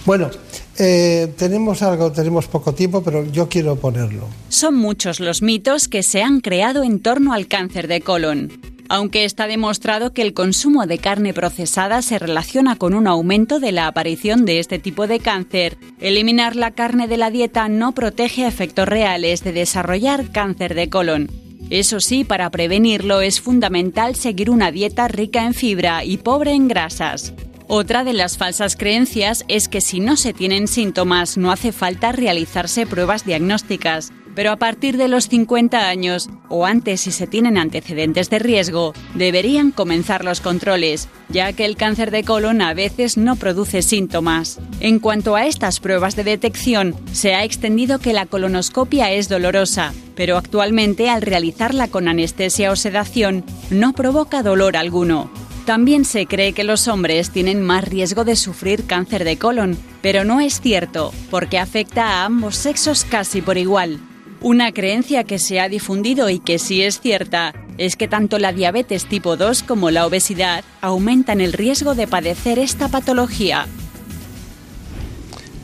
[0.04, 0.30] Bueno,
[0.78, 4.28] eh, tenemos algo, tenemos poco tiempo, pero yo quiero ponerlo.
[4.48, 8.50] Son muchos los mitos que se han creado en torno al cáncer de colon.
[8.88, 13.72] Aunque está demostrado que el consumo de carne procesada se relaciona con un aumento de
[13.72, 18.46] la aparición de este tipo de cáncer, eliminar la carne de la dieta no protege
[18.46, 21.30] efectos reales de desarrollar cáncer de colon.
[21.70, 26.68] Eso sí, para prevenirlo es fundamental seguir una dieta rica en fibra y pobre en
[26.68, 27.32] grasas.
[27.66, 32.12] Otra de las falsas creencias es que si no se tienen síntomas no hace falta
[32.12, 37.56] realizarse pruebas diagnósticas, pero a partir de los 50 años o antes si se tienen
[37.56, 43.16] antecedentes de riesgo, deberían comenzar los controles, ya que el cáncer de colon a veces
[43.16, 44.58] no produce síntomas.
[44.80, 49.94] En cuanto a estas pruebas de detección, se ha extendido que la colonoscopia es dolorosa,
[50.16, 55.30] pero actualmente al realizarla con anestesia o sedación no provoca dolor alguno.
[55.64, 60.22] También se cree que los hombres tienen más riesgo de sufrir cáncer de colon, pero
[60.22, 63.98] no es cierto, porque afecta a ambos sexos casi por igual.
[64.42, 68.52] Una creencia que se ha difundido y que sí es cierta es que tanto la
[68.52, 73.66] diabetes tipo 2 como la obesidad aumentan el riesgo de padecer esta patología.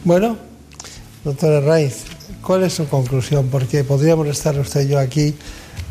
[0.04, 0.38] Bueno,
[1.24, 2.04] doctora Raiz,
[2.42, 3.48] ¿cuál es su conclusión?
[3.50, 5.34] Porque podríamos estar usted y yo aquí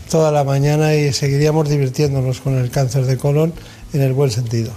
[0.10, 3.54] toda la mañana y seguiríamos divirtiéndonos con el cáncer de colon
[3.94, 4.72] en el buen sentido.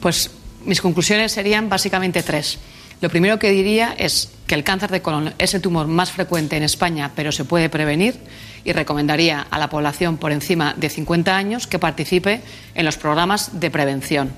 [0.00, 0.30] Pues
[0.64, 2.58] mis conclusiones serían básicamente tres.
[3.00, 6.56] Lo primero que diría es que el cáncer de colon es el tumor más frecuente
[6.56, 8.18] en España, pero se puede prevenir
[8.62, 12.42] y recomendaría a la población por encima de 50 años que participe
[12.74, 14.30] en los programas de prevención.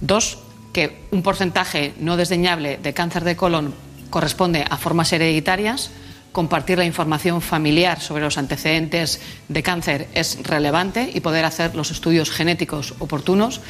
[0.00, 0.38] Dos,
[0.72, 3.74] que un porcentaje no desdeñable de cáncer de colon
[4.10, 5.90] corresponde a formas hereditarias.
[6.34, 11.92] Compartir la información familiar sobre los antecedentes de cáncer es relevante y poder hacer los
[11.92, 13.60] estudios genéticos oportunos.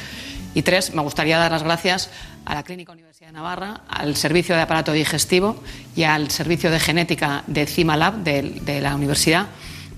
[0.55, 2.09] Y tres, me gustaría dar las gracias
[2.43, 5.61] a la Clínica Universidad de Navarra, al Servicio de Aparato Digestivo
[5.95, 9.45] y al Servicio de Genética de CIMALAB de, de la Universidad,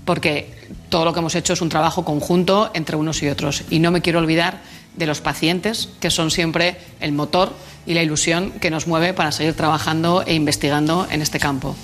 [0.04, 3.64] porque todo lo que hemos hecho es un trabajo conjunto entre unos y otros.
[3.70, 4.58] Y no me quiero olvidar
[4.94, 7.50] de los pacientes, que son siempre el motor
[7.86, 11.74] y la ilusión que nos mueve para seguir trabajando e investigando en este campo.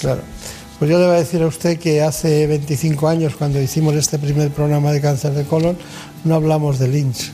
[0.00, 0.22] Claro.
[0.78, 4.18] Pues yo le voy a decir a usted que hace 25 años, cuando hicimos este
[4.18, 5.76] primer programa de cáncer de colon,
[6.24, 7.32] no hablamos de Lynch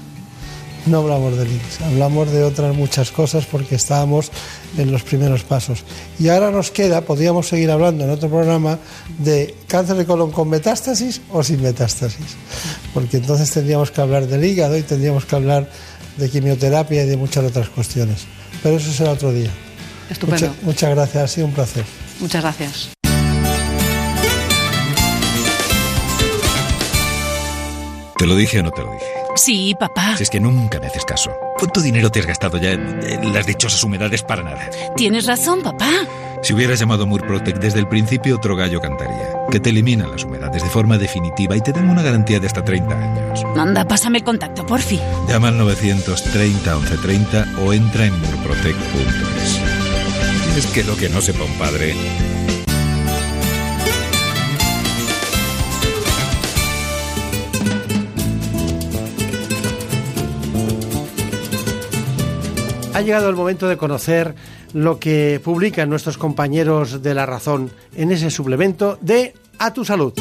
[0.86, 4.30] no hablamos de links, hablamos de otras muchas cosas porque estábamos
[4.78, 5.84] en los primeros pasos.
[6.18, 8.78] Y ahora nos queda, podríamos seguir hablando en otro programa,
[9.18, 12.36] de cáncer de colon con metástasis o sin metástasis,
[12.94, 15.68] porque entonces tendríamos que hablar del hígado y tendríamos que hablar
[16.16, 18.24] de quimioterapia y de muchas otras cuestiones.
[18.62, 19.50] Pero eso será otro día.
[20.08, 20.54] Estupendo.
[20.62, 21.84] muchas gracias, ha sido un placer.
[22.20, 22.90] Muchas gracias.
[28.18, 29.04] ¿Te lo dije o no te lo dije?
[29.36, 30.16] Sí, papá.
[30.16, 31.30] Si es que nunca me haces caso.
[31.58, 34.70] ¿Cuánto dinero te has gastado ya en, las dichosas humedades para nada?
[34.96, 35.90] Tienes razón, papá.
[36.42, 39.28] Si hubieras llamado Murprotec desde el principio, otro gallo cantaría.
[39.50, 42.64] Que te eliminan las humedades de forma definitiva y te dan una garantía de hasta
[42.64, 43.44] 30 años.
[43.56, 44.98] Anda, pásame el contacto, porfi.
[45.28, 49.85] Llama al 930 1130 o entra en murprotec.es.
[50.56, 51.94] Es que lo que no sepa un padre
[62.94, 64.34] Ha llegado el momento de conocer
[64.72, 70.14] lo que publican nuestros compañeros de La Razón en ese suplemento de A tu Salud.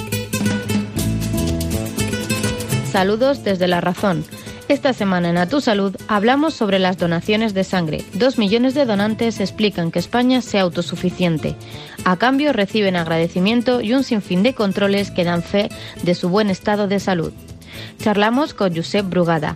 [2.92, 4.26] Saludos desde La Razón.
[4.68, 8.04] Esta semana en A Tu Salud hablamos sobre las donaciones de sangre.
[8.14, 11.56] Dos millones de donantes explican que España sea autosuficiente.
[12.04, 15.70] A cambio reciben agradecimiento y un sinfín de controles que dan fe
[16.02, 17.32] de su buen estado de salud.
[18.00, 19.56] Charlamos con Josep Brugada,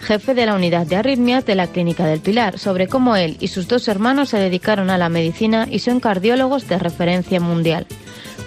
[0.00, 3.48] jefe de la unidad de arritmias de la Clínica del Pilar, sobre cómo él y
[3.48, 7.86] sus dos hermanos se dedicaron a la medicina y son cardiólogos de referencia mundial.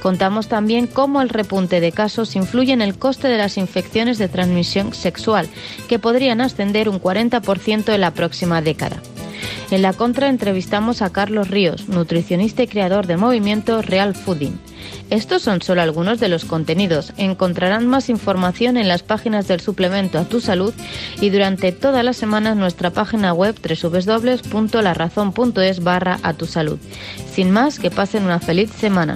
[0.01, 4.29] Contamos también cómo el repunte de casos influye en el coste de las infecciones de
[4.29, 5.47] transmisión sexual,
[5.87, 9.01] que podrían ascender un 40% en la próxima década.
[9.71, 14.57] En la contra entrevistamos a Carlos Ríos, nutricionista y creador de movimiento Real Fooding.
[15.11, 17.13] Estos son solo algunos de los contenidos.
[17.17, 20.73] Encontrarán más información en las páginas del suplemento a tu salud
[21.21, 26.79] y durante toda la semana en nuestra página web www.larazón.es barra a tu salud.
[27.31, 29.15] Sin más, que pasen una feliz semana.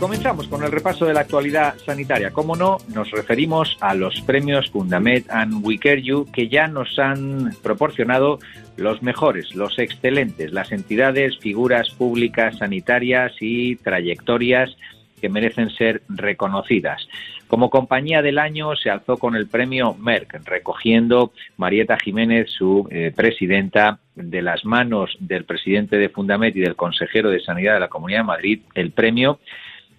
[0.00, 2.30] Comenzamos con el repaso de la actualidad sanitaria.
[2.30, 6.98] Como no, nos referimos a los premios Fundamed and We Care You que ya nos
[6.98, 8.38] han proporcionado
[8.78, 14.74] los mejores, los excelentes, las entidades, figuras públicas, sanitarias y trayectorias
[15.20, 17.06] que merecen ser reconocidas.
[17.46, 23.12] Como compañía del año se alzó con el premio Merck, recogiendo Marieta Jiménez, su eh,
[23.14, 27.88] presidenta, de las manos del presidente de Fundamed y del consejero de Sanidad de la
[27.88, 29.40] Comunidad de Madrid, el premio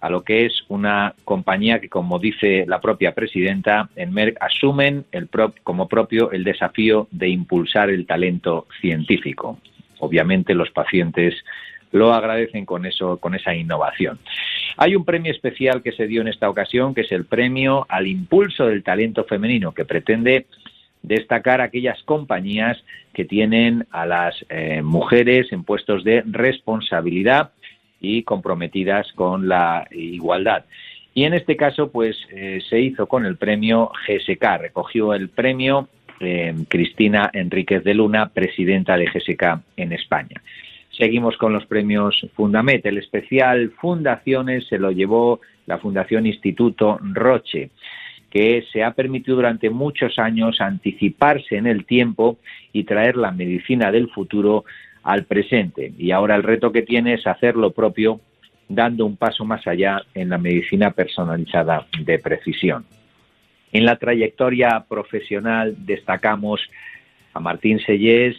[0.02, 5.04] a lo que es una compañía que, como dice la propia presidenta, en Merck asumen
[5.62, 9.60] como propio el desafío de impulsar el talento científico.
[10.00, 11.36] Obviamente los pacientes
[11.92, 14.18] lo agradecen con eso, con esa innovación.
[14.76, 18.08] Hay un premio especial que se dio en esta ocasión, que es el premio al
[18.08, 20.46] impulso del talento femenino, que pretende
[21.02, 27.52] destacar aquellas compañías que tienen a las eh, mujeres en puestos de responsabilidad
[28.02, 30.64] y comprometidas con la igualdad.
[31.14, 35.88] Y en este caso, pues eh, se hizo con el premio GSK, recogió el premio
[36.20, 40.42] eh, Cristina Enríquez de Luna, presidenta de GSK en España.
[40.96, 42.84] Seguimos con los premios Fundamet.
[42.86, 47.70] El especial Fundaciones se lo llevó la Fundación Instituto Roche.
[48.30, 52.38] que se ha permitido durante muchos años anticiparse en el tiempo
[52.72, 54.64] y traer la medicina del futuro
[55.02, 55.92] al presente.
[55.98, 58.20] Y ahora el reto que tiene es hacer lo propio,
[58.68, 62.84] dando un paso más allá en la medicina personalizada de precisión.
[63.72, 66.60] En la trayectoria profesional destacamos
[67.32, 68.36] a Martín Sellés,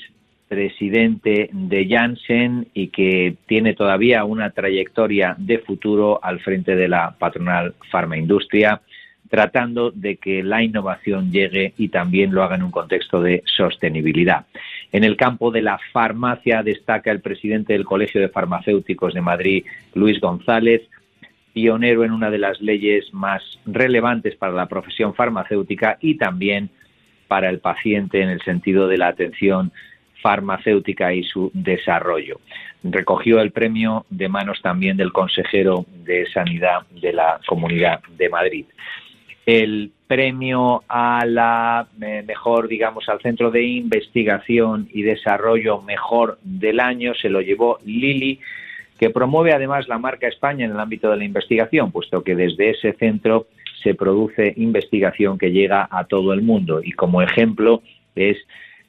[0.47, 7.15] presidente de Janssen y que tiene todavía una trayectoria de futuro al frente de la
[7.17, 8.81] patronal farmaindustria,
[9.29, 14.45] tratando de que la innovación llegue y también lo haga en un contexto de sostenibilidad.
[14.93, 19.65] En el campo de la farmacia destaca el presidente del Colegio de Farmacéuticos de Madrid,
[19.95, 20.83] Luis González,
[21.51, 26.69] pionero en una de las leyes más relevantes para la profesión farmacéutica y también
[27.27, 29.71] para el paciente en el sentido de la atención
[30.21, 32.39] farmacéutica y su desarrollo.
[32.83, 38.65] Recogió el premio de manos también del consejero de Sanidad de la Comunidad de Madrid.
[39.47, 46.79] El premio a la eh, mejor, digamos, al Centro de Investigación y Desarrollo Mejor del
[46.79, 48.39] Año se lo llevó Lili,
[48.99, 52.71] que promueve además la marca España en el ámbito de la investigación, puesto que desde
[52.71, 53.47] ese centro
[53.81, 56.81] se produce investigación que llega a todo el mundo.
[56.83, 57.81] Y como ejemplo
[58.15, 58.37] es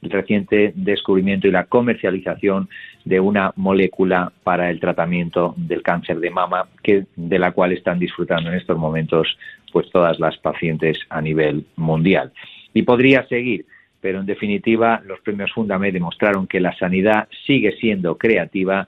[0.05, 2.69] el reciente descubrimiento y la comercialización
[3.03, 7.99] de una molécula para el tratamiento del cáncer de mama, que, de la cual están
[7.99, 9.37] disfrutando en estos momentos
[9.71, 12.31] pues todas las pacientes a nivel mundial.
[12.73, 13.65] Y podría seguir,
[13.99, 18.87] pero en definitiva los premios Fundame demostraron que la sanidad sigue siendo creativa,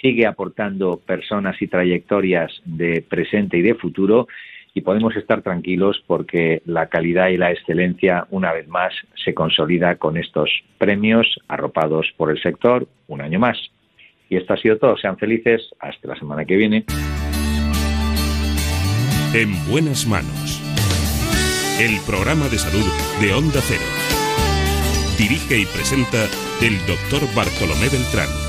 [0.00, 4.26] sigue aportando personas y trayectorias de presente y de futuro
[4.76, 8.92] y podemos estar tranquilos porque la calidad y la excelencia una vez más
[9.24, 13.56] se consolida con estos premios arropados por el sector un año más.
[14.28, 14.98] Y esto ha sido todo.
[14.98, 15.62] Sean felices.
[15.80, 16.84] Hasta la semana que viene.
[19.32, 20.60] En buenas manos.
[21.80, 22.84] El programa de salud
[23.22, 23.80] de Onda Cero.
[25.18, 26.24] Dirige y presenta
[26.60, 28.45] el doctor Bartolomé Beltrán.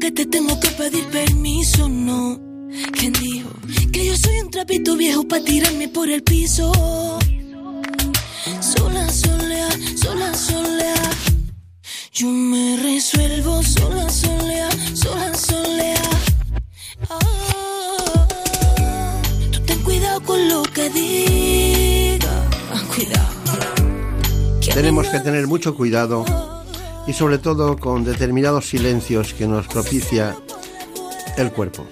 [0.00, 2.40] Que te tengo que pedir permiso, no.
[2.92, 3.50] ¿Quién dijo
[3.92, 6.72] que yo soy un trapito viejo para tirarme por el piso?
[8.60, 11.10] Sola, solea, sola, solea.
[12.12, 16.02] Yo me resuelvo sola, solea, sola, solea.
[17.10, 18.26] Oh,
[19.52, 22.48] tú ten cuidado con lo que diga.
[22.72, 23.28] Ah, cuidado.
[24.74, 26.24] Tenemos que tener mucho cuidado
[27.08, 30.36] y sobre todo con determinados silencios que nos propicia
[31.38, 31.86] el cuerpo.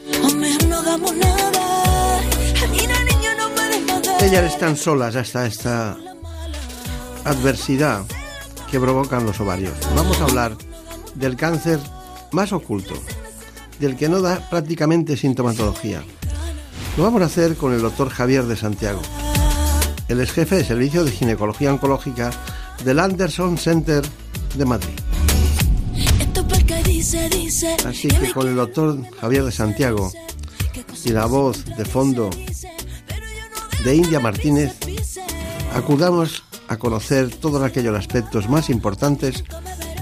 [4.20, 5.96] Ellas están solas hasta esta
[7.24, 8.04] adversidad
[8.70, 9.72] que provocan los ovarios.
[9.94, 10.54] Vamos a hablar
[11.14, 11.80] del cáncer
[12.32, 12.94] más oculto,
[13.78, 16.02] del que no da prácticamente sintomatología.
[16.98, 19.00] Lo vamos a hacer con el doctor Javier de Santiago.
[20.08, 22.30] Él es jefe de servicio de ginecología oncológica
[22.84, 24.04] del Anderson Center
[24.56, 25.05] de Madrid.
[27.84, 30.10] Así que con el doctor Javier de Santiago
[31.04, 32.30] y la voz de fondo
[33.84, 34.74] de India Martínez,
[35.72, 39.44] acudamos a conocer todos aquellos aspectos más importantes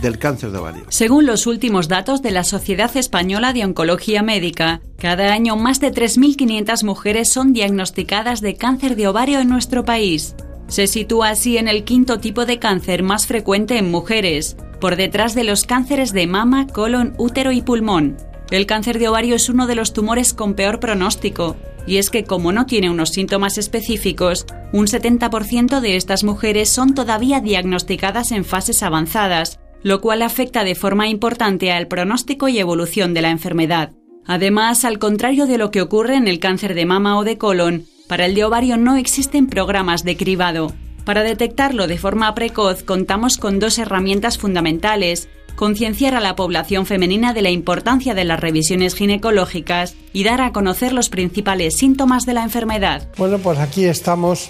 [0.00, 0.86] del cáncer de ovario.
[0.88, 5.92] Según los últimos datos de la Sociedad Española de Oncología Médica, cada año más de
[5.92, 10.34] 3.500 mujeres son diagnosticadas de cáncer de ovario en nuestro país.
[10.68, 15.34] Se sitúa así en el quinto tipo de cáncer más frecuente en mujeres, por detrás
[15.34, 18.18] de los cánceres de mama, colon, útero y pulmón.
[18.50, 21.56] El cáncer de ovario es uno de los tumores con peor pronóstico,
[21.86, 24.44] y es que como no tiene unos síntomas específicos,
[24.74, 30.74] un 70% de estas mujeres son todavía diagnosticadas en fases avanzadas, lo cual afecta de
[30.74, 33.92] forma importante al pronóstico y evolución de la enfermedad.
[34.26, 37.86] Además, al contrario de lo que ocurre en el cáncer de mama o de colon,
[38.06, 40.74] para el de ovario no existen programas de cribado.
[41.04, 47.34] Para detectarlo de forma precoz contamos con dos herramientas fundamentales, concienciar a la población femenina
[47.34, 52.32] de la importancia de las revisiones ginecológicas y dar a conocer los principales síntomas de
[52.32, 53.06] la enfermedad.
[53.18, 54.48] Bueno, pues aquí estamos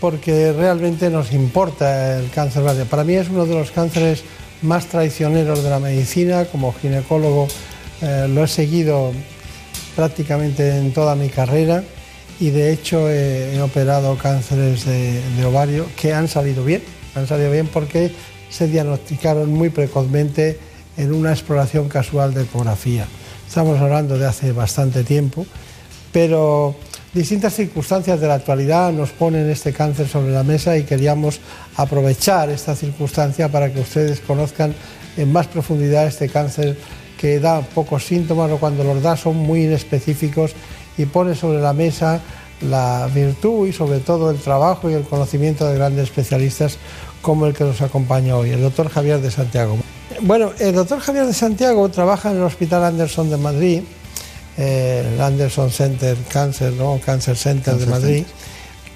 [0.00, 4.22] porque realmente nos importa el cáncer Para mí es uno de los cánceres
[4.60, 6.44] más traicioneros de la medicina.
[6.44, 7.48] Como ginecólogo
[8.02, 9.12] eh, lo he seguido
[9.96, 11.82] prácticamente en toda mi carrera
[12.40, 16.82] y de hecho he, operado cánceres de, ovario que han salido bien,
[17.14, 18.10] han salido bien porque
[18.48, 20.58] se diagnosticaron muy precozmente
[20.96, 23.06] en una exploración casual de ecografía.
[23.46, 25.44] Estamos hablando de hace bastante tiempo,
[26.12, 26.74] pero
[27.12, 31.40] distintas circunstancias de la actualidad nos ponen este cáncer sobre la mesa y queríamos
[31.76, 34.74] aprovechar esta circunstancia para que ustedes conozcan
[35.16, 36.78] en más profundidad este cáncer
[37.18, 40.54] que da pocos síntomas o cuando los da son muy inespecíficos
[40.96, 42.20] y pone sobre la mesa
[42.62, 46.76] la virtud y sobre todo el trabajo y el conocimiento de grandes especialistas
[47.22, 49.76] como el que nos acompaña hoy, el doctor Javier de Santiago.
[50.22, 53.82] Bueno, el doctor Javier de Santiago trabaja en el Hospital Anderson de Madrid,
[54.56, 57.00] eh, el Anderson Center Cancer, ¿no?
[57.04, 58.24] Cancer Center de Madrid,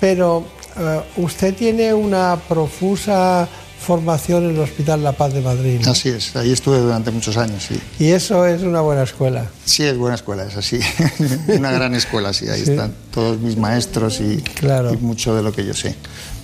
[0.01, 0.45] pero
[0.79, 3.49] eh, usted tiene una profusa
[3.85, 5.87] formación en el Hospital La Paz de Madrid.
[5.87, 7.81] Así es, ahí estuve durante muchos años, sí.
[7.99, 9.47] Y eso es una buena escuela.
[9.65, 10.81] Sí, es buena escuela, es así.
[11.49, 15.65] una gran escuela, sí, ahí están todos mis maestros y, y, mucho de lo que
[15.65, 15.95] yo sé.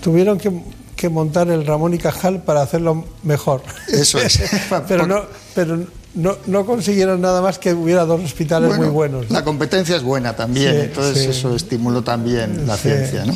[0.02, 0.52] Tuvieron que,
[0.94, 3.62] que, montar el Ramón y Cajal para hacerlo mejor.
[3.88, 4.40] Eso es.
[4.86, 5.78] pero no, pero
[6.14, 9.30] no, no, consiguieron nada más que hubiera dos hospitales muy buenos.
[9.30, 13.34] La competencia es buena también, entonces eso estimuló también la ciencia, ¿no?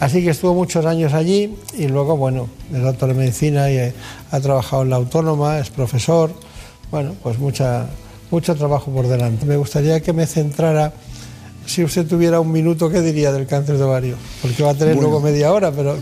[0.00, 3.94] Así que estuvo muchos años allí y luego, bueno, es doctor en medicina y eh,
[4.30, 6.34] ha trabajado en la autónoma, es profesor.
[6.90, 7.88] Bueno, pues mucha,
[8.30, 9.46] mucho trabajo por delante.
[9.46, 10.92] Me gustaría que me centrara,
[11.66, 14.16] si usted tuviera un minuto, ¿qué diría del cáncer de ovario?
[14.42, 15.98] Porque va a tener luego media hora, pero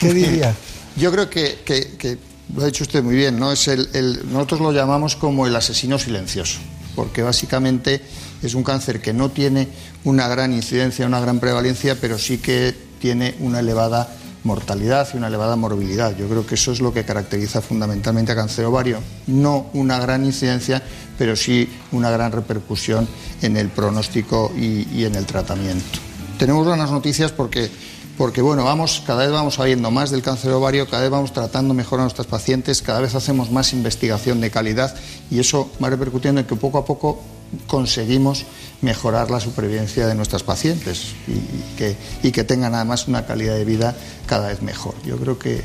[0.00, 0.54] ¿qué, diría?
[0.96, 2.18] Yo creo que,
[2.54, 3.52] lo ha dicho usted muy bien, ¿no?
[3.52, 6.58] Es el, nosotros lo llamamos como el asesino silencioso,
[6.96, 8.00] porque básicamente
[8.42, 9.68] es un cáncer que no tiene
[10.04, 14.08] una gran incidencia, una gran prevalencia, pero sí que tiene una elevada
[14.44, 16.16] mortalidad y una elevada morbilidad.
[16.16, 19.00] Yo creo que eso es lo que caracteriza fundamentalmente a cáncer ovario.
[19.26, 20.82] No una gran incidencia,
[21.18, 23.08] pero sí una gran repercusión
[23.42, 25.98] en el pronóstico y, en el tratamiento.
[26.38, 27.70] Tenemos buenas noticias porque
[28.16, 31.74] porque bueno, vamos, cada vez vamos sabiendo más del cáncer ovario, cada vez vamos tratando
[31.74, 34.94] mejor a nuestras pacientes, cada vez hacemos más investigación de calidad
[35.32, 37.20] y eso va repercutiendo en que poco a poco
[37.66, 38.44] conseguimos
[38.80, 43.64] mejorar la supervivencia de nuestras pacientes y, que, y que, tengan además una calidad de
[43.64, 43.94] vida
[44.26, 44.94] cada vez mejor.
[45.04, 45.62] Yo creo que,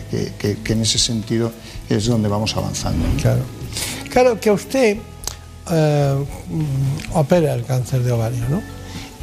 [0.66, 1.52] en ese sentido
[1.90, 3.06] es donde vamos avanzando.
[3.22, 3.42] Claro,
[4.10, 4.98] claro que usted
[5.72, 6.26] eh,
[7.14, 8.62] opera el cáncer de ovario, ¿no?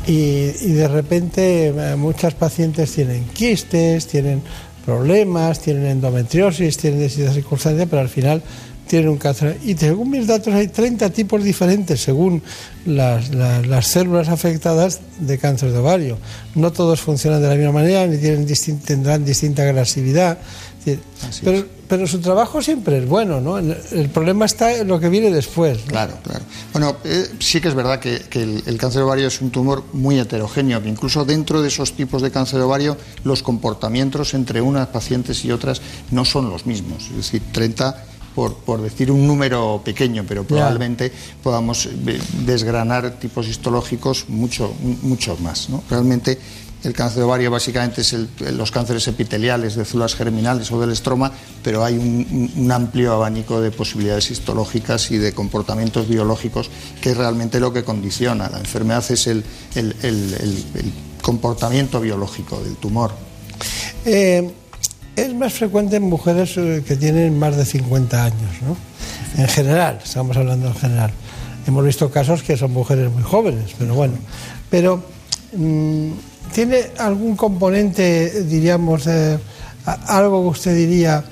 [0.06, 4.42] Y, de repente eh, muchas pacientes tienen quistes, tienen
[4.84, 8.42] problemas, tienen endometriosis, tienen distintas circunstancias, pero al final
[8.86, 9.58] tienen un cáncer.
[9.64, 12.42] Y según mis datos hay 30 tipos diferentes según
[12.84, 16.18] las, las, células afectadas de cáncer de ovario.
[16.54, 18.46] No todos funcionan de la misma manera ni tienen
[18.84, 20.38] tendrán distinta agresividad.
[21.42, 23.58] Pero, pero, su trabajo siempre es bueno, ¿no?
[23.58, 25.78] El, problema está en lo que viene después.
[25.88, 26.44] Claro, claro.
[26.72, 29.82] Bueno, eh, sí que es verdad que, el, el, cáncer de ovario es un tumor
[29.92, 34.60] muy heterogéneo, que incluso dentro de esos tipos de cáncer de ovario los comportamientos entre
[34.60, 35.80] unas pacientes y otras
[36.12, 37.08] no son los mismos.
[37.10, 38.04] Es decir, 30
[38.36, 41.10] por, decir un número pequeño, pero probablemente
[41.42, 45.68] podamos eh, desgranar tipos histológicos mucho, mucho más.
[45.88, 46.38] Realmente
[46.84, 48.14] el cáncer de ovario básicamente es
[48.52, 51.32] los cánceres epiteliales de células germinales o del estroma,
[51.64, 56.68] pero hay un, amplio abanico de posibilidades histológicas y de comportamientos biológicos
[57.00, 58.50] que es realmente lo que condiciona.
[58.50, 59.44] La enfermedad es el,
[61.22, 63.12] comportamiento biológico del tumor.
[64.04, 64.52] Eh,
[65.16, 68.76] es más frecuente en mujeres eh, que tienen más de 50 años, ¿no?
[69.42, 71.10] En general, estamos hablando en general.
[71.66, 74.14] Hemos visto casos que son mujeres muy jóvenes, pero bueno.
[74.70, 75.02] Pero,
[75.56, 76.10] mm,
[76.52, 79.08] ¿tiene algún componente, diríamos,
[80.06, 81.24] algo que usted diría,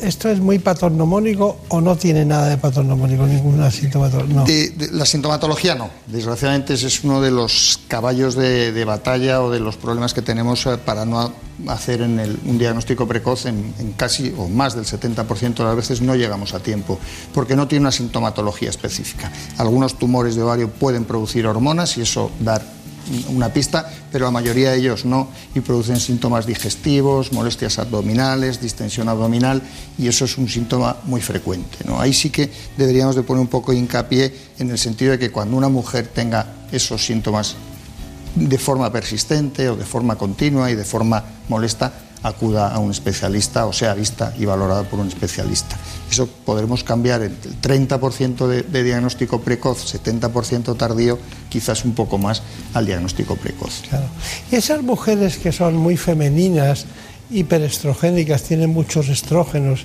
[0.00, 4.34] ¿Esto es muy patognomónico o no tiene nada de patognomónico, ninguna sintomatología?
[4.34, 4.46] No.
[4.92, 5.90] la sintomatología no.
[6.06, 10.64] Desgraciadamente ese es uno de los caballos de, batalla o de los problemas que tenemos
[10.66, 11.32] eh, para no
[11.66, 16.14] hacer un diagnóstico precoz en, en, casi o más del 70% de las veces no
[16.14, 16.98] llegamos a tiempo,
[17.34, 19.32] porque no tiene una sintomatología específica.
[19.56, 22.77] Algunos tumores de ovario pueden producir hormonas y eso dar
[23.28, 29.08] una pista, pero la mayoría de ellos no y producen síntomas digestivos, molestias abdominales, distensión
[29.08, 29.62] abdominal
[29.98, 31.78] y eso es un síntoma muy frecuente.
[31.84, 32.00] ¿no?
[32.00, 35.30] Ahí sí que deberíamos de poner un poco de hincapié en el sentido de que
[35.30, 37.56] cuando una mujer tenga esos síntomas
[38.34, 43.66] de forma persistente o de forma continua y de forma molesta, acuda a un especialista
[43.66, 45.76] o sea vista y valorada por un especialista.
[46.10, 51.18] Eso podremos cambiar el 30% de, diagnóstico precoz, 70% tardío,
[51.48, 52.42] quizás un poco más
[52.74, 53.82] al diagnóstico precoz.
[53.88, 54.06] Claro.
[54.50, 56.86] Y esas mujeres que son muy femeninas,
[57.30, 59.84] hiperestrogénicas, tienen muchos estrógenos,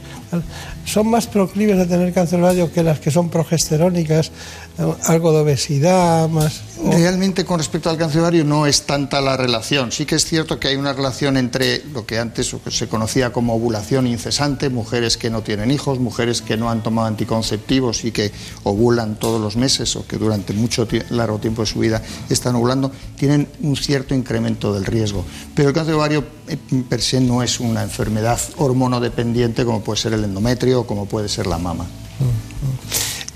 [0.86, 4.32] son más proclives a tener cáncer ovario que las que son progesterónicas,
[4.78, 6.62] algo de obesidad, más...
[6.84, 9.92] Realmente con respecto al cáncer ovario no es tanta la relación.
[9.92, 13.56] Sí que es cierto que hay una relación entre lo que antes se conocía como
[13.56, 18.32] ovulación incesante, mujeres que no tienen hijos, mujeres que no han tomado anticonceptivos y que
[18.64, 22.92] ovulan todos los meses o que durante mucho largo tiempo de su vida están ovulando,
[23.18, 25.24] tienen un cierto incremento del riesgo.
[25.56, 26.58] Pero el cáncer ovario eh,
[26.90, 31.30] per se no es una enfermedad hormonodependiente como puede ser el endometrio o como puede
[31.30, 31.86] ser la mama.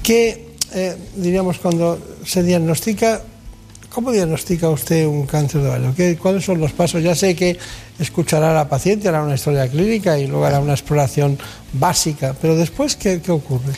[0.04, 3.22] ¿Qué eh, diríamos, cuando se diagnostica,
[3.90, 5.94] ¿cómo diagnostica usted un cáncer de ovario?
[5.96, 7.02] ¿Qué, ¿Cuáles son los pasos?
[7.04, 7.58] Ya sé que
[8.00, 11.38] escuchará a la paciente, hará una historia clínica y luego hará una exploración
[11.74, 13.74] básica, pero después, ¿qué, qué ocurre?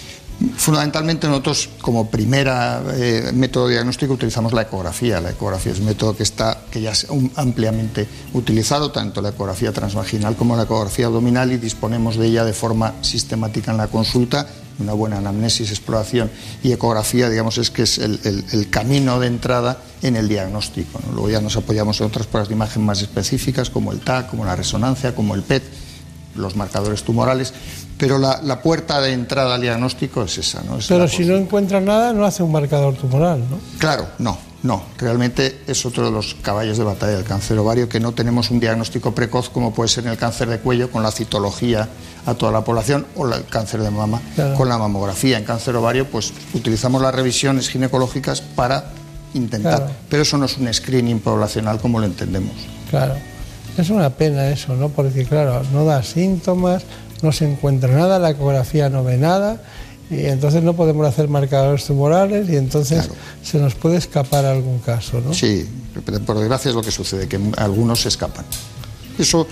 [0.56, 5.20] Fundamentalmente nosotros como primera eh, método diagnóstico utilizamos la ecografía.
[5.20, 9.74] La ecografía es un método que está que ya es ampliamente utilizado, tanto la ecografía
[9.74, 14.48] transvaginal como la ecografía abdominal y disponemos de ella de forma sistemática en la consulta.
[14.80, 16.32] Una buena anamnesis, exploración
[16.64, 21.00] y ecografía, digamos, es que es el, camino de entrada en el diagnóstico.
[21.12, 24.46] Luego ya nos apoyamos en otras pruebas de imagen más específicas, como el TAC, como
[24.46, 25.64] la resonancia, como el PET,
[26.36, 27.54] los marcadores tumorales,
[27.98, 30.64] pero la, puerta de entrada al diagnóstico es esa.
[30.64, 30.78] ¿no?
[30.88, 33.60] pero si no encuentra nada, no hace un marcador tumoral, ¿no?
[33.78, 34.84] Claro, no, no.
[34.98, 38.60] Realmente es otro de los caballos de batalla del cáncer ovario, que no tenemos un
[38.60, 41.88] diagnóstico precoz como puede ser en el cáncer de cuello con la citología
[42.26, 44.22] a toda la población o el cáncer de mama
[44.58, 45.38] con la mamografía.
[45.38, 48.92] En cáncer ovario, pues utilizamos las revisiones ginecológicas para
[49.34, 52.54] intentar, pero eso no es un screening poblacional como lo entendemos.
[52.90, 53.16] Claro.
[53.78, 54.90] Es una pena eso, ¿no?
[54.90, 56.84] Porque, claro, no da síntomas,
[57.22, 59.62] no se encuentra nada, la ecografía no ve nada
[60.10, 63.10] y entonces no podemos hacer marcadores tumorales y entonces
[63.44, 65.34] se nos puede escapar algún caso, ¿no?
[65.34, 65.68] Sí,
[66.06, 68.46] pero por desgracia es lo que sucede, que algunos se escapan.
[69.20, 69.48] Eso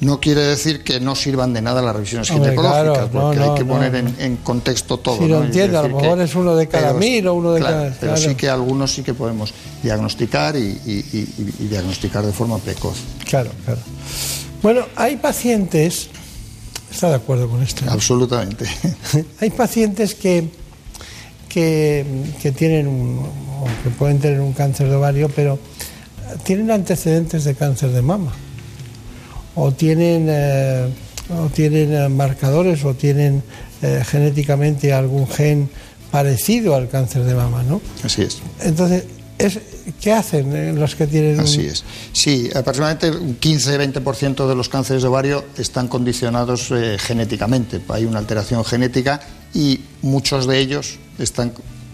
[0.00, 3.94] no quiere decir que no sirvan de nada las revisiones ginecológicas, porque hay que poner
[3.94, 5.18] en, contexto todo.
[5.18, 7.90] Si lo entiendo, a lo mejor es uno de cada mil o uno de cada...
[7.98, 12.96] Pero sí que algunos sí que podemos diagnosticar y, y diagnosticar de forma precoz.
[13.24, 13.80] Claro, claro.
[14.62, 16.10] Bueno, hay pacientes
[16.94, 17.84] ¿Está de acuerdo con esto?
[17.88, 18.66] Absolutamente.
[19.40, 20.48] Hay pacientes que,
[21.48, 25.58] que, tienen o que pueden tener un cáncer de ovario, pero
[26.44, 28.32] tienen antecedentes de cáncer de mama.
[29.56, 30.88] O tienen, eh,
[31.30, 33.42] o tienen eh, marcadores o tienen
[33.82, 35.68] eh, genéticamente algún gen
[36.12, 37.80] parecido al cáncer de mama, ¿no?
[38.04, 38.38] Así es.
[38.60, 39.02] Entonces,
[39.38, 39.58] es,
[40.00, 41.40] ¿Qué hacen los que tienen.?
[41.40, 41.84] Así es.
[42.12, 47.80] Sí, aproximadamente un 15-20% de los cánceres de ovario están condicionados eh, genéticamente.
[47.88, 49.20] Hay una alteración genética
[49.52, 51.52] y muchos de ellos están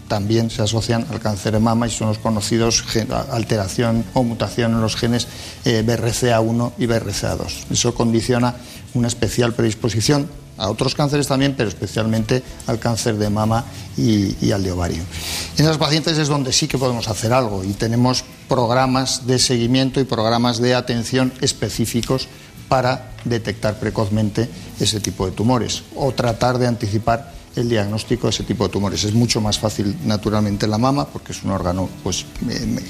[0.08, 2.84] también se asocian al cáncer de mama y son los conocidos
[3.30, 5.28] alteración o mutación en los genes
[5.64, 7.70] eh, BRCA1 y BRCA2.
[7.70, 8.56] Eso condiciona
[8.94, 10.28] una especial predisposición
[10.60, 13.64] a otros cánceres también, pero especialmente al cáncer de mama
[13.96, 15.02] y, al de ovario.
[15.56, 20.00] En esas pacientes es donde sí que podemos hacer algo y tenemos programas de seguimiento
[20.00, 22.28] y programas de atención específicos
[22.68, 28.44] para detectar precozmente ese tipo de tumores o tratar de anticipar el diagnóstico de ese
[28.44, 29.04] tipo de tumores.
[29.04, 32.24] Es mucho más fácil, naturalmente, en la mama, porque es un órgano pues,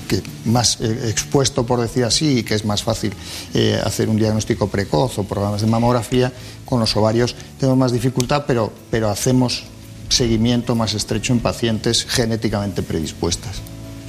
[0.09, 3.13] que más eh, expuesto, por decir así, y que es más fácil
[3.55, 6.33] eh, hacer un diagnóstico precoz o programas de mamografía.
[6.65, 9.65] Con los ovarios tenemos más dificultad, pero, pero hacemos
[10.09, 13.63] seguimiento más estrecho en pacientes genéticamente predispuestas.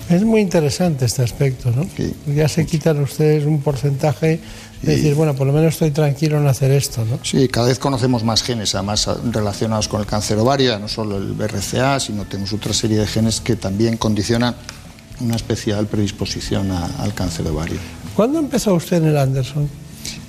[0.10, 1.88] Es muy interesante este aspecto, ¿no?
[2.34, 4.42] Ya se quitan ustedes un porcentaje
[4.82, 7.20] de decir, bueno, por lo menos estoy tranquilo en hacer esto, ¿no?
[7.24, 11.34] Sí, cada vez conocemos más genes, además relacionados con el cáncer ovario, no solo el
[11.34, 14.56] BRCA, sino tenemos otra serie de genes que también condicionan
[15.20, 17.78] una especial predisposición al cáncer ovario.
[18.16, 19.70] ¿Cuándo empezó usted en el Anderson?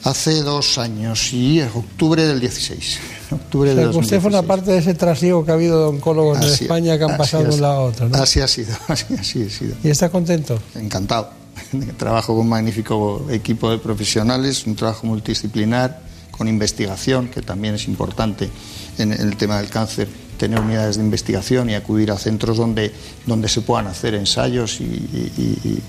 [0.04, 2.98] Hace dos años y octubre del 16.
[3.30, 6.44] Octubre de usted fue una parte de ese trasiego que ha habido de oncólogos en
[6.44, 8.08] España que han pasado de un lado a otro.
[8.08, 8.18] ¿no?
[8.18, 9.74] Así ha sido, así, ha sido.
[9.82, 10.58] ¿Y está contento?
[10.74, 11.41] Encantado.
[11.96, 16.00] Trabajo con un magnífico equipo de profesionales, un trabajo multidisciplinar,
[16.30, 18.50] con investigación, que también es importante
[18.98, 22.90] en el tema del cáncer tener unidades de investigación y acudir a centros donde,
[23.26, 25.80] donde se puedan hacer ensayos y,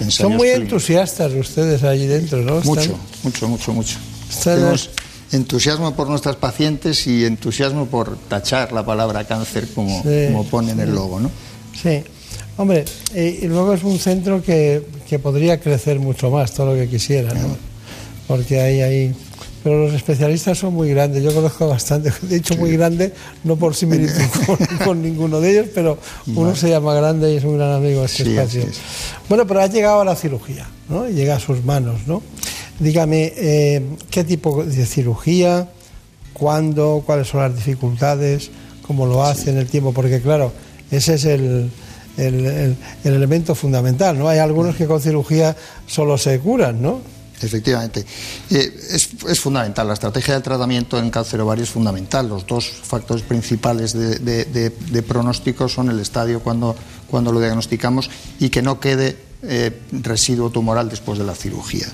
[0.00, 2.60] ensayos Son muy entusiastas ustedes allí dentro, ¿no?
[2.62, 3.98] Mucho, mucho, mucho, mucho.
[4.42, 4.90] Tenemos
[5.30, 10.80] entusiasmo por nuestras pacientes y entusiasmo por tachar la palabra cáncer como, como pone en
[10.80, 11.30] el logo, ¿no?
[11.80, 12.02] Sí.
[12.60, 12.84] Hombre,
[13.14, 17.32] y, luego es un centro que, que, podría crecer mucho más, todo lo que quisiera,
[17.32, 17.56] ¿no?
[18.28, 19.14] Porque hay ahí
[19.62, 21.22] pero los especialistas son muy grandes.
[21.22, 23.12] Yo conozco bastante, de hecho muy grande,
[23.44, 24.22] no por similitud
[24.84, 25.98] con, ninguno de ellos, pero
[26.34, 28.64] uno se llama grande y es un gran amigo de este espacio.
[29.28, 31.08] Bueno, pero ha llegado a la cirugía, ¿no?
[31.08, 32.22] llega a sus manos, ¿no?
[32.78, 35.68] Dígame, eh, ¿qué tipo de cirugía?
[36.32, 37.02] ¿Cuándo?
[37.04, 38.50] ¿Cuáles son las dificultades?
[38.86, 39.92] ¿Cómo lo hace en el tiempo?
[39.92, 40.52] Porque claro,
[40.90, 41.70] ese es el,
[42.26, 44.28] el, el, el elemento fundamental, ¿no?
[44.28, 45.56] Hay algunos que con cirugía
[45.86, 47.00] solo se curan, ¿no?
[47.42, 48.04] Efectivamente.
[48.50, 52.28] Eh, es, fundamental, la estrategia del tratamiento en cáncer ovario es fundamental.
[52.28, 56.76] Los dos factores principales de, pronóstico son el estadio cuando,
[57.10, 61.86] cuando lo diagnosticamos y que no quede eh, residuo tumoral después de la cirugía.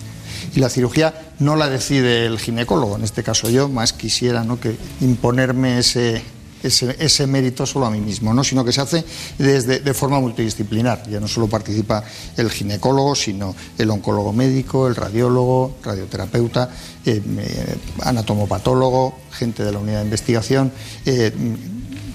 [0.55, 4.59] Y la cirugía no la decide el ginecólogo, en este caso yo, más quisiera ¿no?
[4.59, 6.23] que imponerme ese,
[6.67, 8.45] ese, mérito solo a mí mismo, ¿no?
[8.45, 9.05] sino que se hace
[9.39, 11.09] desde, de forma multidisciplinar.
[11.09, 12.05] Ya no solo participa
[12.37, 16.71] el ginecólogo, sino el oncólogo médico, el radiólogo, radioterapeuta,
[17.05, 20.73] eh, eh, anatomopatólogo, gente de la unidad de investigación.
[21.05, 21.33] Eh,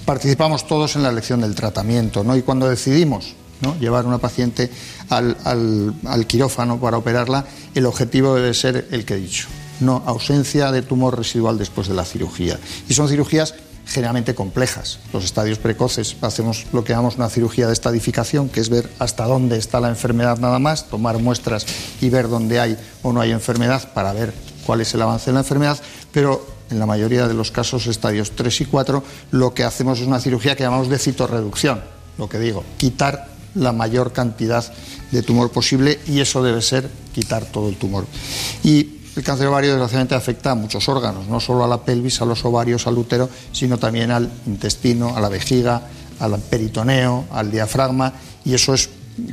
[0.04, 2.36] participamos todos en la elección del tratamiento ¿no?
[2.36, 3.34] y cuando decidimos
[3.78, 4.70] llevar a una paciente
[5.08, 9.46] al, al quirófano para operarla, el objetivo debe ser el que he dicho,
[9.78, 12.58] no ausencia de tumor residual después de la cirugía.
[12.88, 13.54] Y son cirugías
[13.86, 14.98] generalmente complejas.
[15.12, 19.24] Los estadios precoces hacemos lo que llamamos una cirugía de estadificación, que es ver hasta
[19.24, 21.66] dónde está la enfermedad nada más, tomar muestras
[22.00, 24.32] y ver dónde hay o no hay enfermedad para ver
[24.66, 25.78] cuál es el avance de la enfermedad,
[26.12, 29.02] pero en la mayoría de los casos, estadios 3 y 4,
[29.32, 31.82] lo que hacemos es una cirugía que llamamos de citorreducción,
[32.18, 34.64] lo que digo, quitar la mayor cantidad
[35.10, 38.06] de tumor posible y eso debe ser quitar todo el tumor.
[38.64, 42.24] Y el cáncer ovario desgraciadamente afecta a muchos órganos, no solo a la pelvis, a
[42.24, 45.82] los ovarios, al útero, sino también al intestino, a la vejiga,
[46.18, 48.14] al peritoneo, al diafragma,
[48.44, 48.88] y eso es,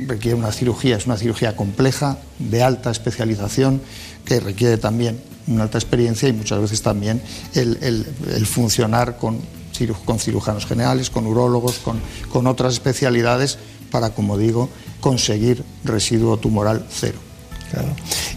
[0.06, 3.80] requiere una cirugía, es una cirugía compleja, de alta especialización,
[4.24, 7.22] que requiere también una alta experiencia y muchas veces también
[7.54, 8.04] el,
[8.44, 9.40] funcionar con,
[10.04, 12.00] con, cirujanos generales, con urólogos, con,
[12.30, 13.58] con otras especialidades
[13.90, 14.68] para, como digo,
[15.00, 17.29] conseguir residuo tumoral cero.
[17.70, 17.88] Claro.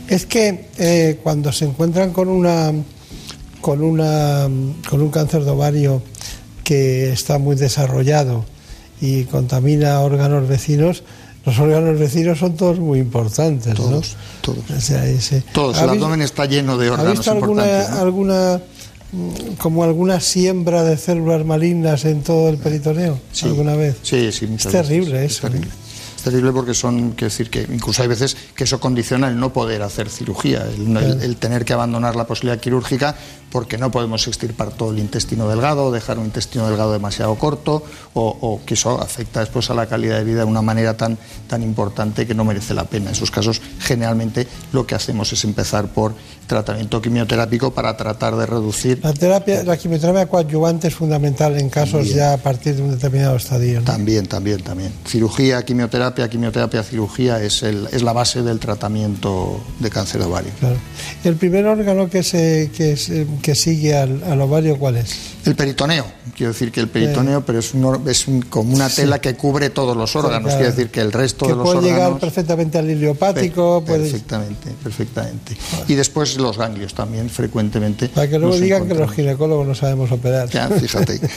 [0.07, 2.71] Es que eh, cuando se encuentran con una
[3.61, 4.47] con una
[4.89, 6.01] con un cáncer de ovario
[6.63, 8.45] que está muy desarrollado
[9.01, 11.03] y contamina órganos vecinos,
[11.45, 14.63] los órganos vecinos son todos muy importantes, todos, Todos.
[15.53, 15.81] todos.
[15.81, 18.61] El abdomen está lleno de órganos ¿Ha visto alguna, alguna
[19.11, 23.97] mm, como alguna siembra de células malignas en todo el peritoneo alguna vez?
[24.03, 25.47] Sí, sí, muchas es terrible eso.
[25.47, 25.82] Es terrible
[26.23, 29.81] terrible porque son, quiero decir, que incluso hay veces que eso condiciona el no poder
[29.81, 33.15] hacer cirugía, el, tener que abandonar la posibilidad quirúrgica
[33.53, 37.83] porque no podemos extirpar todo el intestino delgado, dejar un intestino delgado demasiado corto,
[38.15, 41.61] o, que eso afecta después a la calidad de vida de una manera tan, tan
[41.61, 43.09] importante que no merece la pena.
[43.09, 46.15] En esos casos, generalmente lo que hacemos es empezar por
[46.47, 48.99] tratamiento quimioterápico para tratar de reducir.
[49.03, 53.35] La terapia, la quimioterapia coadyuvante es fundamental en casos ya a partir de un determinado
[53.35, 53.81] estadio.
[53.83, 54.91] También, también, también.
[55.05, 60.51] Cirugía, quimioterapia, quimioterapia, cirugía es, el, es la base del tratamiento de cáncer de ovario.
[60.59, 60.77] Claro.
[61.23, 62.95] El primer órgano que se, que,
[63.43, 65.15] que sigue al, al ovario, ¿cuál es?
[65.45, 66.05] El peritoneo,
[66.35, 67.73] quiero decir que el peritoneo, pero es,
[68.07, 71.51] es como una tela que cubre todos los órganos, quiero decir que el resto de
[71.51, 71.81] los órganos...
[71.81, 73.83] puede llegar perfectamente al iliopático...
[73.85, 75.57] Perfectamente, perfectamente.
[75.87, 78.07] Y después los ganglios también, frecuentemente.
[78.07, 80.49] Para que luego digan que los ginecólogos no sabemos operar.
[80.49, 81.19] Ya, fíjate.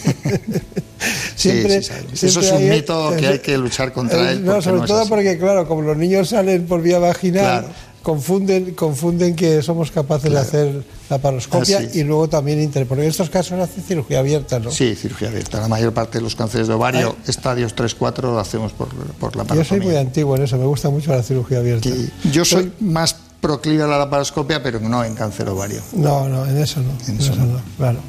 [1.36, 4.44] siempre, Eso es un mito que hay que luchar contra él.
[4.44, 7.66] No, sobre todo porque, claro, como los niños salen por vía vaginal
[8.06, 13.02] confunden, confunden que somos capaces de hacer la paroscopia y luego también interponer.
[13.02, 14.70] En estos casos hace cirugía abierta, ¿no?
[14.70, 15.60] Sí, cirugía abierta.
[15.60, 19.42] La mayor parte de los cánceres de ovario, estadios 3-4, lo hacemos por, por la
[19.42, 19.56] paroscopia.
[19.56, 21.88] Yo soy muy antiguo en eso, me gusta mucho la cirugía abierta.
[22.30, 23.16] yo soy más
[23.46, 25.80] proclive a la laparoscopia, pero no en cáncer ovario.
[25.92, 26.90] No, no, en eso no.
[27.06, 27.60] En, eso, no.
[27.76, 28.00] claro.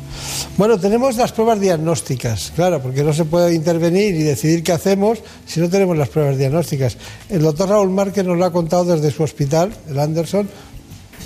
[0.58, 5.20] Bueno, tenemos las pruebas diagnósticas, claro, porque no se puede intervenir y decidir qué hacemos
[5.46, 6.98] si no tenemos las pruebas diagnósticas.
[7.30, 10.50] El doctor Raúl Márquez nos lo ha contado desde su hospital, el Anderson.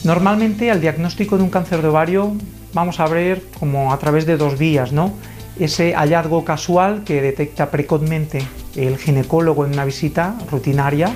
[0.04, 2.34] Normalmente al diagnóstico de un cáncer de ovario
[2.74, 5.14] vamos a ver como a través de dos vías, ¿no?
[5.58, 11.14] Ese hallazgo casual que detecta precozmente el ginecólogo en una visita rutinaria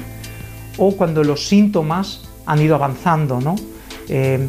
[0.77, 3.55] o cuando los síntomas han ido avanzando, ¿no?
[4.09, 4.47] Eh,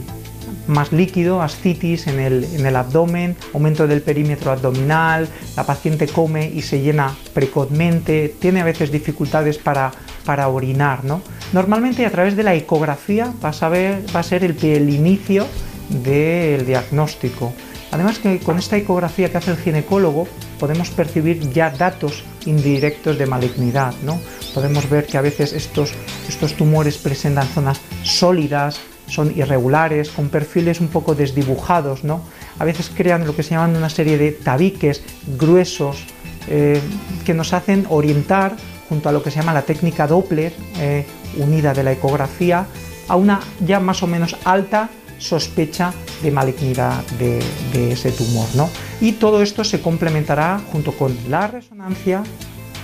[0.68, 6.48] más líquido, ascitis en el, en el, abdomen, aumento del perímetro abdominal, la paciente come
[6.48, 9.92] y se llena precozmente, tiene a veces dificultades para,
[10.24, 11.04] para orinar.
[11.04, 11.20] ¿no?
[11.52, 15.46] Normalmente a través de la ecografía a, va a ser el, el inicio
[15.88, 17.52] del diagnóstico.
[17.92, 20.26] Además que con esta ecografía que hace el ginecólogo
[20.58, 23.94] podemos percibir ya datos indirectos de malignidad.
[24.02, 24.18] ¿no?
[24.56, 25.92] Podemos ver que a veces estos,
[26.26, 32.04] estos tumores presentan zonas sólidas, son irregulares, con perfiles un poco desdibujados.
[32.04, 32.22] ¿no?
[32.58, 35.02] A veces crean lo que se llaman una serie de tabiques
[35.36, 36.06] gruesos
[36.48, 36.80] eh,
[37.26, 38.56] que nos hacen orientar
[38.88, 41.04] junto a lo que se llama la técnica Doppler eh,
[41.36, 42.64] unida de la ecografía
[43.08, 44.88] a una ya más o menos alta
[45.18, 45.92] sospecha
[46.22, 48.48] de malignidad de, ese tumor.
[48.54, 48.70] ¿no?
[49.02, 52.22] Y todo esto se complementará junto con la resonancia,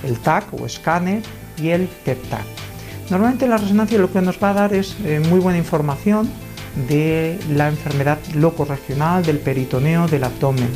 [0.04, 1.22] el TAC o escáner
[1.58, 2.44] y el PET-TAC.
[3.10, 6.30] Normalmente la resonancia lo que nos va a dar es eh, muy buena información
[6.88, 10.70] de la enfermedad loco-regional, del peritoneo, del abdomen,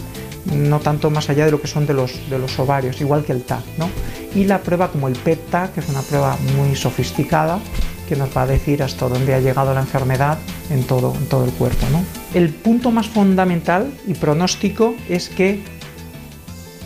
[0.54, 3.32] no tanto más allá de lo que son de los, de los ovarios, igual que
[3.32, 3.64] el TAC.
[3.78, 3.88] ¿no?
[4.34, 7.58] Y la prueba como el PET-TAC, que es una prueba muy sofisticada,
[8.06, 10.38] que nos va a decir hasta dónde ha llegado la enfermedad
[10.70, 11.86] en todo, en todo el cuerpo.
[11.90, 12.04] ¿no?
[12.34, 15.62] El punto más fundamental y pronóstico es que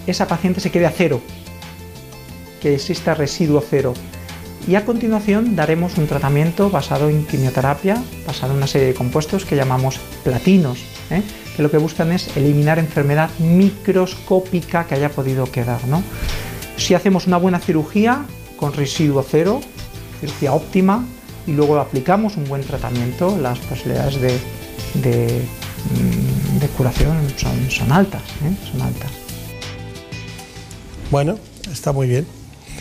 [0.07, 1.21] esa paciente se quede a cero,
[2.61, 3.95] que exista residuo cero.
[4.69, 9.45] Y a continuación daremos un tratamiento basado en quimioterapia, basado en una serie de compuestos
[9.45, 10.79] que llamamos platinos,
[11.11, 11.23] ¿eh?
[11.57, 15.85] que lo que buscan es eliminar enfermedad microscópica que haya podido quedar.
[15.89, 16.03] ¿no?
[16.77, 18.25] Si hacemos una buena cirugía
[18.57, 19.61] con residuo cero,
[20.21, 21.07] cirugía óptima,
[21.47, 25.43] y luego aplicamos un buen tratamiento, las posibilidades de,
[25.95, 28.71] mm, curación son altas, ¿eh?
[28.71, 29.11] son altas.
[31.11, 31.39] Bueno,
[31.73, 32.27] está muy bien,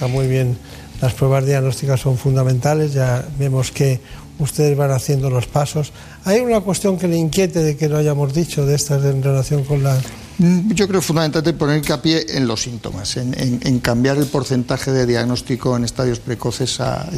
[0.08, 0.58] muy bien.
[1.02, 4.00] Las pruebas diagnósticas son fundamentales, ya vemos que
[4.38, 5.92] ustedes van haciendo los pasos.
[6.26, 9.64] ¿Hay una cuestión que le inquiete de que lo hayamos dicho de estas en relación
[9.64, 9.98] con la
[10.40, 15.76] Mm, yo creo fundamentalmente poner hincapié en los síntomas, en, cambiar el porcentaje de diagnóstico
[15.76, 17.10] en estadios precoces a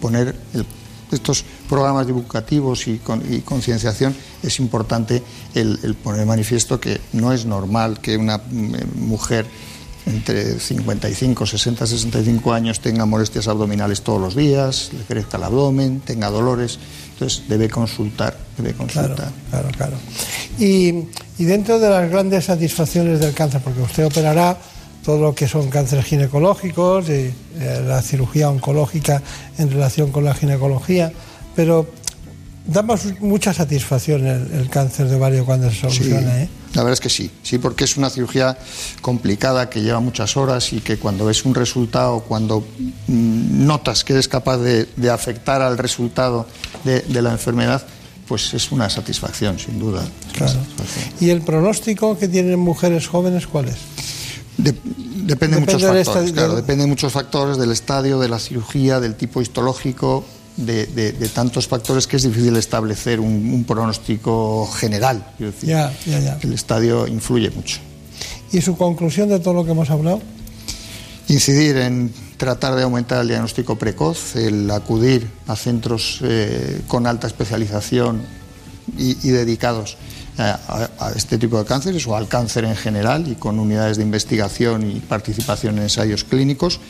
[0.00, 0.34] poner
[1.12, 2.98] estos programas divulgativos y,
[3.44, 5.22] concienciación es importante
[5.54, 9.44] el, el, poner manifiesto que no es normal que una mm, mujer
[10.06, 16.00] entre 55, 60, 65 años tenga molestias abdominales todos los días, le crezca el abdomen,
[16.00, 16.78] tenga dolores.
[17.12, 19.30] Entonces debe consultar, debe consultar.
[19.50, 19.96] Claro, claro.
[20.58, 21.06] Y,
[21.38, 24.58] dentro de las grandes satisfacciones del cáncer, porque usted operará
[25.04, 27.34] todo lo que son cánceres ginecológicos, y, eh,
[27.86, 29.22] la cirugía oncológica
[29.58, 31.12] en relación con la ginecología,
[31.54, 31.86] pero
[32.66, 32.82] da
[33.20, 36.42] mucha satisfacción el, cáncer de ovario cuando se soluciona.
[36.42, 36.48] ¿eh?
[36.74, 38.56] La verdad es que sí, sí, porque es una cirugía
[39.00, 44.12] complicada que lleva muchas horas y que cuando ves un resultado, cuando mm, notas que
[44.12, 46.46] eres capaz de, afectar al resultado
[46.84, 47.84] de, la enfermedad,
[48.28, 50.06] pues es una satisfacción, sin duda.
[51.18, 53.76] ¿Y el pronóstico que tienen mujeres jóvenes cuál es?
[54.56, 59.16] depende, de muchos factores, claro, depende de muchos factores, del estadio, de la cirugía, del
[59.16, 60.24] tipo histológico,
[60.66, 65.24] de, tantos factores que es difícil establecer un, pronóstico general.
[65.38, 67.78] El estadio influye mucho.
[68.52, 70.20] ¿Y su conclusión de todo lo que hemos hablado?
[71.28, 77.26] Incidir en tratar de aumentar el diagnóstico precoz, el acudir a centros eh, con alta
[77.26, 78.22] especialización
[78.98, 79.96] y, dedicados
[80.36, 84.02] a, a, este tipo de cánceres o al cáncer en general y con unidades de
[84.02, 86.80] investigación y participación en ensayos clínicos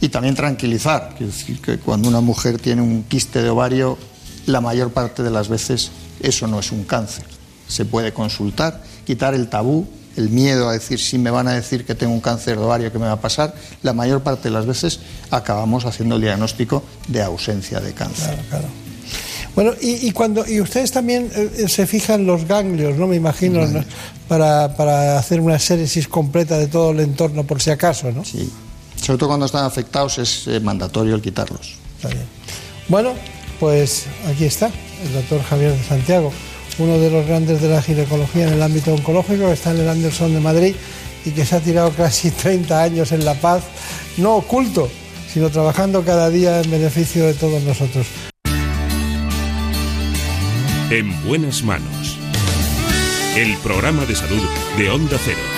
[0.00, 3.98] y también tranquilizar, es decir, que cuando una mujer tiene un quiste de ovario,
[4.46, 7.24] la mayor parte de las veces eso no es un cáncer.
[7.66, 11.84] Se puede consultar, quitar el tabú, el miedo a decir si me van a decir
[11.84, 13.54] que tengo un cáncer de ovario, ¿qué me va a pasar?
[13.82, 15.00] La mayor parte de las veces
[15.30, 18.34] acabamos haciendo el diagnóstico de ausencia de cáncer.
[18.34, 18.68] Claro, claro.
[19.54, 23.08] Bueno, y, cuando y ustedes también eh, se fijan los ganglios, ¿no?
[23.08, 23.66] Me imagino,
[24.28, 28.24] Para, para hacer una séresis completa de todo el entorno por si acaso, ¿no?
[28.24, 28.52] Sí.
[29.00, 31.76] Sobre todo cuando están afectados es eh, mandatorio el quitarlos.
[32.88, 33.14] Bueno,
[33.60, 34.70] pues aquí está
[35.04, 36.32] el doctor Javier de Santiago,
[36.78, 39.88] uno de los grandes de la ginecología en el ámbito oncológico, que está en el
[39.88, 40.74] Anderson de Madrid
[41.24, 43.62] y que se ha tirado casi 30 años en La Paz,
[44.16, 44.88] no oculto,
[45.32, 48.06] sino trabajando cada día en beneficio de todos nosotros.
[50.90, 52.16] En buenas manos.
[53.36, 54.42] El programa de salud
[54.78, 55.57] de Onda Cero.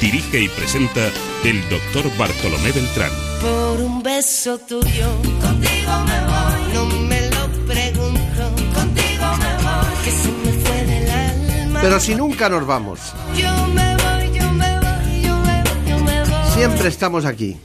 [0.00, 1.10] Dirige y presenta
[1.44, 3.10] el doctor Bartolomé Beltrán.
[3.40, 5.08] Por un beso tuyo,
[5.40, 6.74] contigo me voy.
[6.74, 10.04] No me lo pregunto, contigo me voy.
[10.04, 11.80] Que se me fue del alma.
[11.80, 13.00] Pero si nunca nos vamos.
[13.36, 16.52] Yo me voy, yo me voy, yo me voy, yo me voy.
[16.52, 17.56] Siempre estamos aquí.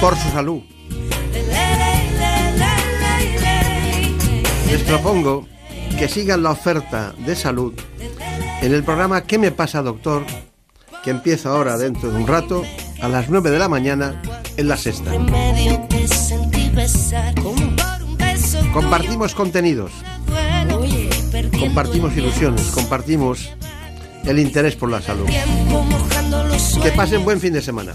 [0.00, 0.62] Por su salud.
[4.70, 5.46] Les propongo
[5.98, 7.74] que sigan la oferta de salud
[8.62, 10.24] en el programa ¿Qué me pasa, doctor?
[11.02, 12.62] que empieza ahora dentro de un rato
[13.00, 14.20] a las 9 de la mañana
[14.56, 15.10] en la sexta.
[18.72, 19.92] Compartimos contenidos,
[21.58, 23.50] compartimos ilusiones, compartimos
[24.24, 25.26] el interés por la salud.
[26.82, 27.94] Que pasen buen fin de semana.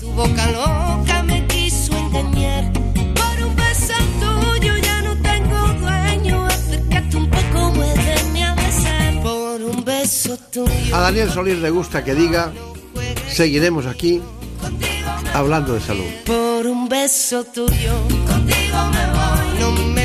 [10.93, 12.53] A Daniel Solís le gusta que diga
[13.27, 14.21] seguiremos aquí
[15.33, 16.05] hablando de salud.
[16.25, 17.93] Por un beso tuyo,
[18.25, 19.59] contigo me voy.
[19.59, 20.04] No me